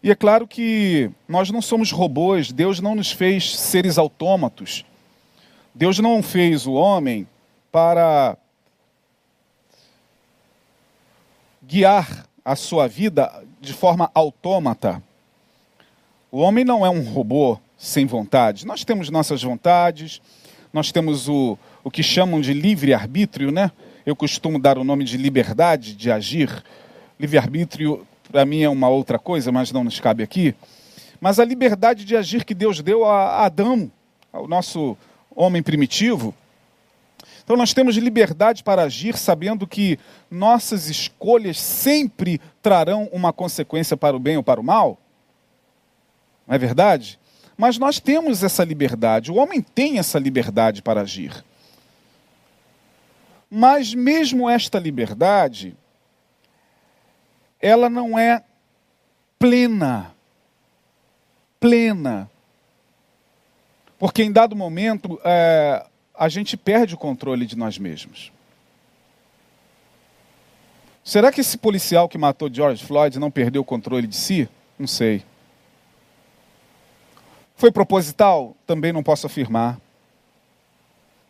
E 0.04 0.12
é 0.12 0.16
claro 0.16 0.46
que 0.46 1.10
nós 1.30 1.50
não 1.50 1.62
somos 1.62 1.90
robôs, 1.90 2.52
Deus 2.52 2.82
não 2.82 2.94
nos 2.94 3.10
fez 3.10 3.58
seres 3.58 3.98
autômatos. 3.98 4.84
Deus 5.74 5.98
não 5.98 6.22
fez 6.22 6.68
o 6.68 6.74
homem 6.74 7.26
para 7.72 8.38
guiar 11.66 12.28
a 12.44 12.54
sua 12.58 12.86
vida 12.86 13.32
de 13.62 13.72
forma 13.72 14.12
autômata. 14.14 15.02
O 16.30 16.40
homem 16.40 16.66
não 16.66 16.86
é 16.86 16.90
um 16.90 17.02
robô 17.02 17.58
sem 17.78 18.06
vontade. 18.06 18.68
Nós 18.68 18.84
temos 18.84 19.10
nossas 19.10 19.42
vontades, 19.42 20.22
nós 20.74 20.92
temos 20.92 21.30
o, 21.30 21.58
o 21.82 21.90
que 21.90 22.04
chamam 22.04 22.42
de 22.42 22.54
livre-arbítrio, 22.54 23.52
né? 23.52 23.72
Eu 24.06 24.18
costumo 24.18 24.60
dar 24.60 24.78
o 24.78 24.84
nome 24.84 25.06
de 25.06 25.16
liberdade 25.16 25.96
de 25.96 26.12
agir. 26.12 26.62
Livre-arbítrio, 27.18 28.06
para 28.34 28.46
mim, 28.46 28.64
é 28.64 28.70
uma 28.70 28.90
outra 28.90 29.20
coisa, 29.20 29.52
mas 29.52 29.72
não 29.72 29.84
nos 29.84 30.00
cabe 30.00 30.24
aqui. 30.24 30.56
Mas 31.22 31.40
a 31.40 31.46
liberdade 31.46 32.04
de 32.04 32.18
agir 32.18 32.44
que 32.44 32.56
Deus 32.56 32.82
deu 32.82 33.06
a 33.06 33.46
Adão, 33.46 33.92
ao 34.32 34.48
nosso 34.48 34.98
homem 35.36 35.62
primitivo. 35.62 36.34
Então, 37.44 37.56
nós 37.56 37.76
temos 37.76 37.96
liberdade 37.96 38.64
para 38.64 38.82
agir, 38.82 39.16
sabendo 39.18 39.68
que 39.68 40.00
nossas 40.32 40.90
escolhas 40.90 41.60
sempre 41.60 42.42
trarão 42.60 43.08
uma 43.14 43.32
consequência 43.32 43.96
para 43.96 44.18
o 44.18 44.20
bem 44.20 44.36
ou 44.36 44.42
para 44.42 44.60
o 44.60 44.64
mal. 44.64 44.98
Não 46.48 46.56
é 46.56 46.58
verdade? 46.58 47.20
Mas 47.56 47.78
nós 47.78 48.00
temos 48.00 48.42
essa 48.42 48.64
liberdade, 48.64 49.32
o 49.32 49.36
homem 49.36 49.62
tem 49.62 50.00
essa 50.00 50.18
liberdade 50.18 50.82
para 50.82 51.02
agir. 51.02 51.46
Mas 53.48 53.94
mesmo 53.94 54.50
esta 54.50 54.80
liberdade, 54.80 55.78
ela 57.64 57.90
não 57.90 58.20
é 58.20 58.44
plena. 59.40 60.14
Plena. 61.62 62.30
Porque 63.98 64.22
em 64.22 64.32
dado 64.32 64.54
momento, 64.54 65.18
é, 65.24 65.86
a 66.14 66.28
gente 66.28 66.58
perde 66.58 66.94
o 66.94 66.98
controle 66.98 67.46
de 67.46 67.58
nós 67.58 67.78
mesmos. 67.78 68.34
Será 71.06 71.32
que 71.32 71.40
esse 71.40 71.58
policial 71.58 72.10
que 72.10 72.18
matou 72.18 72.54
George 72.54 72.84
Floyd 72.84 73.18
não 73.18 73.32
perdeu 73.32 73.62
o 73.62 73.66
controle 73.66 74.08
de 74.08 74.16
si? 74.18 74.50
Não 74.78 74.88
sei. 74.88 75.24
Foi 77.56 77.72
proposital? 77.72 78.58
Também 78.68 78.92
não 78.92 79.02
posso 79.02 79.26
afirmar. 79.26 79.80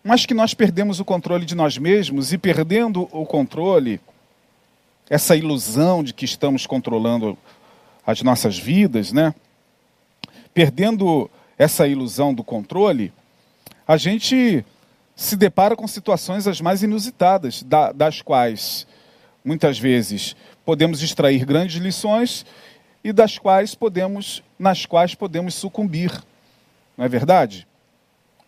Mas 0.03 0.25
que 0.25 0.33
nós 0.33 0.55
perdemos 0.55 0.99
o 0.99 1.05
controle 1.05 1.45
de 1.45 1.53
nós 1.53 1.77
mesmos 1.77 2.33
e 2.33 2.39
perdendo 2.39 3.07
o 3.11 3.23
controle, 3.23 4.01
essa 5.13 5.35
ilusão 5.35 6.03
de 6.03 6.11
que 6.11 6.25
estamos 6.25 6.65
controlando 6.65 7.37
as 8.03 8.23
nossas 8.23 8.57
vidas, 8.57 9.11
né? 9.11 9.35
Perdendo 10.55 11.29
essa 11.55 11.87
ilusão 11.87 12.33
do 12.33 12.43
controle, 12.43 13.13
a 13.87 13.95
gente 13.95 14.65
se 15.15 15.35
depara 15.35 15.75
com 15.75 15.87
situações 15.87 16.47
as 16.47 16.59
mais 16.59 16.81
inusitadas, 16.81 17.63
das 17.93 18.23
quais 18.23 18.87
muitas 19.45 19.77
vezes 19.77 20.35
podemos 20.65 21.03
extrair 21.03 21.45
grandes 21.45 21.79
lições 21.79 22.43
e 23.03 23.13
das 23.13 23.37
quais 23.37 23.75
podemos, 23.75 24.41
nas 24.57 24.83
quais 24.87 25.13
podemos 25.13 25.53
sucumbir. 25.53 26.11
Não 26.97 27.05
é 27.05 27.07
verdade? 27.07 27.67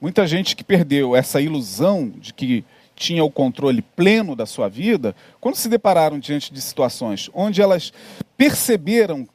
Muita 0.02 0.26
gente 0.26 0.56
que 0.56 0.64
perdeu 0.64 1.16
essa 1.16 1.40
ilusão 1.40 2.10
de 2.10 2.34
que 2.34 2.66
tinha 2.96 3.24
o 3.24 3.32
controle 3.32 3.82
pleno 3.82 4.36
da 4.36 4.46
sua 4.46 4.70
vida, 4.70 5.16
quando 5.42 5.56
se 5.56 5.68
depararam 5.68 6.18
diante 6.18 6.54
de 6.54 6.62
situações 6.62 7.30
onde 7.34 7.62
elas 7.62 7.92
perceberam 8.38 9.28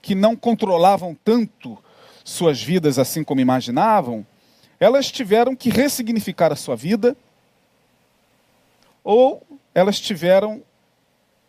que 0.00 0.14
não 0.14 0.36
controlavam 0.36 1.16
tanto 1.24 1.76
suas 2.24 2.62
vidas 2.62 2.98
assim 2.98 3.24
como 3.24 3.40
imaginavam, 3.40 4.26
elas 4.78 5.10
tiveram 5.10 5.56
que 5.56 5.70
ressignificar 5.70 6.52
a 6.52 6.56
sua 6.56 6.76
vida 6.76 7.16
ou 9.02 9.42
elas 9.74 9.98
tiveram 9.98 10.62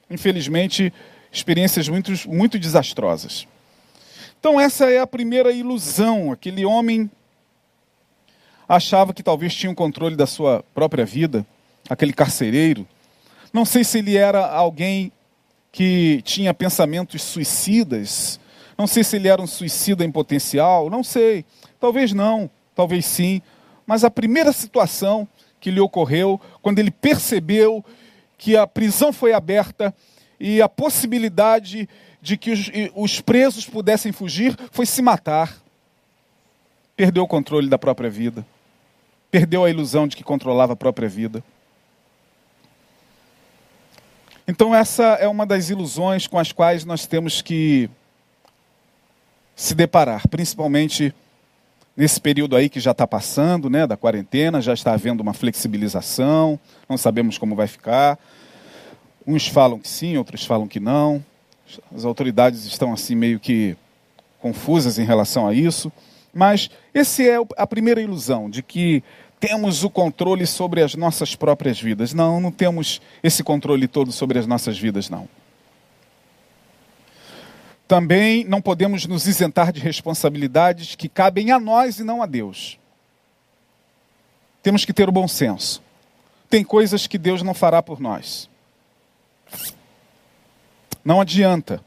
infelizmente, 0.10 0.92
experiências 1.32 1.88
muito, 1.88 2.12
muito 2.28 2.58
desastrosas. 2.58 3.48
Então, 4.40 4.60
essa 4.60 4.90
é 4.90 5.00
a 5.00 5.08
primeira 5.08 5.52
ilusão. 5.52 6.32
Aquele 6.32 6.66
homem 6.66 7.10
achava 8.68 9.14
que 9.14 9.22
talvez 9.22 9.54
tinha 9.54 9.70
o 9.70 9.74
um 9.74 9.76
controle 9.76 10.16
da 10.16 10.26
sua 10.26 10.64
própria 10.74 11.06
vida, 11.06 11.46
aquele 11.90 12.14
carcereiro. 12.14 12.88
Não 13.52 13.66
sei 13.66 13.84
se 13.84 13.98
ele 13.98 14.16
era 14.16 14.48
alguém 14.48 15.12
que 15.72 16.22
tinha 16.24 16.54
pensamentos 16.54 17.22
suicidas. 17.24 18.40
Não 18.78 18.88
sei 18.88 19.04
se 19.04 19.16
ele 19.16 19.28
era 19.28 19.42
um 19.42 19.48
suicida 19.48 20.06
em 20.06 20.12
potencial. 20.12 20.90
Não 20.90 21.04
sei. 21.04 21.44
Talvez 21.80 22.14
não, 22.14 22.50
talvez 22.76 23.06
sim. 23.06 23.42
Mas 23.86 24.04
a 24.04 24.12
primeira 24.12 24.54
situação 24.54 25.28
que 25.60 25.72
lhe 25.72 25.80
ocorreu, 25.80 26.40
quando 26.62 26.80
ele 26.80 26.92
percebeu 26.92 27.84
que 28.38 28.56
a 28.56 28.66
prisão 28.66 29.12
foi 29.12 29.34
aberta 29.34 29.94
e 30.40 30.62
a 30.62 30.70
possibilidade 30.70 31.90
de 32.22 32.38
que 32.38 32.52
os, 32.52 32.72
os 32.96 33.20
presos 33.20 33.66
pudessem 33.66 34.12
fugir 34.12 34.56
foi 34.72 34.86
se 34.86 35.02
matar. 35.02 35.58
Perdeu 36.96 37.24
o 37.24 37.28
controle 37.28 37.68
da 37.68 37.78
própria 37.78 38.10
vida. 38.10 38.46
Perdeu 39.32 39.66
a 39.66 39.70
ilusão 39.70 40.08
de 40.08 40.16
que 40.16 40.24
controlava 40.24 40.74
a 40.74 40.76
própria 40.76 41.10
vida. 41.10 41.44
Então, 44.50 44.74
essa 44.74 45.04
é 45.04 45.28
uma 45.28 45.46
das 45.46 45.70
ilusões 45.70 46.26
com 46.26 46.40
as 46.40 46.52
quais 46.52 46.84
nós 46.84 47.06
temos 47.06 47.40
que 47.40 47.88
se 49.56 49.76
deparar, 49.76 50.28
principalmente 50.28 51.14
nesse 51.96 52.20
período 52.20 52.56
aí 52.56 52.68
que 52.68 52.80
já 52.80 52.90
está 52.90 53.06
passando, 53.06 53.70
né, 53.70 53.86
da 53.86 53.96
quarentena, 53.96 54.60
já 54.60 54.74
está 54.74 54.92
havendo 54.92 55.22
uma 55.22 55.36
flexibilização, 55.36 56.60
não 56.90 56.98
sabemos 56.98 57.38
como 57.38 57.56
vai 57.56 57.68
ficar. 57.68 58.18
Uns 59.28 59.46
falam 59.46 59.78
que 59.78 59.88
sim, 59.88 60.18
outros 60.18 60.44
falam 60.44 60.68
que 60.68 60.80
não. 60.80 61.24
As 61.96 62.04
autoridades 62.04 62.66
estão 62.66 62.92
assim 62.92 63.14
meio 63.14 63.40
que 63.40 63.78
confusas 64.40 64.98
em 64.98 65.06
relação 65.06 65.48
a 65.48 65.54
isso. 65.54 65.92
Mas 66.34 66.72
essa 66.92 67.22
é 67.22 67.36
a 67.56 67.68
primeira 67.68 68.02
ilusão 68.02 68.50
de 68.50 68.64
que 68.64 69.04
temos 69.40 69.84
o 69.84 69.90
controle 69.90 70.46
sobre 70.46 70.82
as 70.82 70.96
nossas 70.96 71.36
próprias 71.36 71.80
vidas. 71.80 72.14
Não, 72.14 72.42
não 72.42 72.52
temos 72.52 73.02
esse 73.24 73.44
controle 73.44 73.88
todo 73.88 74.12
sobre 74.12 74.38
as 74.38 74.46
nossas 74.46 74.78
vidas, 74.78 75.10
não. 75.10 75.28
Também 77.88 78.44
não 78.44 78.62
podemos 78.62 79.06
nos 79.08 79.26
isentar 79.26 79.72
de 79.72 79.80
responsabilidades 79.80 80.96
que 80.96 81.10
cabem 81.10 81.52
a 81.52 81.60
nós 81.60 82.00
e 82.00 82.04
não 82.04 82.22
a 82.22 82.26
Deus. 82.26 82.78
Temos 84.62 84.86
que 84.86 84.94
ter 84.94 85.08
o 85.08 85.12
bom 85.12 85.28
senso. 85.28 85.82
Tem 86.50 86.64
coisas 86.64 87.08
que 87.08 87.18
Deus 87.18 87.42
não 87.42 87.54
fará 87.54 87.82
por 87.82 88.00
nós. 88.00 88.50
Não 91.04 91.22
adianta. 91.22 91.84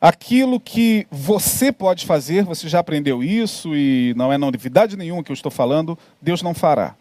Aquilo 0.00 0.60
que 0.60 1.06
você 1.10 1.72
pode 1.72 2.06
fazer, 2.06 2.44
você 2.44 2.68
já 2.68 2.78
aprendeu 2.78 3.22
isso 3.22 3.74
e 3.74 4.14
não 4.16 4.32
é 4.32 4.38
novidade 4.38 4.96
nenhuma 4.96 5.24
que 5.24 5.32
eu 5.32 5.34
estou 5.34 5.50
falando, 5.50 5.98
Deus 6.22 6.40
não 6.40 6.54
fará. 6.54 6.94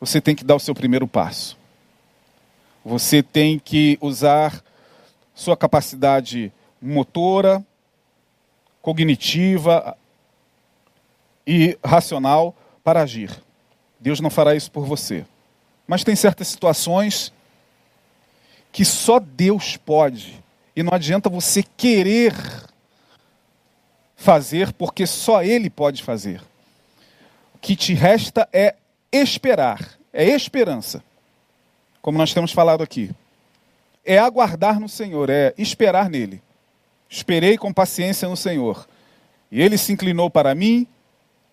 Você 0.00 0.20
tem 0.20 0.34
que 0.34 0.44
dar 0.44 0.54
o 0.54 0.60
seu 0.60 0.74
primeiro 0.74 1.06
passo. 1.06 1.58
Você 2.84 3.22
tem 3.22 3.58
que 3.58 3.98
usar 4.00 4.62
sua 5.34 5.56
capacidade 5.56 6.52
motora, 6.80 7.64
cognitiva 8.80 9.96
e 11.46 11.78
racional 11.84 12.54
para 12.82 13.02
agir. 13.02 13.30
Deus 13.98 14.20
não 14.20 14.30
fará 14.30 14.54
isso 14.54 14.70
por 14.70 14.84
você. 14.84 15.24
Mas 15.86 16.04
tem 16.04 16.16
certas 16.16 16.48
situações 16.48 17.32
que 18.72 18.84
só 18.84 19.18
Deus 19.18 19.76
pode. 19.76 20.43
E 20.74 20.82
não 20.82 20.92
adianta 20.92 21.28
você 21.28 21.62
querer 21.62 22.34
fazer, 24.16 24.72
porque 24.72 25.06
só 25.06 25.42
Ele 25.42 25.70
pode 25.70 26.02
fazer. 26.02 26.40
O 27.54 27.58
que 27.58 27.76
te 27.76 27.94
resta 27.94 28.48
é 28.52 28.74
esperar, 29.12 29.98
é 30.12 30.24
esperança, 30.24 31.02
como 32.02 32.18
nós 32.18 32.34
temos 32.34 32.52
falado 32.52 32.82
aqui 32.82 33.14
é 34.04 34.18
aguardar 34.18 34.78
no 34.78 34.88
Senhor, 34.88 35.30
é 35.30 35.54
esperar 35.56 36.10
nele. 36.10 36.42
Esperei 37.08 37.56
com 37.56 37.72
paciência 37.72 38.28
no 38.28 38.36
Senhor. 38.36 38.86
E 39.50 39.62
ele 39.62 39.78
se 39.78 39.92
inclinou 39.92 40.28
para 40.28 40.54
mim 40.54 40.86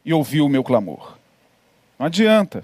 e 0.04 0.14
ouviu 0.14 0.46
o 0.46 0.50
meu 0.50 0.64
clamor. 0.64 1.18
Não 1.98 2.08
adianta. 2.08 2.64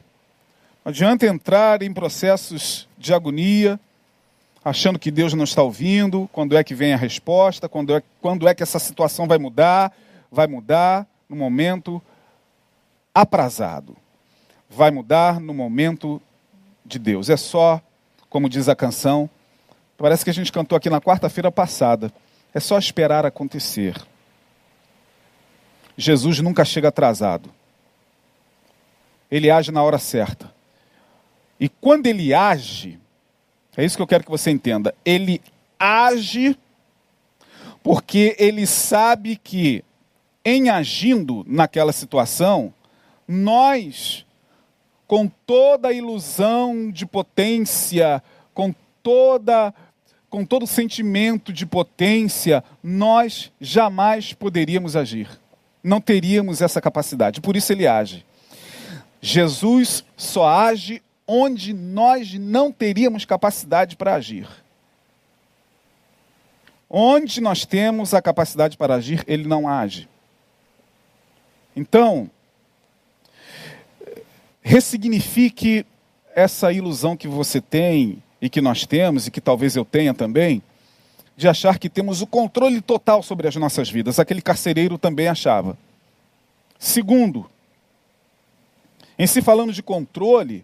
Não 0.84 0.90
adianta 0.90 1.26
entrar 1.26 1.82
em 1.82 1.94
processos 1.94 2.88
de 2.98 3.14
agonia, 3.14 3.80
achando 4.64 5.00
que 5.00 5.12
Deus 5.12 5.34
não 5.34 5.44
está 5.44 5.62
ouvindo, 5.62 6.30
quando 6.32 6.58
é 6.58 6.64
que 6.64 6.76
vem 6.76 6.94
a 6.94 6.98
resposta, 6.98 7.70
quando 7.70 7.96
é, 7.96 8.04
quando 8.22 8.48
é 8.48 8.54
que 8.54 8.64
essa 8.64 8.80
situação 8.80 9.28
vai 9.28 9.38
mudar. 9.38 9.94
Vai 10.32 10.48
mudar 10.48 11.08
no 11.30 11.36
momento 11.36 12.02
aprazado. 13.14 13.96
Vai 14.70 14.92
mudar 14.92 15.40
no 15.40 15.54
momento 15.54 16.22
de 16.86 17.00
Deus. 17.00 17.30
É 17.30 17.38
só, 17.38 17.82
como 18.30 18.50
diz 18.50 18.68
a 18.68 18.76
canção, 18.76 19.30
Parece 19.98 20.24
que 20.24 20.30
a 20.30 20.34
gente 20.34 20.52
cantou 20.52 20.76
aqui 20.76 20.90
na 20.90 21.02
quarta-feira 21.02 21.52
passada. 21.52 22.14
É 22.54 22.60
só 22.60 22.78
esperar 22.78 23.26
acontecer. 23.26 23.96
Jesus 25.98 26.40
nunca 26.40 26.64
chega 26.64 26.90
atrasado. 26.90 27.50
Ele 29.30 29.50
age 29.50 29.72
na 29.72 29.82
hora 29.82 29.98
certa. 29.98 30.54
E 31.60 31.68
quando 31.68 32.06
ele 32.06 32.34
age, 32.34 33.00
é 33.78 33.86
isso 33.86 33.96
que 33.96 34.02
eu 34.02 34.08
quero 34.08 34.24
que 34.24 34.32
você 34.32 34.50
entenda. 34.50 34.94
Ele 35.06 35.40
age 35.80 36.58
porque 37.84 38.36
ele 38.38 38.68
sabe 38.68 39.38
que, 39.38 39.84
em 40.44 40.70
agindo 40.70 41.46
naquela 41.48 41.94
situação, 41.94 42.74
nós, 43.28 44.26
com 45.06 45.28
toda 45.46 45.90
a 45.90 45.94
ilusão 45.94 46.92
de 46.92 47.06
potência, 47.06 48.22
com 48.54 48.74
toda 49.02 49.74
com 50.30 50.44
todo 50.44 50.64
o 50.64 50.68
sentimento 50.68 51.54
de 51.54 51.66
potência, 51.66 52.62
nós 52.84 53.50
jamais 53.62 54.34
poderíamos 54.34 54.96
agir. 54.96 55.30
Não 55.82 56.02
teríamos 56.02 56.62
essa 56.62 56.82
capacidade. 56.82 57.40
Por 57.40 57.56
isso 57.56 57.72
ele 57.72 57.88
age. 57.88 58.26
Jesus 59.22 60.04
só 60.18 60.46
age 60.46 61.02
onde 61.28 61.74
nós 61.74 62.34
não 62.34 62.72
teríamos 62.72 63.26
capacidade 63.26 63.96
para 63.96 64.16
agir. 64.16 64.48
Onde 66.90 67.42
nós 67.42 67.66
temos 67.66 68.14
a 68.14 68.22
capacidade 68.22 68.78
para 68.78 68.96
agir, 68.96 69.24
ele 69.28 69.46
não 69.46 69.68
age. 69.68 70.08
Então, 71.76 72.32
ressignifique 74.62 75.86
essa 76.34 76.72
ilusão 76.72 77.18
que 77.18 77.28
você 77.28 77.60
tem 77.60 78.24
e 78.42 78.50
que 78.50 78.62
nós 78.62 78.86
temos, 78.86 79.28
e 79.28 79.32
que 79.32 79.42
talvez 79.42 79.76
eu 79.76 79.84
tenha 79.84 80.14
também, 80.14 80.62
de 81.36 81.48
achar 81.48 81.78
que 81.78 81.90
temos 81.90 82.22
o 82.22 82.28
controle 82.28 82.82
total 82.82 83.22
sobre 83.22 83.48
as 83.48 83.56
nossas 83.56 83.90
vidas. 83.90 84.18
Aquele 84.18 84.42
carcereiro 84.42 84.98
também 84.98 85.28
achava. 85.28 85.78
Segundo, 86.80 87.50
Em 89.20 89.26
se 89.26 89.42
falando 89.42 89.74
de 89.74 89.82
controle, 89.82 90.64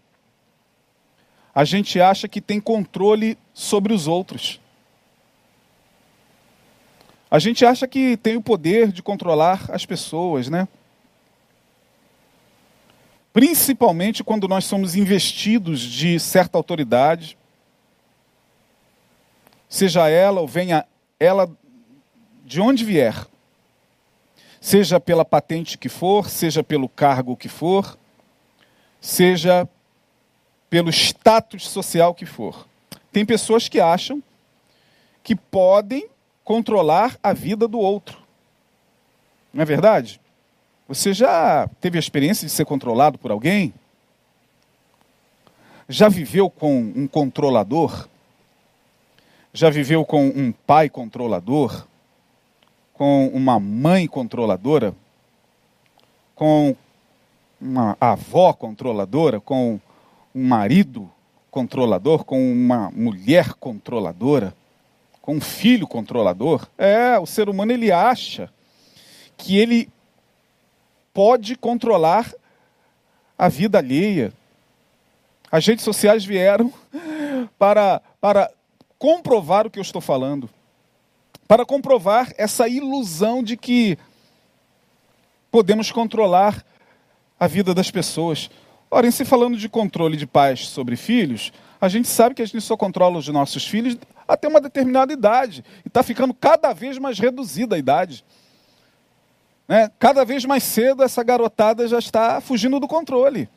a 1.54 1.64
gente 1.64 2.02
acha 2.02 2.28
que 2.28 2.42
tem 2.42 2.60
controle 2.60 3.38
sobre 3.54 3.94
os 3.94 4.08
outros. 4.08 4.60
A 7.30 7.40
gente 7.40 7.66
acha 7.66 7.88
que 7.88 8.18
tem 8.18 8.36
o 8.38 8.42
poder 8.42 8.92
de 8.92 9.04
controlar 9.04 9.66
as 9.70 9.86
pessoas, 9.86 10.50
né? 10.50 10.68
Principalmente 13.32 14.24
quando 14.24 14.48
nós 14.48 14.66
somos 14.66 14.96
investidos 14.96 15.82
de 15.82 16.20
certa 16.20 16.58
autoridade, 16.58 17.38
seja 19.68 20.08
ela 20.08 20.42
ou 20.42 20.48
venha 20.48 20.86
ela 21.20 21.50
de 22.46 22.62
onde 22.62 22.86
vier, 22.86 23.26
seja 24.62 25.00
pela 25.00 25.26
patente 25.26 25.78
que 25.78 25.90
for, 25.90 26.30
seja 26.30 26.64
pelo 26.64 26.88
cargo 26.88 27.36
que 27.36 27.50
for, 27.50 27.98
seja 29.02 29.68
pelo 30.74 30.90
status 30.90 31.70
social 31.70 32.16
que 32.16 32.26
for. 32.26 32.68
Tem 33.12 33.24
pessoas 33.24 33.70
que 33.70 33.80
acham 33.80 34.24
que 35.22 35.36
podem 35.36 36.10
controlar 36.44 37.16
a 37.22 37.32
vida 37.32 37.68
do 37.68 37.78
outro. 37.78 38.18
Não 39.54 39.62
é 39.62 39.66
verdade? 39.66 40.20
Você 40.88 41.14
já 41.14 41.70
teve 41.80 42.00
a 42.00 42.00
experiência 42.00 42.48
de 42.48 42.52
ser 42.52 42.66
controlado 42.66 43.20
por 43.20 43.30
alguém? 43.30 43.72
Já 45.88 46.10
viveu 46.10 46.50
com 46.50 46.76
um 46.96 47.06
controlador? 47.06 48.10
Já 49.54 49.70
viveu 49.70 50.04
com 50.04 50.26
um 50.26 50.52
pai 50.52 50.90
controlador? 50.90 51.86
Com 52.96 53.28
uma 53.28 53.60
mãe 53.60 54.08
controladora? 54.08 54.96
Com 56.34 56.76
uma 57.62 57.96
avó 58.02 58.54
controladora? 58.54 59.40
Com 59.40 59.80
um 60.34 60.48
marido 60.48 61.12
controlador? 61.50 62.24
Com 62.24 62.52
uma 62.52 62.90
mulher 62.92 63.54
controladora? 63.54 64.56
Com 65.22 65.36
um 65.36 65.42
filho 65.42 65.88
controlador? 65.88 66.68
É, 66.78 67.18
o 67.20 67.26
ser 67.26 67.50
humano 67.50 67.72
ele 67.72 67.92
acha 67.92 68.50
que 69.38 69.58
ele 69.58 69.90
pode 71.14 71.56
controlar 71.56 72.34
a 73.38 73.48
vida 73.48 73.78
alheia. 73.78 74.34
As 75.52 75.66
redes 75.66 75.84
sociais 75.84 76.26
vieram 76.26 76.74
para, 77.60 78.02
para 78.20 78.52
comprovar 78.98 79.68
o 79.68 79.70
que 79.70 79.80
eu 79.80 79.84
estou 79.84 80.02
falando, 80.02 80.50
para 81.48 81.66
comprovar 81.66 82.34
essa 82.38 82.68
ilusão 82.68 83.44
de 83.44 83.56
que 83.58 83.98
podemos 85.52 85.92
controlar 85.92 86.66
a 87.40 87.46
vida 87.46 87.74
das 87.74 87.92
pessoas. 87.92 88.50
Ora, 88.94 89.08
em 89.08 89.12
se 89.12 89.26
falando 89.26 89.58
de 89.58 89.68
controle 89.68 90.16
de 90.16 90.28
pais 90.28 90.68
sobre 90.68 90.96
filhos, 90.96 91.52
a 91.82 91.88
gente 91.88 92.08
sabe 92.08 92.36
que 92.36 92.42
a 92.42 92.46
gente 92.46 92.62
só 92.62 92.78
controla 92.78 93.18
os 93.18 93.28
nossos 93.28 93.66
filhos 93.66 93.98
até 94.28 94.48
uma 94.48 94.62
determinada 94.62 95.12
idade. 95.12 95.64
E 95.84 95.88
está 95.88 96.04
ficando 96.04 96.34
cada 96.34 96.72
vez 96.74 97.00
mais 97.00 97.18
reduzida 97.18 97.76
a 97.76 97.80
idade. 97.80 98.24
Né? 99.68 99.90
Cada 99.98 100.24
vez 100.24 100.46
mais 100.46 100.64
cedo 100.64 101.02
essa 101.02 101.24
garotada 101.24 101.88
já 101.88 101.98
está 101.98 102.40
fugindo 102.40 102.80
do 102.80 102.88
controle 102.88 103.50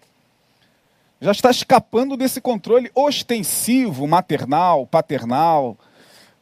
já 1.20 1.32
está 1.32 1.50
escapando 1.50 2.16
desse 2.16 2.40
controle 2.40 2.90
ostensivo, 2.94 4.06
maternal, 4.06 4.86
paternal. 4.86 5.76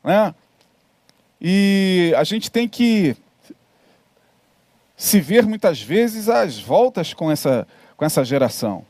Né? 0.03 0.35
E 1.41 2.13
a 2.17 2.25
gente 2.25 2.51
tem 2.51 2.69
que 2.69 3.17
se 4.97 5.21
ver 5.21 5.47
muitas 5.47 5.81
vezes 5.81 6.29
às 6.29 6.59
voltas 6.59 7.15
com 7.15 7.31
essa, 7.31 7.67
com 7.97 8.05
essa 8.05 8.25
geração. 8.25 8.85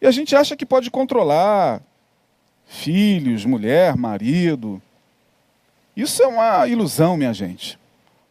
E 0.00 0.06
a 0.06 0.10
gente 0.10 0.34
acha 0.36 0.56
que 0.56 0.66
pode 0.66 0.90
controlar 0.90 1.80
filhos, 2.66 3.44
mulher, 3.44 3.96
marido. 3.96 4.80
Isso 5.96 6.22
é 6.22 6.26
uma 6.26 6.66
ilusão, 6.66 7.16
minha 7.16 7.32
gente. 7.32 7.78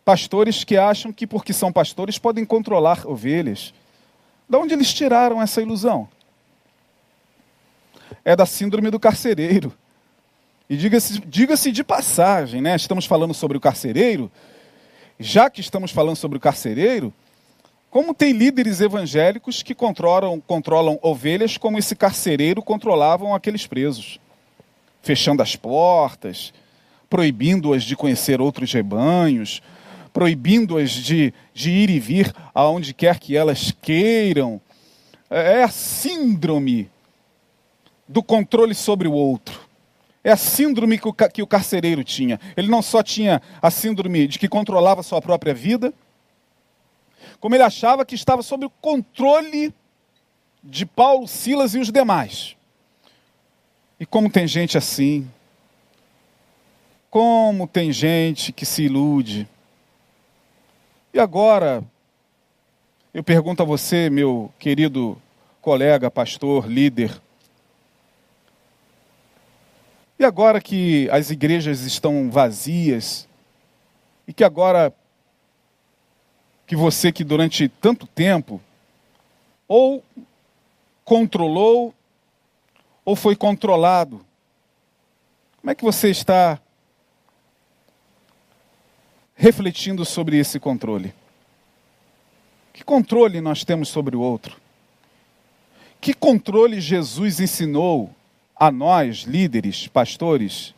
Pastores 0.04 0.64
que 0.64 0.78
acham 0.78 1.12
que, 1.12 1.26
porque 1.26 1.54
são 1.54 1.72
pastores, 1.72 2.18
podem 2.18 2.46
controlar 2.46 3.08
ovelhas. 3.08 3.74
De 4.48 4.58
onde 4.58 4.74
eles 4.74 4.94
tiraram 4.94 5.42
essa 5.42 5.62
ilusão? 5.62 6.08
é 8.26 8.36
da 8.36 8.46
síndrome 8.46 8.90
do 8.90 9.00
carcereiro. 9.00 9.72
E 10.68 10.76
diga-se 10.76 11.20
diga 11.20 11.56
de 11.56 11.84
passagem, 11.84 12.60
né? 12.60 12.76
estamos 12.76 13.06
falando 13.06 13.36
sobre 13.36 13.56
o 13.56 13.62
carcereiro, 13.62 14.32
já 15.20 15.48
que 15.48 15.62
estamos 15.62 15.92
falando 15.92 16.16
sobre 16.16 16.38
o 16.40 16.42
carcereiro, 16.42 17.14
como 17.96 18.14
tem 18.14 18.34
líderes 18.34 18.82
evangélicos 18.82 19.64
que 19.64 19.74
controlam, 19.74 20.42
controlam 20.42 21.00
ovelhas 21.02 21.56
como 21.56 21.78
esse 21.78 21.96
carcereiro 21.96 22.62
controlavam 22.62 23.34
aqueles 23.34 23.66
presos, 23.66 24.20
fechando 25.02 25.42
as 25.42 25.56
portas, 25.56 26.54
proibindo-as 27.10 27.86
de 27.86 27.96
conhecer 27.96 28.42
outros 28.42 28.74
rebanhos, 28.74 29.62
proibindo-as 30.12 30.92
de, 30.92 31.34
de 31.54 31.72
ir 31.72 31.90
e 31.90 31.98
vir 31.98 32.36
aonde 32.54 32.94
quer 32.94 33.18
que 33.18 33.38
elas 33.38 33.74
queiram. 33.82 34.60
É 35.30 35.64
a 35.64 35.70
síndrome 35.70 36.92
do 38.06 38.22
controle 38.22 38.76
sobre 38.76 39.08
o 39.08 39.14
outro. 39.14 39.58
É 40.22 40.34
a 40.34 40.38
síndrome 40.38 40.98
que 40.98 41.08
o, 41.08 41.14
que 41.14 41.42
o 41.42 41.48
carcereiro 41.48 42.04
tinha. 42.04 42.42
Ele 42.58 42.68
não 42.68 42.82
só 42.82 43.02
tinha 43.02 43.42
a 43.62 43.72
síndrome 43.72 44.28
de 44.28 44.38
que 44.38 44.50
controlava 44.50 45.02
sua 45.02 45.22
própria 45.22 45.54
vida, 45.54 45.94
como 47.40 47.56
ele 47.56 47.64
achava 47.64 48.06
que 48.06 48.16
estava 48.16 48.42
sob 48.42 48.66
o 48.66 48.70
controle 48.70 49.74
de 50.64 50.86
Paulo, 50.86 51.28
Silas 51.28 51.76
e 51.76 51.80
os 51.80 51.92
demais. 51.92 52.56
E 54.00 54.06
como 54.06 54.30
tem 54.30 54.48
gente 54.48 54.78
assim, 54.78 55.30
como 57.10 57.68
tem 57.68 57.92
gente 57.92 58.52
que 58.52 58.66
se 58.66 58.84
ilude. 58.84 59.48
E 61.14 61.20
agora, 61.20 61.84
eu 63.14 63.24
pergunto 63.24 63.64
a 63.64 63.66
você, 63.66 64.10
meu 64.10 64.52
querido 64.60 65.22
colega, 65.62 66.12
pastor, 66.12 66.68
líder, 66.68 67.22
e 70.18 70.24
agora 70.24 70.62
que 70.62 71.10
as 71.12 71.30
igrejas 71.30 71.82
estão 71.82 72.32
vazias, 72.32 73.28
e 74.26 74.34
que 74.34 74.44
agora 74.44 74.94
que 76.66 76.76
você 76.76 77.12
que 77.12 77.24
durante 77.24 77.68
tanto 77.68 78.08
tempo 78.08 78.62
ou 79.68 80.04
controlou 81.04 81.94
ou 83.04 83.16
foi 83.16 83.36
controlado, 83.36 84.26
como 85.62 85.72
é 85.72 85.76
que 85.76 85.84
você 85.84 86.10
está 86.10 86.60
refletindo 89.36 90.06
sobre 90.06 90.38
esse 90.38 90.60
controle? 90.60 91.14
Que 92.74 92.84
controle 92.84 93.42
nós 93.42 93.64
temos 93.64 93.90
sobre 93.90 94.16
o 94.16 94.22
outro? 94.22 94.58
Que 96.02 96.14
controle 96.14 96.80
Jesus 96.82 97.40
ensinou 97.40 98.14
a 98.56 98.72
nós, 98.72 99.20
líderes, 99.20 99.88
pastores, 99.88 100.74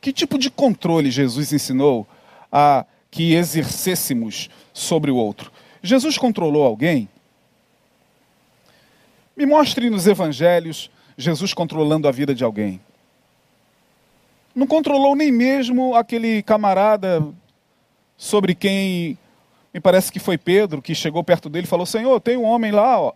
que 0.00 0.12
tipo 0.12 0.38
de 0.38 0.50
controle 0.50 1.10
Jesus 1.10 1.52
ensinou 1.52 2.06
a 2.50 2.84
que 3.10 3.34
exercêssemos 3.34 4.50
sobre 4.76 5.10
o 5.10 5.16
outro? 5.16 5.50
Jesus 5.82 6.18
controlou 6.18 6.64
alguém? 6.64 7.08
Me 9.34 9.46
mostre 9.46 9.88
nos 9.88 10.06
evangelhos 10.06 10.90
Jesus 11.16 11.54
controlando 11.54 12.06
a 12.06 12.12
vida 12.12 12.34
de 12.34 12.44
alguém. 12.44 12.80
Não 14.54 14.66
controlou 14.66 15.16
nem 15.16 15.32
mesmo 15.32 15.94
aquele 15.94 16.42
camarada 16.42 17.26
sobre 18.16 18.54
quem 18.54 19.18
me 19.72 19.80
parece 19.80 20.12
que 20.12 20.18
foi 20.18 20.36
Pedro 20.36 20.82
que 20.82 20.94
chegou 20.94 21.24
perto 21.24 21.48
dele 21.48 21.66
e 21.66 21.68
falou: 21.68 21.86
Senhor, 21.86 22.20
tem 22.20 22.36
um 22.36 22.44
homem 22.44 22.70
lá, 22.70 23.00
ó, 23.00 23.12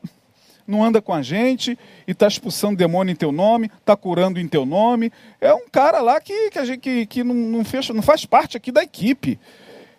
não 0.67 0.85
anda 0.85 1.03
com 1.03 1.13
a 1.13 1.23
gente 1.23 1.79
e 2.07 2.13
está 2.13 2.29
expulsando 2.29 2.77
demônio 2.77 3.13
em 3.13 3.17
teu 3.17 3.33
nome, 3.33 3.71
está 3.79 3.97
curando 3.97 4.39
em 4.39 4.49
teu 4.49 4.65
nome. 4.65 5.13
É 5.41 5.53
um 5.53 5.69
cara 5.71 6.01
lá 6.01 6.21
que, 6.21 6.51
que, 6.51 6.65
gente, 6.65 6.81
que, 6.81 7.07
que 7.07 7.25
não, 7.25 7.35
não, 7.35 7.65
fez, 7.65 7.89
não 7.91 8.03
faz 8.03 8.25
parte 8.25 8.57
aqui 8.57 8.71
da 8.71 8.83
equipe. 8.83 9.39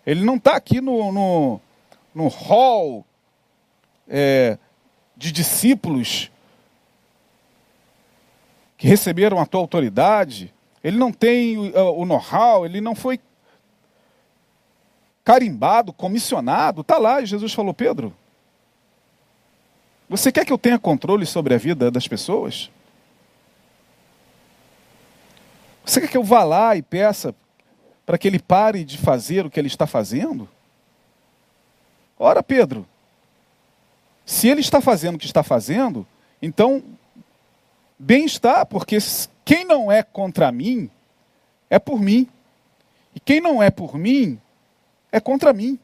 Ele 0.06 0.24
não 0.24 0.36
está 0.36 0.56
aqui 0.56 0.80
no, 0.80 1.12
no, 1.12 1.60
no 2.14 2.28
hall 2.28 3.04
é, 4.08 4.58
de 5.16 5.30
discípulos 5.30 6.30
que 8.76 8.88
receberam 8.88 9.38
a 9.38 9.46
tua 9.46 9.60
autoridade. 9.60 10.52
Ele 10.82 10.98
não 10.98 11.12
tem 11.12 11.56
o, 11.56 12.00
o 12.00 12.04
know-how, 12.04 12.66
ele 12.66 12.80
não 12.80 12.94
foi 12.94 13.20
carimbado, 15.24 15.92
comissionado. 15.92 16.80
Está 16.80 16.98
lá, 16.98 17.20
e 17.20 17.26
Jesus 17.26 17.52
falou, 17.52 17.72
Pedro, 17.72 18.12
você 20.08 20.32
quer 20.32 20.44
que 20.44 20.52
eu 20.52 20.58
tenha 20.58 20.78
controle 20.78 21.24
sobre 21.24 21.54
a 21.54 21.58
vida 21.58 21.90
das 21.90 22.08
pessoas? 22.08 22.70
Você 25.84 26.00
quer 26.00 26.08
que 26.08 26.16
eu 26.16 26.24
vá 26.24 26.44
lá 26.44 26.76
e 26.76 26.82
peça 26.82 27.34
para 28.04 28.18
que 28.18 28.26
ele 28.26 28.38
pare 28.38 28.84
de 28.84 28.98
fazer 28.98 29.46
o 29.46 29.50
que 29.50 29.60
ele 29.60 29.68
está 29.68 29.86
fazendo? 29.86 30.48
Ora, 32.18 32.42
Pedro, 32.42 32.86
Se 34.24 34.48
ele 34.48 34.60
está 34.60 34.80
fazendo 34.80 35.16
o 35.16 35.18
que 35.18 35.26
está 35.26 35.42
fazendo, 35.42 36.06
então, 36.40 36.82
bem 37.98 38.24
está, 38.24 38.64
porque 38.64 38.98
quem 39.44 39.64
não 39.64 39.90
é 39.90 40.02
contra 40.02 40.50
mim, 40.52 40.90
é 41.68 41.78
por 41.78 42.00
mim. 42.00 42.28
E 43.14 43.20
quem 43.20 43.40
não 43.40 43.62
é 43.62 43.70
por 43.70 43.98
mim, 43.98 44.40
é 45.10 45.20
contra 45.20 45.52
mim. 45.52 45.78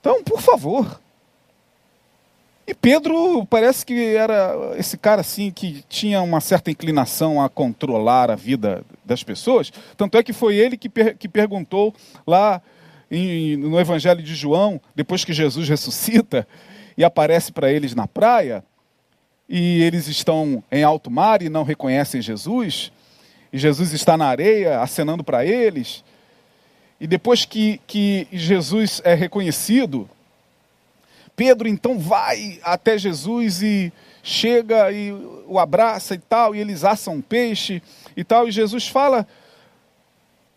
Então, 0.00 0.22
por 0.22 0.40
favor. 0.40 1.00
E 2.66 2.74
Pedro 2.74 3.44
parece 3.44 3.84
que 3.84 4.16
era 4.16 4.74
esse 4.78 4.96
cara 4.96 5.20
assim 5.20 5.50
que 5.50 5.84
tinha 5.88 6.22
uma 6.22 6.40
certa 6.40 6.70
inclinação 6.70 7.42
a 7.42 7.48
controlar 7.48 8.30
a 8.30 8.34
vida 8.34 8.82
das 9.04 9.22
pessoas. 9.22 9.70
Tanto 9.96 10.16
é 10.16 10.22
que 10.22 10.32
foi 10.32 10.56
ele 10.56 10.76
que, 10.76 10.88
per 10.88 11.16
que 11.16 11.28
perguntou 11.28 11.94
lá 12.26 12.62
em, 13.10 13.56
no 13.56 13.78
Evangelho 13.78 14.22
de 14.22 14.34
João, 14.34 14.80
depois 14.94 15.24
que 15.24 15.32
Jesus 15.32 15.68
ressuscita 15.68 16.48
e 16.96 17.04
aparece 17.04 17.52
para 17.52 17.70
eles 17.70 17.94
na 17.94 18.06
praia, 18.06 18.64
e 19.46 19.82
eles 19.82 20.08
estão 20.08 20.64
em 20.72 20.82
alto 20.82 21.10
mar 21.10 21.42
e 21.42 21.50
não 21.50 21.64
reconhecem 21.64 22.22
Jesus, 22.22 22.90
e 23.52 23.58
Jesus 23.58 23.92
está 23.92 24.16
na 24.16 24.26
areia 24.26 24.80
acenando 24.80 25.22
para 25.22 25.44
eles. 25.44 26.02
E 26.98 27.06
depois 27.06 27.44
que, 27.44 27.78
que 27.86 28.26
Jesus 28.32 29.02
é 29.04 29.14
reconhecido, 29.14 30.08
Pedro 31.36 31.68
então 31.68 31.98
vai 31.98 32.60
até 32.62 32.96
Jesus 32.96 33.62
e 33.62 33.92
chega 34.22 34.90
e 34.92 35.12
o 35.46 35.58
abraça 35.58 36.14
e 36.14 36.18
tal, 36.18 36.54
e 36.54 36.60
eles 36.60 36.84
assam 36.84 37.14
um 37.14 37.20
peixe 37.20 37.82
e 38.16 38.24
tal, 38.24 38.48
e 38.48 38.52
Jesus 38.52 38.88
fala 38.88 39.26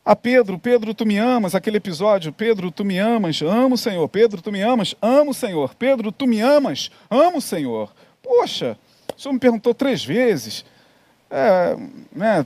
a 0.05 0.15
Pedro, 0.15 0.57
Pedro, 0.57 0.93
tu 0.93 1.05
me 1.05 1.17
amas, 1.17 1.53
aquele 1.53 1.77
episódio, 1.77 2.31
Pedro, 2.31 2.71
tu 2.71 2.85
me 2.85 2.97
amas, 2.97 3.41
amo 3.41 3.77
Senhor, 3.77 4.07
Pedro, 4.07 4.41
tu 4.41 4.51
me 4.51 4.61
amas, 4.61 4.95
amo 5.01 5.33
Senhor, 5.33 5.75
Pedro, 5.75 6.11
tu 6.11 6.25
me 6.25 6.39
amas, 6.39 6.89
amo 7.09 7.41
Senhor. 7.41 7.91
Poxa, 8.23 8.77
o 9.15 9.19
Senhor 9.19 9.33
me 9.33 9.39
perguntou 9.39 9.73
três 9.73 10.05
vezes, 10.05 10.63
é, 11.29 11.75
né, 12.15 12.45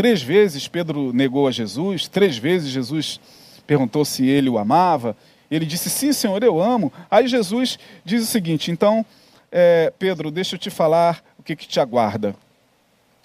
Três 0.00 0.22
vezes 0.22 0.66
Pedro 0.66 1.12
negou 1.12 1.46
a 1.46 1.50
Jesus, 1.50 2.08
três 2.08 2.38
vezes 2.38 2.70
Jesus 2.70 3.20
perguntou 3.66 4.02
se 4.02 4.26
ele 4.26 4.48
o 4.48 4.56
amava. 4.56 5.14
Ele 5.50 5.66
disse: 5.66 5.90
Sim, 5.90 6.12
Senhor, 6.12 6.42
eu 6.42 6.60
amo. 6.60 6.92
Aí 7.10 7.26
Jesus 7.26 7.78
diz 8.04 8.22
o 8.22 8.26
seguinte: 8.26 8.70
Então, 8.70 9.04
é, 9.50 9.92
Pedro, 9.98 10.30
deixa 10.30 10.54
eu 10.54 10.58
te 10.58 10.70
falar 10.70 11.22
o 11.38 11.42
que, 11.42 11.56
que 11.56 11.66
te 11.66 11.80
aguarda. 11.80 12.34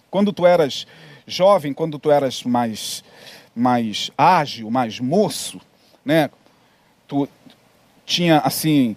Quando 0.10 0.34
tu 0.34 0.46
eras 0.46 0.88
jovem, 1.28 1.74
quando 1.74 2.00
tu 2.00 2.12
eras 2.12 2.44
mais, 2.44 3.04
mais 3.56 4.12
ágil, 4.18 4.72
mais 4.72 5.00
moço, 5.00 5.60
né? 6.04 6.30
Tu 7.08 7.28
tinha 8.06 8.40
assim 8.40 8.96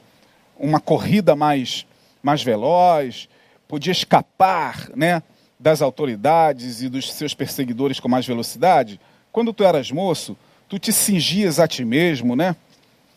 uma 0.58 0.80
corrida 0.80 1.36
mais 1.36 1.86
mais 2.22 2.42
veloz, 2.42 3.28
podia 3.68 3.92
escapar, 3.92 4.90
né? 4.94 5.22
das 5.58 5.82
autoridades 5.82 6.82
e 6.82 6.88
dos 6.88 7.12
seus 7.12 7.34
perseguidores 7.34 7.98
com 7.98 8.08
mais 8.08 8.26
velocidade, 8.26 9.00
quando 9.32 9.52
tu 9.52 9.64
eras 9.64 9.90
moço, 9.90 10.36
tu 10.68 10.78
te 10.78 10.92
cingias 10.92 11.58
a 11.58 11.66
ti 11.66 11.84
mesmo, 11.84 12.36
né? 12.36 12.54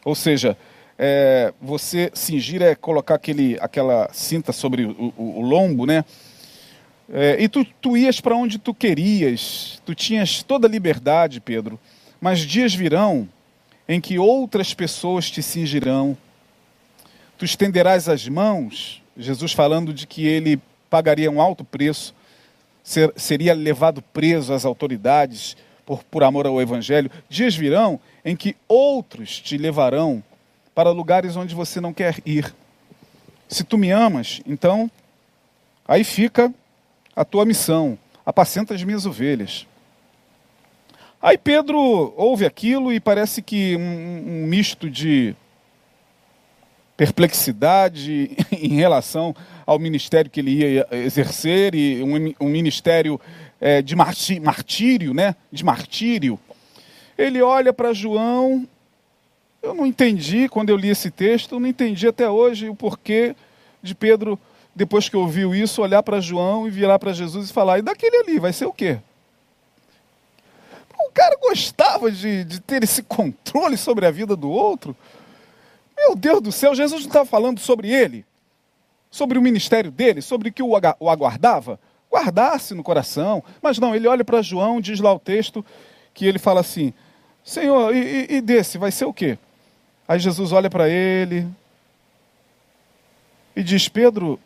Ou 0.04 0.16
seja, 0.16 0.58
é, 0.98 1.54
você 1.62 2.12
cingir 2.14 2.62
é 2.62 2.76
colocar 2.76 3.16
aquele, 3.16 3.58
aquela 3.60 4.10
cinta 4.14 4.52
sobre 4.52 4.86
o, 4.86 5.14
o, 5.18 5.40
o 5.40 5.42
lombo, 5.42 5.86
né? 5.86 6.06
É, 7.14 7.42
e 7.42 7.50
tu, 7.50 7.66
tu 7.82 7.98
ias 7.98 8.22
para 8.22 8.36
onde 8.36 8.58
tu 8.58 8.74
querias, 8.74 9.82
tu 9.86 9.94
tinhas 9.94 10.44
toda 10.44 10.68
a 10.68 10.70
liberdade, 10.70 11.42
Pedro, 11.42 11.80
mas 12.22 12.40
dias 12.40 12.74
virão 12.74 13.28
em 13.88 14.00
que 14.00 14.18
outras 14.18 14.74
pessoas 14.74 15.30
te 15.30 15.44
cingirão. 15.44 16.16
Tu 17.38 17.44
estenderás 17.44 18.08
as 18.08 18.28
mãos, 18.30 19.02
Jesus 19.18 19.52
falando 19.52 19.94
de 19.94 20.08
que 20.08 20.26
ele 20.26 20.62
pagaria 20.90 21.30
um 21.30 21.42
alto 21.42 21.64
preço 21.64 22.14
ser, 22.84 23.12
seria 23.16 23.54
levado 23.54 24.02
preso 24.02 24.54
às 24.54 24.66
autoridades 24.66 25.58
por, 25.86 26.04
por 26.04 26.24
amor 26.24 26.48
ao 26.48 26.62
Evangelho. 26.62 27.12
Dias 27.30 27.56
virão 27.56 28.00
em 28.24 28.36
que 28.36 28.56
outros 28.68 29.40
te 29.40 29.58
levarão 29.58 30.24
para 30.74 30.92
lugares 30.92 31.36
onde 31.36 31.54
você 31.56 31.82
não 31.82 31.94
quer 31.94 32.18
ir. 32.26 32.54
Se 33.48 33.64
tu 33.64 33.78
me 33.78 33.92
amas, 33.92 34.42
então, 34.46 34.90
aí 35.88 36.04
fica 36.04 36.54
a 37.16 37.26
tua 37.26 37.46
missão, 37.46 37.98
apacenta 38.26 38.74
as 38.74 38.84
minhas 38.84 39.06
ovelhas. 39.06 39.68
Aí 41.22 41.38
Pedro 41.38 42.14
ouve 42.18 42.46
aquilo 42.46 42.92
e 42.92 43.00
parece 43.00 43.42
que 43.42 43.76
um, 43.76 44.44
um 44.44 44.48
misto 44.48 44.90
de 44.90 45.36
perplexidade 46.98 48.32
em 48.52 48.76
relação 48.76 49.36
ao 49.66 49.78
ministério 49.78 50.32
que 50.32 50.40
ele 50.40 50.52
ia 50.52 50.88
exercer, 50.92 51.76
e 51.76 52.02
um, 52.04 52.46
um 52.46 52.50
ministério 52.50 53.20
é, 53.60 53.82
de 53.82 53.96
martírio, 53.96 55.14
né? 55.14 55.36
de 55.52 55.64
martírio. 55.64 56.40
Ele 57.22 57.40
olha 57.40 57.72
para 57.72 57.94
João, 57.94 58.68
eu 59.62 59.76
não 59.76 59.86
entendi 59.86 60.50
quando 60.50 60.72
eu 60.72 60.76
li 60.76 60.90
esse 60.90 61.12
texto, 61.12 61.60
não 61.60 61.68
entendi 61.68 62.08
até 62.08 62.28
hoje 62.28 62.68
o 62.68 62.76
porquê 62.76 63.36
de 63.80 63.94
Pedro, 63.94 64.40
depois 64.76 65.08
que 65.08 65.16
ouviu 65.16 65.54
isso, 65.54 65.84
olhar 65.84 66.02
para 66.02 66.20
João 66.20 66.68
e 66.68 66.72
virar 66.72 66.98
para 66.98 67.14
Jesus 67.14 67.48
e 67.48 67.54
falar: 67.54 67.78
e 67.78 67.84
daquele 67.84 68.18
ali, 68.18 68.40
vai 68.40 68.52
ser 68.52 68.66
o 68.66 68.74
quê? 68.74 68.98
O 71.08 71.12
cara 71.14 71.38
gostava 71.40 72.12
de, 72.12 72.44
de 72.44 72.60
ter 72.60 72.84
esse 72.84 73.04
controle 73.04 73.78
sobre 73.78 74.08
a 74.08 74.12
vida 74.12 74.36
do 74.36 74.50
outro. 74.50 74.98
Meu 75.96 76.16
Deus 76.16 76.42
do 76.42 76.52
céu, 76.52 76.74
Jesus 76.74 77.02
não 77.02 77.08
estava 77.08 77.26
falando 77.26 77.60
sobre 77.60 77.92
ele, 77.92 78.26
sobre 79.12 79.38
o 79.38 79.42
ministério 79.44 79.92
dele, 79.92 80.24
sobre 80.24 80.50
o 80.50 80.52
que 80.52 80.64
o 80.64 80.76
aguardava. 80.76 81.80
Guardasse 82.12 82.74
no 82.74 82.82
coração. 82.82 83.44
Mas 83.62 83.78
não, 83.78 83.94
ele 83.94 84.08
olha 84.08 84.24
para 84.26 84.42
João, 84.42 84.82
diz 84.82 85.00
lá 85.00 85.14
o 85.14 85.20
texto, 85.20 85.64
que 86.16 86.26
ele 86.26 86.40
fala 86.40 86.62
assim: 86.62 86.92
Senhor, 87.44 87.96
e, 87.96 88.28
e 88.30 88.42
desse 88.42 88.78
vai 88.78 88.92
ser 88.92 89.06
o 89.06 89.14
quê? 89.14 89.38
Aí 90.08 90.20
Jesus 90.20 90.52
olha 90.52 90.70
para 90.70 90.90
ele 90.90 91.48
e 93.56 93.64
diz: 93.64 93.88
Pedro, 93.88 94.40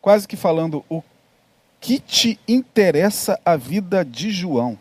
quase 0.00 0.26
que 0.26 0.36
falando, 0.36 0.84
o 0.88 1.02
que 1.80 1.98
te 1.98 2.38
interessa 2.46 3.40
a 3.44 3.56
vida 3.56 4.04
de 4.04 4.30
João? 4.30 4.78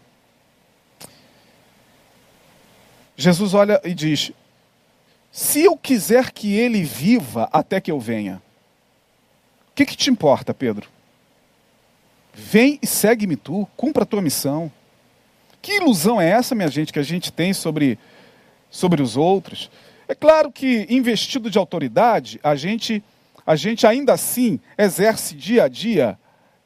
Jesus 3.17 3.53
olha 3.53 3.81
e 3.83 3.93
diz: 3.93 4.31
se 5.31 5.61
eu 5.63 5.77
quiser 5.77 6.31
que 6.31 6.53
ele 6.53 6.83
viva 6.83 7.49
até 7.51 7.81
que 7.81 7.91
eu 7.91 7.99
venha, 7.99 8.41
o 9.69 9.75
que, 9.75 9.85
que 9.85 9.97
te 9.97 10.09
importa, 10.09 10.53
Pedro? 10.53 10.89
Vem 12.33 12.79
e 12.81 12.87
segue-me 12.87 13.35
tu, 13.35 13.67
cumpra 13.75 14.03
a 14.03 14.05
tua 14.05 14.21
missão. 14.21 14.71
Que 15.65 15.77
ilusão 15.77 16.21
é 16.21 16.29
essa, 16.29 16.53
minha 16.53 16.67
gente, 16.67 16.93
que 16.93 16.99
a 16.99 17.03
gente 17.03 17.33
tem 17.33 17.51
sobre, 17.51 17.97
sobre 18.69 19.01
os 19.01 19.17
outros? 19.17 19.71
É 20.07 20.13
claro 20.13 20.51
que, 20.51 20.85
investido 20.87 21.49
de 21.49 21.57
autoridade, 21.57 22.39
a 22.43 22.55
gente, 22.55 23.03
a 23.43 23.55
gente 23.55 23.87
ainda 23.87 24.13
assim 24.13 24.59
exerce 24.77 25.33
dia 25.33 25.63
a 25.63 25.67
dia, 25.67 26.19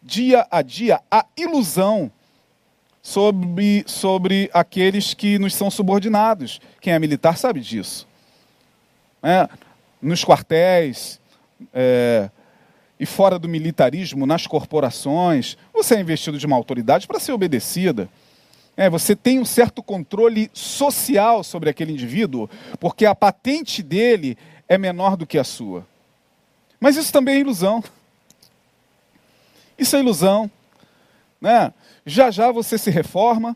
dia 0.03 0.45
a 0.51 0.61
dia, 0.61 0.99
a 1.09 1.25
ilusão 1.37 2.11
sobre, 3.01 3.85
sobre 3.87 4.49
aqueles 4.53 5.13
que 5.13 5.39
nos 5.39 5.55
são 5.55 5.71
subordinados. 5.71 6.59
Quem 6.81 6.91
é 6.91 6.99
militar 6.99 7.37
sabe 7.37 7.61
disso 7.61 8.05
né, 9.23 9.47
nos 10.01 10.25
quartéis 10.25 11.21
é, 11.73 12.29
e 12.99 13.05
fora 13.05 13.39
do 13.39 13.47
militarismo, 13.47 14.25
nas 14.25 14.45
corporações, 14.45 15.57
você 15.73 15.95
é 15.95 16.01
investido 16.01 16.37
de 16.37 16.45
uma 16.45 16.57
autoridade 16.57 17.07
para 17.07 17.17
ser 17.17 17.31
obedecida. 17.31 18.09
É, 18.79 18.89
você 18.89 19.13
tem 19.13 19.39
um 19.39 19.45
certo 19.45 19.83
controle 19.83 20.49
social 20.53 21.43
sobre 21.43 21.69
aquele 21.69 21.91
indivíduo, 21.91 22.49
porque 22.79 23.05
a 23.05 23.13
patente 23.13 23.83
dele 23.83 24.37
é 24.69 24.77
menor 24.77 25.17
do 25.17 25.27
que 25.27 25.37
a 25.37 25.43
sua. 25.43 25.85
Mas 26.79 26.95
isso 26.95 27.11
também 27.11 27.35
é 27.35 27.39
ilusão. 27.39 27.83
Isso 29.77 29.97
é 29.97 29.99
ilusão. 29.99 30.49
Né? 31.41 31.73
Já 32.05 32.31
já 32.31 32.53
você 32.53 32.77
se 32.77 32.89
reforma, 32.89 33.53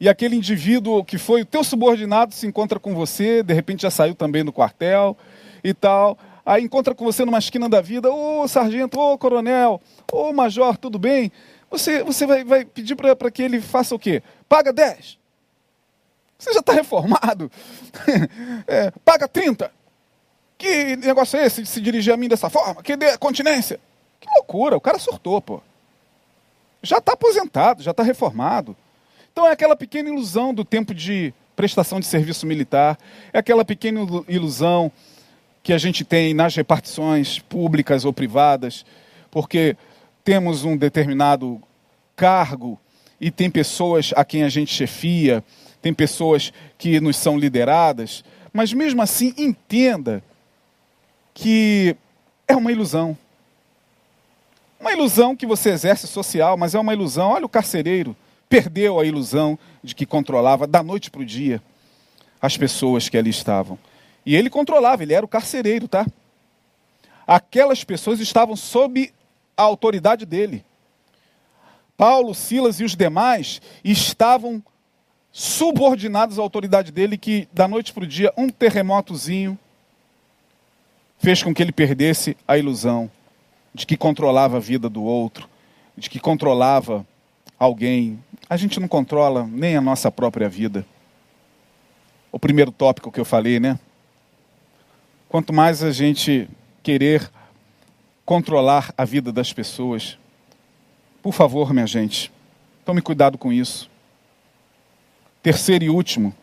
e 0.00 0.08
aquele 0.08 0.36
indivíduo 0.36 1.04
que 1.04 1.18
foi 1.18 1.42
o 1.42 1.46
teu 1.46 1.62
subordinado 1.62 2.32
se 2.32 2.46
encontra 2.46 2.80
com 2.80 2.94
você, 2.94 3.42
de 3.42 3.52
repente 3.52 3.82
já 3.82 3.90
saiu 3.90 4.14
também 4.14 4.42
do 4.42 4.54
quartel 4.54 5.14
e 5.62 5.74
tal. 5.74 6.16
Aí 6.46 6.64
encontra 6.64 6.94
com 6.94 7.04
você 7.04 7.26
numa 7.26 7.38
esquina 7.38 7.68
da 7.68 7.82
vida, 7.82 8.10
ô 8.10 8.48
sargento, 8.48 8.98
ô 8.98 9.18
coronel, 9.18 9.82
ô 10.10 10.32
major, 10.32 10.78
tudo 10.78 10.98
bem? 10.98 11.30
Você, 11.72 12.02
você 12.04 12.26
vai, 12.26 12.44
vai 12.44 12.64
pedir 12.66 12.94
para 12.94 13.30
que 13.30 13.42
ele 13.42 13.58
faça 13.58 13.94
o 13.94 13.98
quê? 13.98 14.22
Paga 14.46 14.74
10. 14.74 15.18
Você 16.38 16.52
já 16.52 16.60
está 16.60 16.74
reformado. 16.74 17.50
é, 18.68 18.90
paga 19.02 19.26
30. 19.26 19.72
Que 20.58 20.96
negócio 20.96 21.38
é 21.38 21.46
esse 21.46 21.62
de 21.62 21.68
se 21.68 21.80
dirigir 21.80 22.12
a 22.12 22.16
mim 22.16 22.28
dessa 22.28 22.50
forma? 22.50 22.82
Que 22.82 22.94
dê 22.94 23.16
continência? 23.16 23.80
Que 24.20 24.28
loucura, 24.34 24.76
o 24.76 24.80
cara 24.80 24.98
surtou, 24.98 25.40
pô. 25.40 25.62
Já 26.82 26.98
está 26.98 27.14
aposentado, 27.14 27.82
já 27.82 27.92
está 27.92 28.02
reformado. 28.02 28.76
Então 29.32 29.46
é 29.48 29.52
aquela 29.52 29.74
pequena 29.74 30.10
ilusão 30.10 30.52
do 30.52 30.66
tempo 30.66 30.92
de 30.92 31.32
prestação 31.56 32.00
de 32.00 32.06
serviço 32.06 32.46
militar, 32.46 32.98
é 33.32 33.38
aquela 33.38 33.64
pequena 33.64 34.00
ilusão 34.28 34.92
que 35.62 35.72
a 35.72 35.78
gente 35.78 36.04
tem 36.04 36.34
nas 36.34 36.54
repartições 36.54 37.38
públicas 37.38 38.04
ou 38.04 38.12
privadas, 38.12 38.84
porque 39.30 39.76
temos 40.24 40.64
um 40.64 40.76
determinado 40.76 41.60
cargo 42.14 42.78
e 43.20 43.30
tem 43.30 43.50
pessoas 43.50 44.12
a 44.16 44.24
quem 44.24 44.42
a 44.42 44.48
gente 44.48 44.72
chefia, 44.72 45.42
tem 45.80 45.92
pessoas 45.92 46.52
que 46.78 47.00
nos 47.00 47.16
são 47.16 47.38
lideradas, 47.38 48.24
mas 48.52 48.72
mesmo 48.72 49.02
assim 49.02 49.34
entenda 49.36 50.22
que 51.34 51.96
é 52.46 52.54
uma 52.54 52.70
ilusão. 52.70 53.16
Uma 54.78 54.92
ilusão 54.92 55.36
que 55.36 55.46
você 55.46 55.70
exerce 55.70 56.06
social, 56.06 56.56
mas 56.56 56.74
é 56.74 56.78
uma 56.78 56.92
ilusão. 56.92 57.30
Olha 57.30 57.46
o 57.46 57.48
carcereiro, 57.48 58.16
perdeu 58.48 58.98
a 58.98 59.04
ilusão 59.04 59.58
de 59.82 59.94
que 59.94 60.04
controlava 60.04 60.66
da 60.66 60.82
noite 60.82 61.10
para 61.10 61.22
o 61.22 61.24
dia 61.24 61.62
as 62.40 62.56
pessoas 62.56 63.08
que 63.08 63.16
ali 63.16 63.30
estavam. 63.30 63.78
E 64.26 64.34
ele 64.34 64.50
controlava, 64.50 65.04
ele 65.04 65.14
era 65.14 65.24
o 65.24 65.28
carcereiro, 65.28 65.86
tá? 65.86 66.04
Aquelas 67.24 67.84
pessoas 67.84 68.18
estavam 68.18 68.56
sob 68.56 69.12
a 69.56 69.62
autoridade 69.62 70.24
dele. 70.26 70.64
Paulo, 71.96 72.34
Silas 72.34 72.80
e 72.80 72.84
os 72.84 72.96
demais 72.96 73.60
estavam 73.84 74.62
subordinados 75.30 76.38
à 76.38 76.42
autoridade 76.42 76.92
dele, 76.92 77.16
que 77.16 77.48
da 77.52 77.66
noite 77.66 77.92
para 77.92 78.04
o 78.04 78.06
dia, 78.06 78.32
um 78.36 78.48
terremotozinho 78.48 79.58
fez 81.18 81.42
com 81.42 81.54
que 81.54 81.62
ele 81.62 81.72
perdesse 81.72 82.36
a 82.46 82.58
ilusão 82.58 83.10
de 83.72 83.86
que 83.86 83.96
controlava 83.96 84.56
a 84.56 84.60
vida 84.60 84.88
do 84.88 85.02
outro, 85.02 85.48
de 85.96 86.10
que 86.10 86.18
controlava 86.18 87.06
alguém. 87.58 88.22
A 88.50 88.56
gente 88.56 88.78
não 88.80 88.88
controla 88.88 89.46
nem 89.46 89.76
a 89.76 89.80
nossa 89.80 90.10
própria 90.10 90.48
vida. 90.48 90.84
O 92.30 92.38
primeiro 92.38 92.72
tópico 92.72 93.12
que 93.12 93.20
eu 93.20 93.24
falei, 93.24 93.60
né? 93.60 93.78
Quanto 95.28 95.52
mais 95.52 95.82
a 95.82 95.92
gente 95.92 96.48
querer 96.82 97.30
controlar 98.32 98.94
a 98.96 99.04
vida 99.04 99.30
das 99.30 99.52
pessoas, 99.52 100.16
por 101.22 101.34
favor, 101.34 101.70
minha 101.74 101.86
gente, 101.86 102.32
tome 102.82 103.02
cuidado 103.02 103.36
com 103.36 103.52
isso. 103.52 103.90
Terceiro 105.42 105.84
e 105.84 105.90
último, 105.90 106.34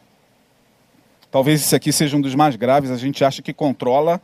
talvez 1.32 1.62
esse 1.62 1.76
aqui 1.76 1.92
seja 1.92 2.16
um 2.16 2.22
dos 2.22 2.36
mais 2.36 2.56
graves, 2.56 2.92
a 2.92 2.96
gente 2.96 3.26
acha 3.26 3.42
que 3.42 3.52
controla 3.52 4.22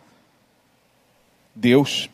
Deus. 1.56 2.08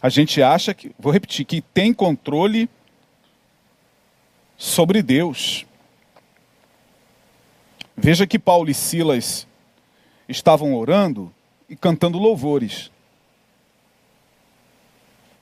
A 0.00 0.08
gente 0.08 0.40
acha 0.40 0.72
que, 0.72 0.90
vou 0.98 1.12
repetir, 1.12 1.44
que 1.44 1.60
tem 1.60 1.92
controle 1.92 2.70
sobre 4.56 5.02
Deus. 5.02 5.66
Veja 7.94 8.26
que 8.26 8.38
Paulo 8.38 8.70
e 8.70 8.74
Silas 8.74 9.46
estavam 10.26 10.74
orando 10.74 11.30
e 11.68 11.76
cantando 11.76 12.18
louvores. 12.18 12.90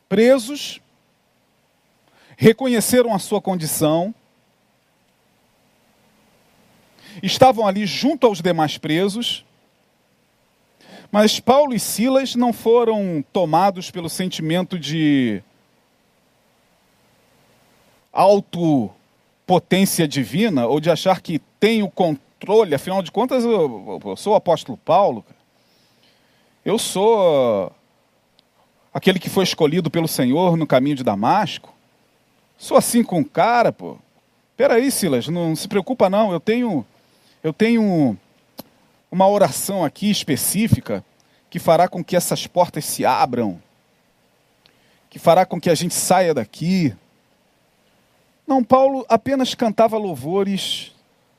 Presos, 0.08 0.80
reconheceram 2.36 3.14
a 3.14 3.18
sua 3.18 3.40
condição, 3.40 4.14
estavam 7.22 7.66
ali 7.66 7.86
junto 7.86 8.26
aos 8.26 8.40
demais 8.40 8.76
presos, 8.76 9.44
mas 11.10 11.40
Paulo 11.40 11.72
e 11.72 11.80
Silas 11.80 12.34
não 12.34 12.52
foram 12.52 13.24
tomados 13.32 13.90
pelo 13.90 14.08
sentimento 14.08 14.78
de 14.78 15.42
autopotência 18.12 20.06
divina 20.08 20.66
ou 20.66 20.80
de 20.80 20.90
achar 20.90 21.20
que 21.20 21.38
tem 21.60 21.82
o 21.82 21.90
controle, 21.90 22.74
afinal 22.74 23.02
de 23.02 23.12
contas, 23.12 23.44
eu, 23.44 24.00
eu 24.04 24.16
sou 24.16 24.32
o 24.32 24.36
apóstolo 24.36 24.76
Paulo. 24.78 25.24
Eu 26.66 26.80
sou 26.80 27.70
aquele 28.92 29.20
que 29.20 29.30
foi 29.30 29.44
escolhido 29.44 29.88
pelo 29.88 30.08
Senhor 30.08 30.56
no 30.56 30.66
caminho 30.66 30.96
de 30.96 31.04
Damasco. 31.04 31.72
Sou 32.58 32.76
assim 32.76 33.04
com 33.04 33.20
o 33.20 33.24
cara, 33.24 33.70
pô. 33.70 33.96
Peraí, 34.56 34.90
Silas, 34.90 35.28
não 35.28 35.54
se 35.54 35.68
preocupa 35.68 36.10
não, 36.10 36.32
eu 36.32 36.40
tenho 36.40 36.84
eu 37.40 37.52
tenho 37.52 38.18
uma 39.08 39.28
oração 39.28 39.84
aqui 39.84 40.10
específica 40.10 41.04
que 41.48 41.60
fará 41.60 41.86
com 41.86 42.02
que 42.02 42.16
essas 42.16 42.48
portas 42.48 42.84
se 42.84 43.04
abram, 43.06 43.62
que 45.08 45.20
fará 45.20 45.46
com 45.46 45.60
que 45.60 45.70
a 45.70 45.74
gente 45.76 45.94
saia 45.94 46.34
daqui. 46.34 46.92
Não, 48.44 48.64
Paulo 48.64 49.06
apenas 49.08 49.54
cantava 49.54 49.96
louvores, 49.96 50.92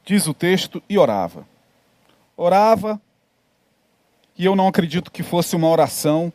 diz 0.06 0.26
o 0.26 0.34
texto, 0.34 0.82
e 0.88 0.98
orava. 0.98 1.46
Orava, 2.38 3.02
e 4.38 4.46
eu 4.46 4.56
não 4.56 4.68
acredito 4.68 5.12
que 5.12 5.24
fosse 5.24 5.56
uma 5.56 5.68
oração 5.68 6.32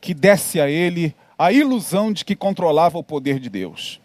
que 0.00 0.14
desse 0.14 0.60
a 0.60 0.68
ele 0.68 1.14
a 1.38 1.52
ilusão 1.52 2.12
de 2.12 2.24
que 2.24 2.34
controlava 2.34 2.98
o 2.98 3.04
poder 3.04 3.38
de 3.38 3.48
Deus. 3.48 4.00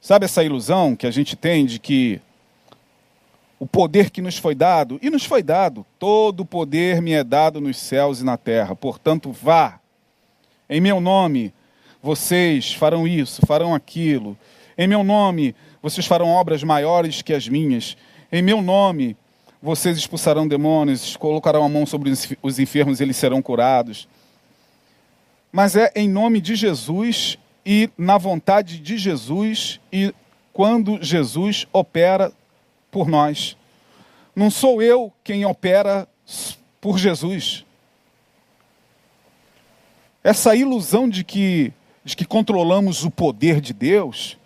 Sabe 0.00 0.24
essa 0.24 0.42
ilusão 0.42 0.94
que 0.94 1.06
a 1.06 1.10
gente 1.10 1.36
tem 1.36 1.66
de 1.66 1.78
que 1.78 2.20
o 3.58 3.66
poder 3.66 4.10
que 4.10 4.22
nos 4.22 4.38
foi 4.38 4.54
dado, 4.54 4.98
e 5.02 5.10
nos 5.10 5.24
foi 5.24 5.42
dado, 5.42 5.84
todo 5.98 6.40
o 6.40 6.46
poder 6.46 7.02
me 7.02 7.12
é 7.12 7.24
dado 7.24 7.60
nos 7.60 7.76
céus 7.76 8.20
e 8.20 8.24
na 8.24 8.36
terra. 8.36 8.76
Portanto, 8.76 9.32
vá, 9.32 9.80
em 10.70 10.80
meu 10.80 11.00
nome, 11.00 11.52
vocês 12.00 12.72
farão 12.72 13.06
isso, 13.06 13.44
farão 13.44 13.74
aquilo. 13.74 14.38
Em 14.76 14.86
meu 14.86 15.02
nome, 15.02 15.56
vocês 15.82 16.06
farão 16.06 16.28
obras 16.28 16.62
maiores 16.62 17.20
que 17.20 17.32
as 17.32 17.48
minhas. 17.48 17.96
Em 18.30 18.40
meu 18.40 18.62
nome, 18.62 19.16
vocês 19.60 19.98
expulsarão 19.98 20.46
demônios, 20.46 21.16
colocarão 21.16 21.64
a 21.64 21.68
mão 21.68 21.84
sobre 21.84 22.12
os 22.42 22.58
enfermos 22.58 23.00
e 23.00 23.02
eles 23.02 23.16
serão 23.16 23.42
curados. 23.42 24.08
Mas 25.50 25.74
é 25.74 25.90
em 25.96 26.08
nome 26.08 26.40
de 26.40 26.54
Jesus 26.54 27.38
e 27.66 27.90
na 27.98 28.16
vontade 28.16 28.78
de 28.78 28.96
Jesus 28.96 29.80
e 29.92 30.14
quando 30.52 31.02
Jesus 31.02 31.66
opera 31.72 32.32
por 32.90 33.08
nós. 33.08 33.56
Não 34.34 34.50
sou 34.50 34.80
eu 34.80 35.12
quem 35.24 35.44
opera 35.44 36.06
por 36.80 36.98
Jesus. 36.98 37.64
Essa 40.22 40.54
ilusão 40.54 41.08
de 41.08 41.24
que, 41.24 41.72
de 42.04 42.16
que 42.16 42.24
controlamos 42.24 43.04
o 43.04 43.10
poder 43.10 43.60
de 43.60 43.72
Deus, 43.72 44.36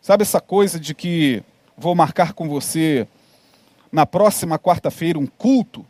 sabe 0.00 0.22
essa 0.22 0.40
coisa 0.40 0.80
de 0.80 0.94
que 0.94 1.42
vou 1.76 1.94
marcar 1.94 2.32
com 2.32 2.48
você 2.48 3.06
na 3.90 4.06
próxima 4.06 4.58
quarta-feira 4.58 5.18
um 5.18 5.26
culto, 5.26 5.86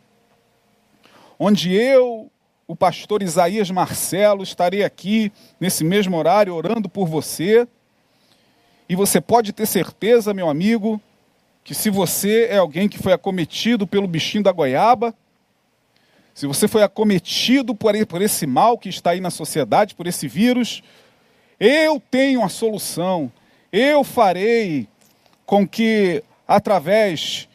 onde 1.37 1.73
eu, 1.73 2.31
o 2.67 2.75
pastor 2.75 3.23
Isaías 3.23 3.69
Marcelo, 3.71 4.43
estarei 4.43 4.83
aqui 4.83 5.31
nesse 5.59 5.83
mesmo 5.83 6.17
horário 6.17 6.53
orando 6.53 6.87
por 6.87 7.07
você. 7.07 7.67
E 8.87 8.95
você 8.95 9.19
pode 9.21 9.53
ter 9.53 9.65
certeza, 9.65 10.33
meu 10.33 10.49
amigo, 10.49 11.01
que 11.63 11.75
se 11.75 11.89
você 11.89 12.47
é 12.49 12.57
alguém 12.57 12.87
que 12.87 12.97
foi 12.97 13.13
acometido 13.13 13.85
pelo 13.85 14.07
bichinho 14.07 14.43
da 14.43 14.51
goiaba, 14.51 15.13
se 16.33 16.47
você 16.47 16.69
foi 16.69 16.83
acometido 16.83 17.75
por, 17.75 17.93
esse 18.21 18.47
mal 18.47 18.77
que 18.77 18.87
está 18.87 19.11
aí 19.11 19.19
na 19.19 19.29
sociedade, 19.29 19.93
por 19.93 20.07
esse 20.07 20.25
vírus, 20.25 20.81
eu 21.59 22.01
tenho 22.09 22.41
a 22.41 22.47
solução. 22.47 23.29
Eu 23.73 24.05
farei 24.05 24.87
com 25.45 25.67
que, 25.67 26.23
através 26.47 27.48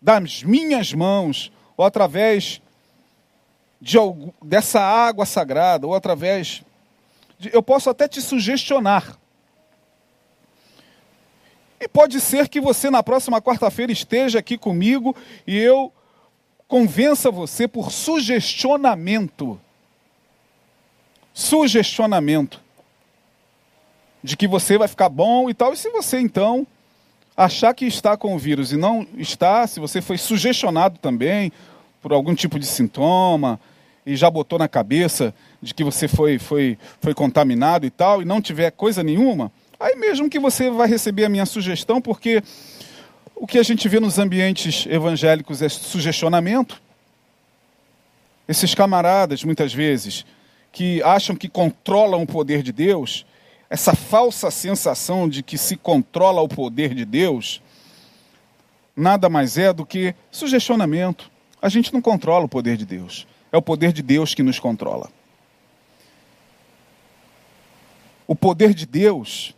das 0.00 0.42
minhas 0.42 0.92
mãos, 0.92 1.52
ou 1.76 1.84
através 1.84 2.62
de, 3.80 3.96
dessa 4.42 4.80
água 4.80 5.26
sagrada, 5.26 5.86
ou 5.86 5.94
através. 5.94 6.62
De, 7.38 7.50
eu 7.52 7.62
posso 7.62 7.90
até 7.90 8.08
te 8.08 8.20
sugestionar. 8.20 9.18
E 11.80 11.88
pode 11.88 12.20
ser 12.20 12.48
que 12.48 12.60
você 12.60 12.90
na 12.90 13.02
próxima 13.02 13.40
quarta-feira 13.40 13.90
esteja 13.90 14.38
aqui 14.38 14.58
comigo 14.58 15.16
e 15.46 15.56
eu 15.56 15.90
convença 16.68 17.30
você 17.30 17.66
por 17.66 17.90
sugestionamento. 17.90 19.58
Sugestionamento. 21.32 22.60
De 24.22 24.36
que 24.36 24.46
você 24.46 24.76
vai 24.76 24.88
ficar 24.88 25.08
bom 25.08 25.48
e 25.48 25.54
tal. 25.54 25.72
E 25.72 25.76
se 25.76 25.88
você 25.88 26.20
então 26.20 26.66
achar 27.44 27.74
que 27.74 27.86
está 27.86 28.16
com 28.16 28.34
o 28.34 28.38
vírus 28.38 28.72
e 28.72 28.76
não 28.76 29.06
está, 29.16 29.66
se 29.66 29.80
você 29.80 30.00
foi 30.00 30.18
sugestionado 30.18 30.98
também 30.98 31.52
por 32.02 32.12
algum 32.12 32.34
tipo 32.34 32.58
de 32.58 32.66
sintoma 32.66 33.60
e 34.04 34.16
já 34.16 34.30
botou 34.30 34.58
na 34.58 34.68
cabeça 34.68 35.34
de 35.60 35.74
que 35.74 35.84
você 35.84 36.08
foi, 36.08 36.38
foi, 36.38 36.78
foi 37.00 37.14
contaminado 37.14 37.86
e 37.86 37.90
tal, 37.90 38.22
e 38.22 38.24
não 38.24 38.40
tiver 38.40 38.70
coisa 38.70 39.02
nenhuma, 39.02 39.52
Aí 39.80 39.96
mesmo 39.96 40.28
que 40.28 40.38
você 40.38 40.70
vai 40.70 40.86
receber 40.86 41.24
a 41.24 41.28
minha 41.30 41.46
sugestão, 41.46 42.02
porque 42.02 42.42
o 43.34 43.46
que 43.46 43.58
a 43.58 43.62
gente 43.62 43.88
vê 43.88 43.98
nos 43.98 44.18
ambientes 44.18 44.84
evangélicos 44.84 45.62
é 45.62 45.70
sugestionamento. 45.70 46.82
Esses 48.46 48.74
camaradas, 48.74 49.42
muitas 49.42 49.72
vezes, 49.72 50.26
que 50.70 51.02
acham 51.02 51.34
que 51.34 51.48
controlam 51.48 52.22
o 52.22 52.26
poder 52.26 52.62
de 52.62 52.72
Deus, 52.72 53.24
essa 53.70 53.94
falsa 53.94 54.50
sensação 54.50 55.28
de 55.28 55.44
que 55.44 55.56
se 55.56 55.76
controla 55.76 56.42
o 56.42 56.48
poder 56.48 56.92
de 56.92 57.04
Deus, 57.04 57.62
nada 58.96 59.28
mais 59.28 59.56
é 59.56 59.72
do 59.72 59.86
que 59.86 60.12
sugestionamento. 60.28 61.30
A 61.62 61.68
gente 61.68 61.94
não 61.94 62.02
controla 62.02 62.46
o 62.46 62.48
poder 62.48 62.76
de 62.76 62.84
Deus. 62.84 63.28
É 63.52 63.56
o 63.56 63.62
poder 63.62 63.92
de 63.92 64.02
Deus 64.02 64.34
que 64.34 64.42
nos 64.42 64.58
controla. 64.58 65.08
O 68.26 68.34
poder 68.34 68.74
de 68.74 68.86
Deus 68.86 69.54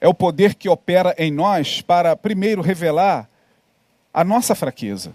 é 0.00 0.08
o 0.08 0.14
poder 0.14 0.54
que 0.56 0.68
opera 0.68 1.14
em 1.16 1.30
nós 1.30 1.80
para, 1.80 2.16
primeiro, 2.16 2.62
revelar 2.62 3.28
a 4.12 4.24
nossa 4.24 4.56
fraqueza. 4.56 5.14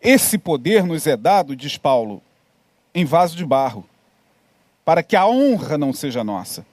Esse 0.00 0.36
poder 0.36 0.84
nos 0.84 1.06
é 1.06 1.16
dado, 1.16 1.56
diz 1.56 1.78
Paulo, 1.78 2.22
em 2.94 3.04
vaso 3.04 3.36
de 3.36 3.44
barro, 3.44 3.88
para 4.84 5.02
que 5.02 5.16
a 5.16 5.26
honra 5.26 5.76
não 5.76 5.92
seja 5.92 6.24
nossa. 6.24 6.66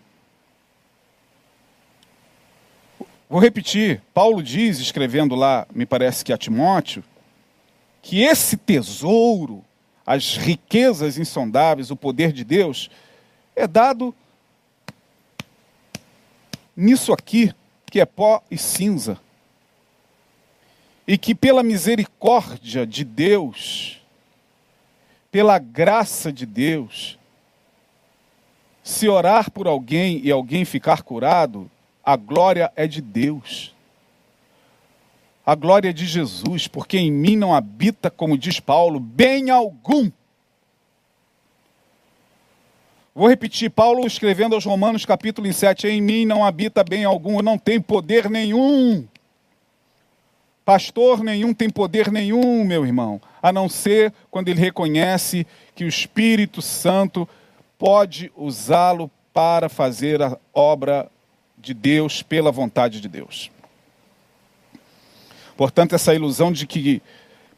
Vou 3.30 3.40
repetir, 3.40 4.02
Paulo 4.14 4.42
diz, 4.42 4.80
escrevendo 4.80 5.36
lá, 5.36 5.68
me 5.74 5.86
parece 5.86 6.24
que 6.24 6.32
a 6.32 6.38
Timóteo, 6.38 7.04
que 8.02 8.22
esse 8.22 8.56
tesouro, 8.56 9.64
as 10.06 10.38
riquezas 10.38 11.18
insondáveis, 11.18 11.90
o 11.90 11.96
poder 11.96 12.32
de 12.32 12.44
Deus, 12.44 12.90
é 13.56 13.68
dado 13.68 14.14
nisso 16.76 17.12
aqui, 17.12 17.54
que 17.90 18.00
é 18.00 18.06
pó 18.06 18.44
e 18.52 18.58
cinza. 18.58 19.20
E 21.08 21.18
que 21.18 21.34
pela 21.34 21.64
misericórdia 21.64 22.86
de 22.86 23.04
Deus, 23.04 23.95
pela 25.36 25.60
graça 25.60 26.32
de 26.32 26.46
Deus, 26.46 27.20
se 28.82 29.10
orar 29.10 29.52
por 29.52 29.68
alguém 29.68 30.22
e 30.24 30.32
alguém 30.32 30.64
ficar 30.64 31.02
curado, 31.02 31.70
a 32.02 32.16
glória 32.16 32.72
é 32.74 32.88
de 32.88 33.02
Deus. 33.02 33.76
A 35.46 35.54
glória 35.54 35.90
é 35.90 35.92
de 35.92 36.06
Jesus, 36.06 36.70
porque 36.70 36.98
em 36.98 37.12
mim 37.12 37.36
não 37.36 37.54
habita, 37.54 38.10
como 38.10 38.38
diz 38.38 38.62
Paulo, 38.62 38.98
bem 38.98 39.50
algum. 39.50 40.10
Vou 43.14 43.28
repetir, 43.28 43.70
Paulo 43.70 44.08
escrevendo 44.08 44.56
aos 44.56 44.64
Romanos, 44.64 45.06
capítulo 45.06 45.52
7, 45.52 45.86
em 45.86 46.02
mim 46.02 46.26
não 46.26 46.46
habita 46.46 46.82
bem 46.82 47.04
algum, 47.04 47.36
eu 47.36 47.44
não 47.44 47.58
tenho 47.58 47.84
poder 47.84 48.30
nenhum. 48.30 49.06
Pastor 50.66 51.24
nenhum 51.24 51.54
tem 51.54 51.70
poder 51.70 52.12
nenhum, 52.12 52.66
meu 52.66 52.84
irmão, 52.84 53.22
a 53.42 53.54
não 53.54 53.70
ser 53.70 54.12
quando 54.32 54.50
ele 54.50 54.60
reconhece 54.60 55.46
que 55.76 55.86
o 55.86 55.88
Espírito 55.88 56.60
Santo 56.60 57.30
pode 57.78 58.32
usá-lo 58.36 59.12
para 59.32 59.70
fazer 59.70 60.22
a 60.24 60.36
obra 60.52 61.08
de 61.56 61.74
Deus 61.74 62.24
pela 62.24 62.52
vontade 62.52 63.00
de 63.00 63.08
Deus. 63.08 63.52
Portanto, 65.56 65.94
essa 65.94 66.16
ilusão 66.16 66.52
de 66.52 66.66
que 66.66 67.02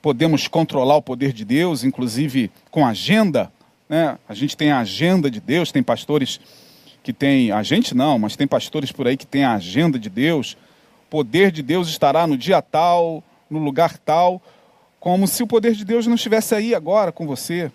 podemos 0.01 0.47
controlar 0.47 0.97
o 0.97 1.01
poder 1.01 1.31
de 1.31 1.45
Deus, 1.45 1.83
inclusive 1.83 2.51
com 2.69 2.85
agenda, 2.85 3.51
né? 3.89 4.17
A 4.27 4.33
gente 4.33 4.55
tem 4.57 4.71
a 4.71 4.79
agenda 4.79 5.31
de 5.31 5.39
Deus, 5.39 5.71
tem 5.71 5.81
pastores 5.81 6.39
que 7.01 7.13
têm, 7.13 7.51
a 7.51 7.63
gente 7.63 7.95
não, 7.95 8.19
mas 8.19 8.35
tem 8.35 8.45
pastores 8.45 8.91
por 8.91 9.07
aí 9.07 9.15
que 9.15 9.25
têm 9.25 9.45
a 9.45 9.53
agenda 9.53 9.97
de 9.97 10.09
Deus. 10.09 10.57
Poder 11.09 11.51
de 11.51 11.61
Deus 11.61 11.87
estará 11.87 12.27
no 12.27 12.37
dia 12.37 12.61
tal, 12.61 13.23
no 13.49 13.59
lugar 13.59 13.97
tal, 13.97 14.41
como 14.99 15.27
se 15.27 15.41
o 15.41 15.47
poder 15.47 15.73
de 15.73 15.85
Deus 15.85 16.05
não 16.05 16.15
estivesse 16.15 16.53
aí 16.53 16.75
agora 16.75 17.11
com 17.11 17.25
você. 17.25 17.71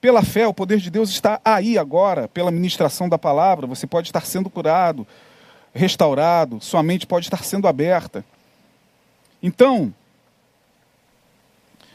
Pela 0.00 0.22
fé, 0.22 0.46
o 0.46 0.54
poder 0.54 0.78
de 0.78 0.90
Deus 0.90 1.10
está 1.10 1.40
aí 1.44 1.78
agora, 1.78 2.26
pela 2.26 2.50
ministração 2.50 3.08
da 3.08 3.18
palavra. 3.18 3.66
Você 3.66 3.86
pode 3.86 4.08
estar 4.08 4.24
sendo 4.24 4.50
curado, 4.50 5.06
restaurado, 5.74 6.60
sua 6.60 6.82
mente 6.82 7.06
pode 7.06 7.26
estar 7.26 7.44
sendo 7.44 7.68
aberta. 7.68 8.24
Então, 9.42 9.92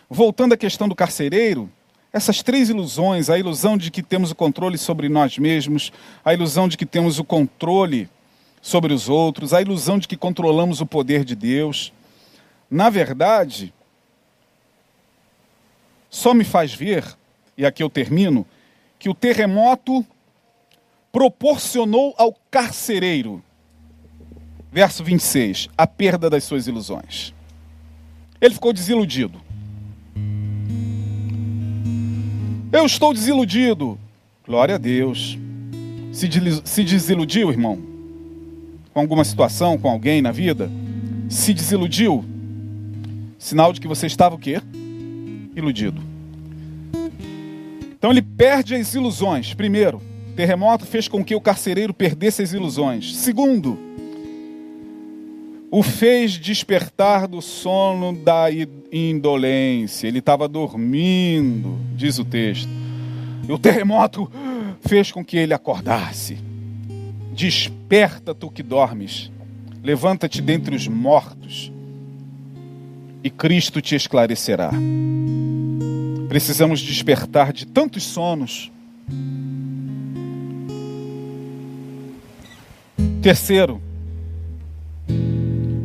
voltando 0.09 0.53
à 0.53 0.57
questão 0.57 0.87
do 0.87 0.95
carcereiro, 0.95 1.69
essas 2.13 2.41
três 2.41 2.69
ilusões, 2.69 3.29
a 3.29 3.37
ilusão 3.37 3.77
de 3.77 3.91
que 3.91 4.01
temos 4.01 4.31
o 4.31 4.35
controle 4.35 4.77
sobre 4.77 5.09
nós 5.09 5.37
mesmos, 5.37 5.91
a 6.23 6.33
ilusão 6.33 6.67
de 6.67 6.77
que 6.77 6.85
temos 6.85 7.19
o 7.19 7.23
controle 7.23 8.09
sobre 8.67 8.93
os 8.93 9.07
outros, 9.07 9.53
a 9.53 9.61
ilusão 9.61 9.97
de 9.97 10.09
que 10.09 10.17
controlamos 10.17 10.81
o 10.81 10.85
poder 10.85 11.23
de 11.23 11.37
Deus, 11.37 11.93
na 12.69 12.89
verdade, 12.89 13.73
só 16.09 16.33
me 16.33 16.43
faz 16.43 16.73
ver, 16.73 17.05
e 17.57 17.65
aqui 17.65 17.81
eu 17.81 17.89
termino, 17.89 18.45
que 18.99 19.07
o 19.07 19.13
terremoto 19.13 20.05
proporcionou 21.13 22.13
ao 22.17 22.35
carcereiro, 22.51 23.41
verso 24.69 25.01
26, 25.01 25.69
a 25.77 25.87
perda 25.87 26.29
das 26.29 26.43
suas 26.43 26.67
ilusões. 26.67 27.33
Ele 28.41 28.53
ficou 28.53 28.73
desiludido. 28.73 29.39
Eu 32.69 32.85
estou 32.85 33.13
desiludido. 33.13 33.97
Glória 34.45 34.75
a 34.75 34.77
Deus. 34.77 35.39
Se, 36.11 36.83
desiludiu, 36.83 37.49
irmão? 37.49 37.96
Com 38.97 39.01
alguma 39.01 39.23
situação, 39.23 39.77
com 39.77 39.87
alguém 39.87 40.23
na 40.23 40.31
vida? 40.31 40.71
Se 41.29 41.53
desiludiu? 41.53 42.25
Sinal 43.37 43.71
de 43.71 43.79
que 43.79 43.87
você 43.87 44.07
estava 44.07 44.33
o 44.33 44.39
quê? 44.39 44.59
Iludido. 45.55 46.01
Então 47.95 48.09
ele 48.09 48.23
perde 48.23 48.73
as 48.73 48.95
ilusões. 48.95 49.53
Primeiro, 49.53 50.01
terremoto 50.35 50.83
fez 50.83 51.07
com 51.07 51.23
que 51.23 51.35
o 51.35 51.39
carcereiro 51.39 51.93
perdesse 51.93 52.41
as 52.41 52.53
ilusões. 52.53 53.15
Segundo, 53.17 53.77
o 55.69 55.83
fez 55.83 56.31
despertar 56.31 57.27
do 57.27 57.39
sono 57.39 58.13
da 58.13 58.47
indolência. 58.91 60.07
Ele 60.07 60.17
estava 60.17 60.47
dormindo, 60.47 61.77
diz 61.95 62.17
o 62.17 62.25
texto. 62.25 62.67
E 63.47 63.51
o 63.51 63.59
terremoto 63.59 64.27
fez 64.81 65.11
com 65.11 65.23
que 65.23 65.37
ele 65.37 65.53
acordasse. 65.53 66.46
Desperta 67.37 68.33
tu 68.33 68.49
que 68.49 68.63
dormes, 68.63 69.31
levanta-te 69.83 70.41
dentre 70.41 70.75
os 70.75 70.87
mortos, 70.87 71.71
e 73.23 73.29
Cristo 73.29 73.79
te 73.79 73.93
esclarecerá. 73.93 74.71
Precisamos 76.27 76.79
despertar 76.79 77.53
de 77.53 77.67
tantos 77.67 78.01
sonos. 78.05 78.71
Terceiro, 83.21 83.79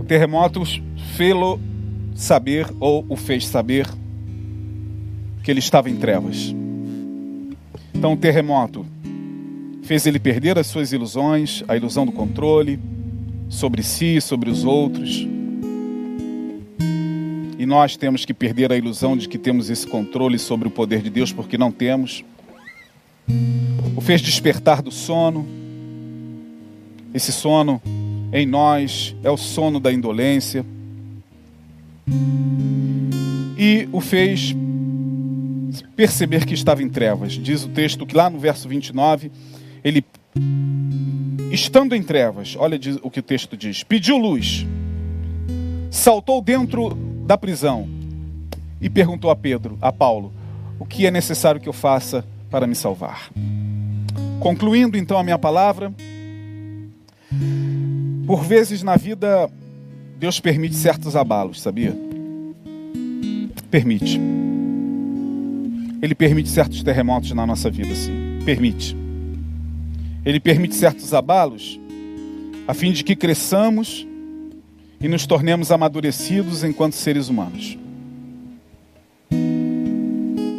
terremoto 0.09 0.63
fê-lo 1.19 1.61
saber 2.15 2.67
ou 2.81 3.05
o 3.11 3.15
fez 3.15 3.47
saber 3.47 3.87
que 5.45 5.51
ele 5.51 5.61
estava 5.61 5.91
em 5.91 5.97
trevas. 5.97 6.55
Então 7.93 8.15
o 8.15 8.17
terremoto 8.17 8.87
fez 9.83 10.07
ele 10.07 10.19
perder 10.19 10.59
as 10.59 10.67
suas 10.69 10.93
ilusões, 10.93 11.63
a 11.67 11.77
ilusão 11.77 12.07
do 12.07 12.13
controle 12.13 12.79
sobre 13.49 13.83
si, 13.83 14.21
sobre 14.21 14.49
os 14.49 14.65
outros. 14.65 15.27
E 17.59 17.67
nós 17.67 17.97
temos 17.97 18.25
que 18.25 18.33
perder 18.33 18.73
a 18.73 18.77
ilusão 18.77 19.17
de 19.17 19.29
que 19.29 19.39
temos 19.39 19.71
esse 19.71 19.87
controle 19.87 20.39
sobre 20.39 20.67
o 20.67 20.71
poder 20.71 21.03
de 21.03 21.11
Deus, 21.11 21.33
porque 21.33 21.59
não 21.59 21.71
temos. 21.71 22.25
O 23.97 24.01
fez 24.01 24.21
despertar 24.21 24.83
do 24.83 24.91
sono. 24.91 25.47
Esse 27.13 27.31
sono 27.31 27.81
em 28.33 28.47
nós 28.47 29.15
é 29.23 29.31
o 29.31 29.37
sono 29.37 29.79
da 29.79 29.93
indolência. 29.93 30.65
E 33.59 33.89
o 33.93 34.01
fez 34.01 34.57
perceber 35.95 36.47
que 36.47 36.55
estava 36.55 36.83
em 36.83 36.89
trevas. 36.89 37.33
Diz 37.35 37.65
o 37.65 37.69
texto 37.69 38.07
que 38.07 38.17
lá 38.17 38.29
no 38.29 38.39
verso 38.39 38.69
29, 38.69 39.31
ele, 39.85 40.05
estando 41.51 41.95
em 41.95 42.03
trevas, 42.03 42.57
olha 42.59 42.79
o 43.03 43.11
que 43.11 43.21
o 43.21 43.23
texto 43.23 43.57
diz: 43.57 43.83
pediu 43.83 44.17
luz, 44.17 44.67
saltou 45.91 46.41
dentro 46.41 46.91
da 47.27 47.37
prisão 47.37 47.89
e 48.81 48.89
perguntou 48.91 49.31
a 49.31 49.37
Pedro, 49.37 49.79
a 49.81 49.93
Paulo, 49.93 50.33
o 50.79 50.85
que 50.85 51.07
é 51.07 51.11
necessário 51.11 51.61
que 51.61 51.69
eu 51.69 51.73
faça 51.73 52.25
para 52.51 52.67
me 52.67 52.75
salvar. 52.75 53.31
Concluindo 54.41 54.97
então 54.97 55.17
a 55.19 55.23
minha 55.23 55.39
palavra, 55.39 55.93
por 58.27 58.45
vezes 58.45 58.83
na 58.83 58.97
vida, 58.97 59.49
Deus 60.19 60.41
permite 60.41 60.75
certos 60.75 61.17
abalos, 61.17 61.61
sabia? 61.61 61.97
Permite. 63.71 64.21
Ele 66.03 66.15
permite 66.15 66.49
certos 66.49 66.83
terremotos 66.83 67.31
na 67.33 67.47
nossa 67.47 67.71
vida, 67.71 67.95
sim. 67.95 68.41
Permite. 68.45 69.02
Ele 70.25 70.39
permite 70.39 70.75
certos 70.75 71.13
abalos 71.13 71.81
a 72.67 72.75
fim 72.75 72.93
de 72.93 73.03
que 73.03 73.17
cresçamos 73.17 74.07
e 75.01 75.09
nos 75.09 75.27
tornemos 75.27 75.73
amadurecidos 75.73 76.63
enquanto 76.63 76.95
seres 76.95 77.29
humanos. 77.29 77.77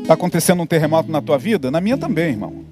Está 0.02 0.16
acontecendo 0.16 0.62
um 0.62 0.66
terremoto 0.66 1.10
na 1.10 1.22
tua 1.22 1.38
vida? 1.38 1.72
Na 1.72 1.80
minha 1.80 1.98
também, 1.98 2.32
irmão. 2.32 2.66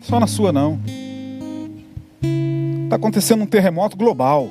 Só 0.00 0.18
na 0.18 0.26
sua 0.26 0.52
não. 0.52 0.80
Está 2.84 2.96
acontecendo 2.96 3.44
um 3.44 3.46
terremoto 3.46 3.96
global. 3.96 4.50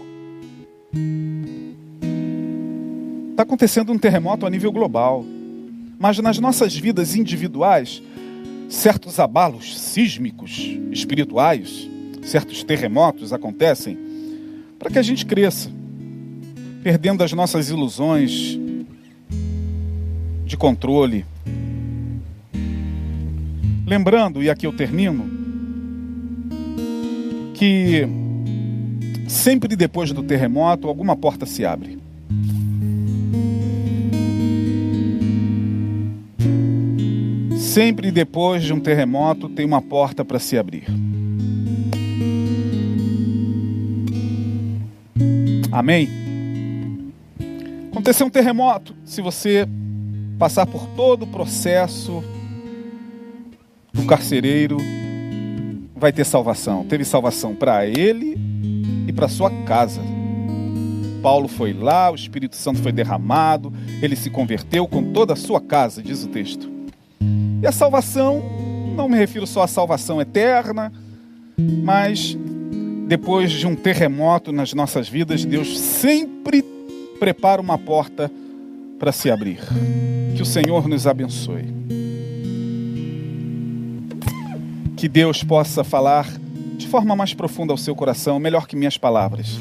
Está 3.32 3.44
acontecendo 3.44 3.92
um 3.92 3.98
terremoto 3.98 4.46
a 4.46 4.50
nível 4.50 4.72
global. 4.72 5.26
Mas 6.00 6.18
nas 6.20 6.40
nossas 6.40 6.78
vidas 6.78 7.14
individuais, 7.14 8.02
certos 8.70 9.20
abalos 9.20 9.80
sísmicos 9.80 10.78
espirituais, 10.92 11.90
certos 12.24 12.64
terremotos 12.64 13.32
acontecem 13.32 13.98
para 14.78 14.90
que 14.90 15.00
a 15.00 15.02
gente 15.02 15.26
cresça, 15.26 15.72
perdendo 16.84 17.24
as 17.24 17.34
nossas 17.34 17.70
ilusões 17.70 18.58
de 20.46 20.56
controle. 20.58 21.26
Lembrando, 23.86 24.44
e 24.44 24.50
aqui 24.50 24.68
eu 24.68 24.74
termino, 24.74 25.30
que 27.54 28.08
sempre 29.28 29.76
depois 29.76 30.12
do 30.12 30.22
terremoto 30.22 30.88
alguma 30.88 31.16
porta 31.16 31.46
se 31.46 31.66
abre. 31.66 31.97
Sempre 37.78 38.12
depois 38.12 38.64
de 38.64 38.74
um 38.74 38.80
terremoto 38.80 39.48
tem 39.48 39.64
uma 39.64 39.84
porta 39.84 40.26
para 40.26 40.40
se 40.40 40.58
abrir. 40.58 40.86
Amém? 45.72 46.10
Aconteceu 47.92 48.26
um 48.26 48.32
terremoto, 48.32 48.96
se 49.06 49.22
você 49.22 49.68
passar 50.40 50.66
por 50.66 50.88
todo 50.96 51.22
o 51.22 51.28
processo 51.28 52.24
do 53.94 54.08
carcereiro, 54.08 54.78
vai 55.96 56.12
ter 56.12 56.26
salvação. 56.26 56.84
Teve 56.84 57.06
salvação 57.06 57.54
para 57.54 57.86
ele 57.86 58.40
e 59.08 59.14
para 59.14 59.28
sua 59.28 59.52
casa. 59.66 60.02
Paulo 61.22 61.48
foi 61.48 61.74
lá, 61.74 62.10
o 62.10 62.16
Espírito 62.16 62.56
Santo 62.56 62.82
foi 62.82 62.92
derramado, 62.92 63.72
ele 64.02 64.16
se 64.16 64.32
converteu 64.32 64.88
com 64.88 65.14
toda 65.14 65.34
a 65.34 65.36
sua 65.36 65.62
casa, 65.62 66.02
diz 66.02 66.24
o 66.24 66.28
texto. 66.28 66.77
E 67.62 67.66
a 67.66 67.72
salvação, 67.72 68.44
não 68.96 69.10
me 69.10 69.18
refiro 69.18 69.48
só 69.48 69.64
à 69.64 69.68
salvação 69.68 70.22
eterna, 70.22 70.92
mas 71.58 72.38
depois 73.08 73.52
de 73.52 73.66
um 73.66 73.76
terremoto 73.76 74.52
nas 74.52 74.74
nossas 74.74 75.10
vidas, 75.10 75.44
Deus 75.44 75.80
sempre 75.80 76.64
prepara 77.20 77.62
uma 77.62 77.78
porta 77.78 78.32
para 79.00 79.12
se 79.12 79.32
abrir. 79.32 79.60
Que 80.36 80.42
o 80.42 80.46
Senhor 80.46 80.88
nos 80.88 81.08
abençoe. 81.08 81.66
Que 84.96 85.08
Deus 85.08 85.44
possa 85.44 85.84
falar 85.84 86.28
de 86.78 86.86
forma 86.88 87.16
mais 87.16 87.34
profunda 87.34 87.74
ao 87.74 87.78
seu 87.78 87.96
coração, 87.96 88.40
melhor 88.40 88.68
que 88.68 88.76
minhas 88.76 88.98
palavras. 88.98 89.60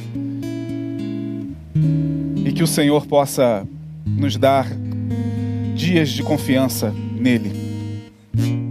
E 2.45 2.53
que 2.53 2.63
o 2.63 2.67
Senhor 2.67 3.07
possa 3.07 3.67
nos 4.05 4.37
dar 4.37 4.67
dias 5.75 6.11
de 6.11 6.23
confiança 6.23 6.93
nele. 7.19 7.56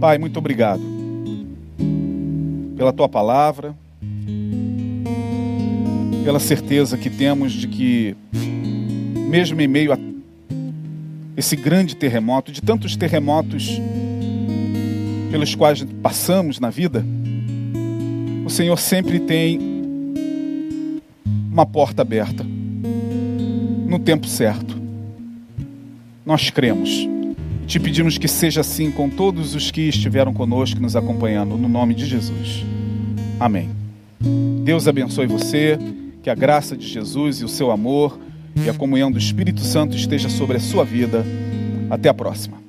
Pai, 0.00 0.18
muito 0.18 0.38
obrigado 0.38 0.82
pela 2.76 2.92
tua 2.92 3.08
palavra, 3.08 3.74
pela 6.22 6.38
certeza 6.38 6.98
que 6.98 7.08
temos 7.08 7.52
de 7.52 7.66
que, 7.66 8.14
mesmo 9.30 9.58
em 9.60 9.66
meio 9.66 9.92
a 9.92 9.98
esse 11.36 11.56
grande 11.56 11.96
terremoto, 11.96 12.52
de 12.52 12.60
tantos 12.60 12.94
terremotos 12.96 13.80
pelos 15.30 15.54
quais 15.54 15.82
passamos 16.02 16.60
na 16.60 16.68
vida, 16.68 17.04
o 18.44 18.50
Senhor 18.50 18.78
sempre 18.78 19.18
tem 19.20 19.58
uma 21.50 21.64
porta 21.64 22.02
aberta 22.02 22.44
no 23.86 23.98
tempo 23.98 24.26
certo. 24.26 24.76
Nós 26.24 26.50
cremos. 26.50 27.15
Te 27.66 27.80
pedimos 27.80 28.16
que 28.16 28.28
seja 28.28 28.60
assim 28.60 28.92
com 28.92 29.10
todos 29.10 29.54
os 29.56 29.72
que 29.72 29.88
estiveram 29.88 30.32
conosco, 30.32 30.80
nos 30.80 30.94
acompanhando, 30.94 31.58
no 31.58 31.68
nome 31.68 31.94
de 31.94 32.06
Jesus. 32.06 32.64
Amém. 33.40 33.70
Deus 34.64 34.86
abençoe 34.86 35.26
você, 35.26 35.76
que 36.22 36.30
a 36.30 36.34
graça 36.34 36.76
de 36.76 36.86
Jesus 36.86 37.40
e 37.40 37.44
o 37.44 37.48
seu 37.48 37.72
amor 37.72 38.18
e 38.64 38.70
a 38.70 38.74
comunhão 38.74 39.10
do 39.10 39.18
Espírito 39.18 39.60
Santo 39.60 39.96
esteja 39.96 40.28
sobre 40.28 40.56
a 40.56 40.60
sua 40.60 40.84
vida. 40.84 41.24
Até 41.90 42.08
a 42.08 42.14
próxima. 42.14 42.65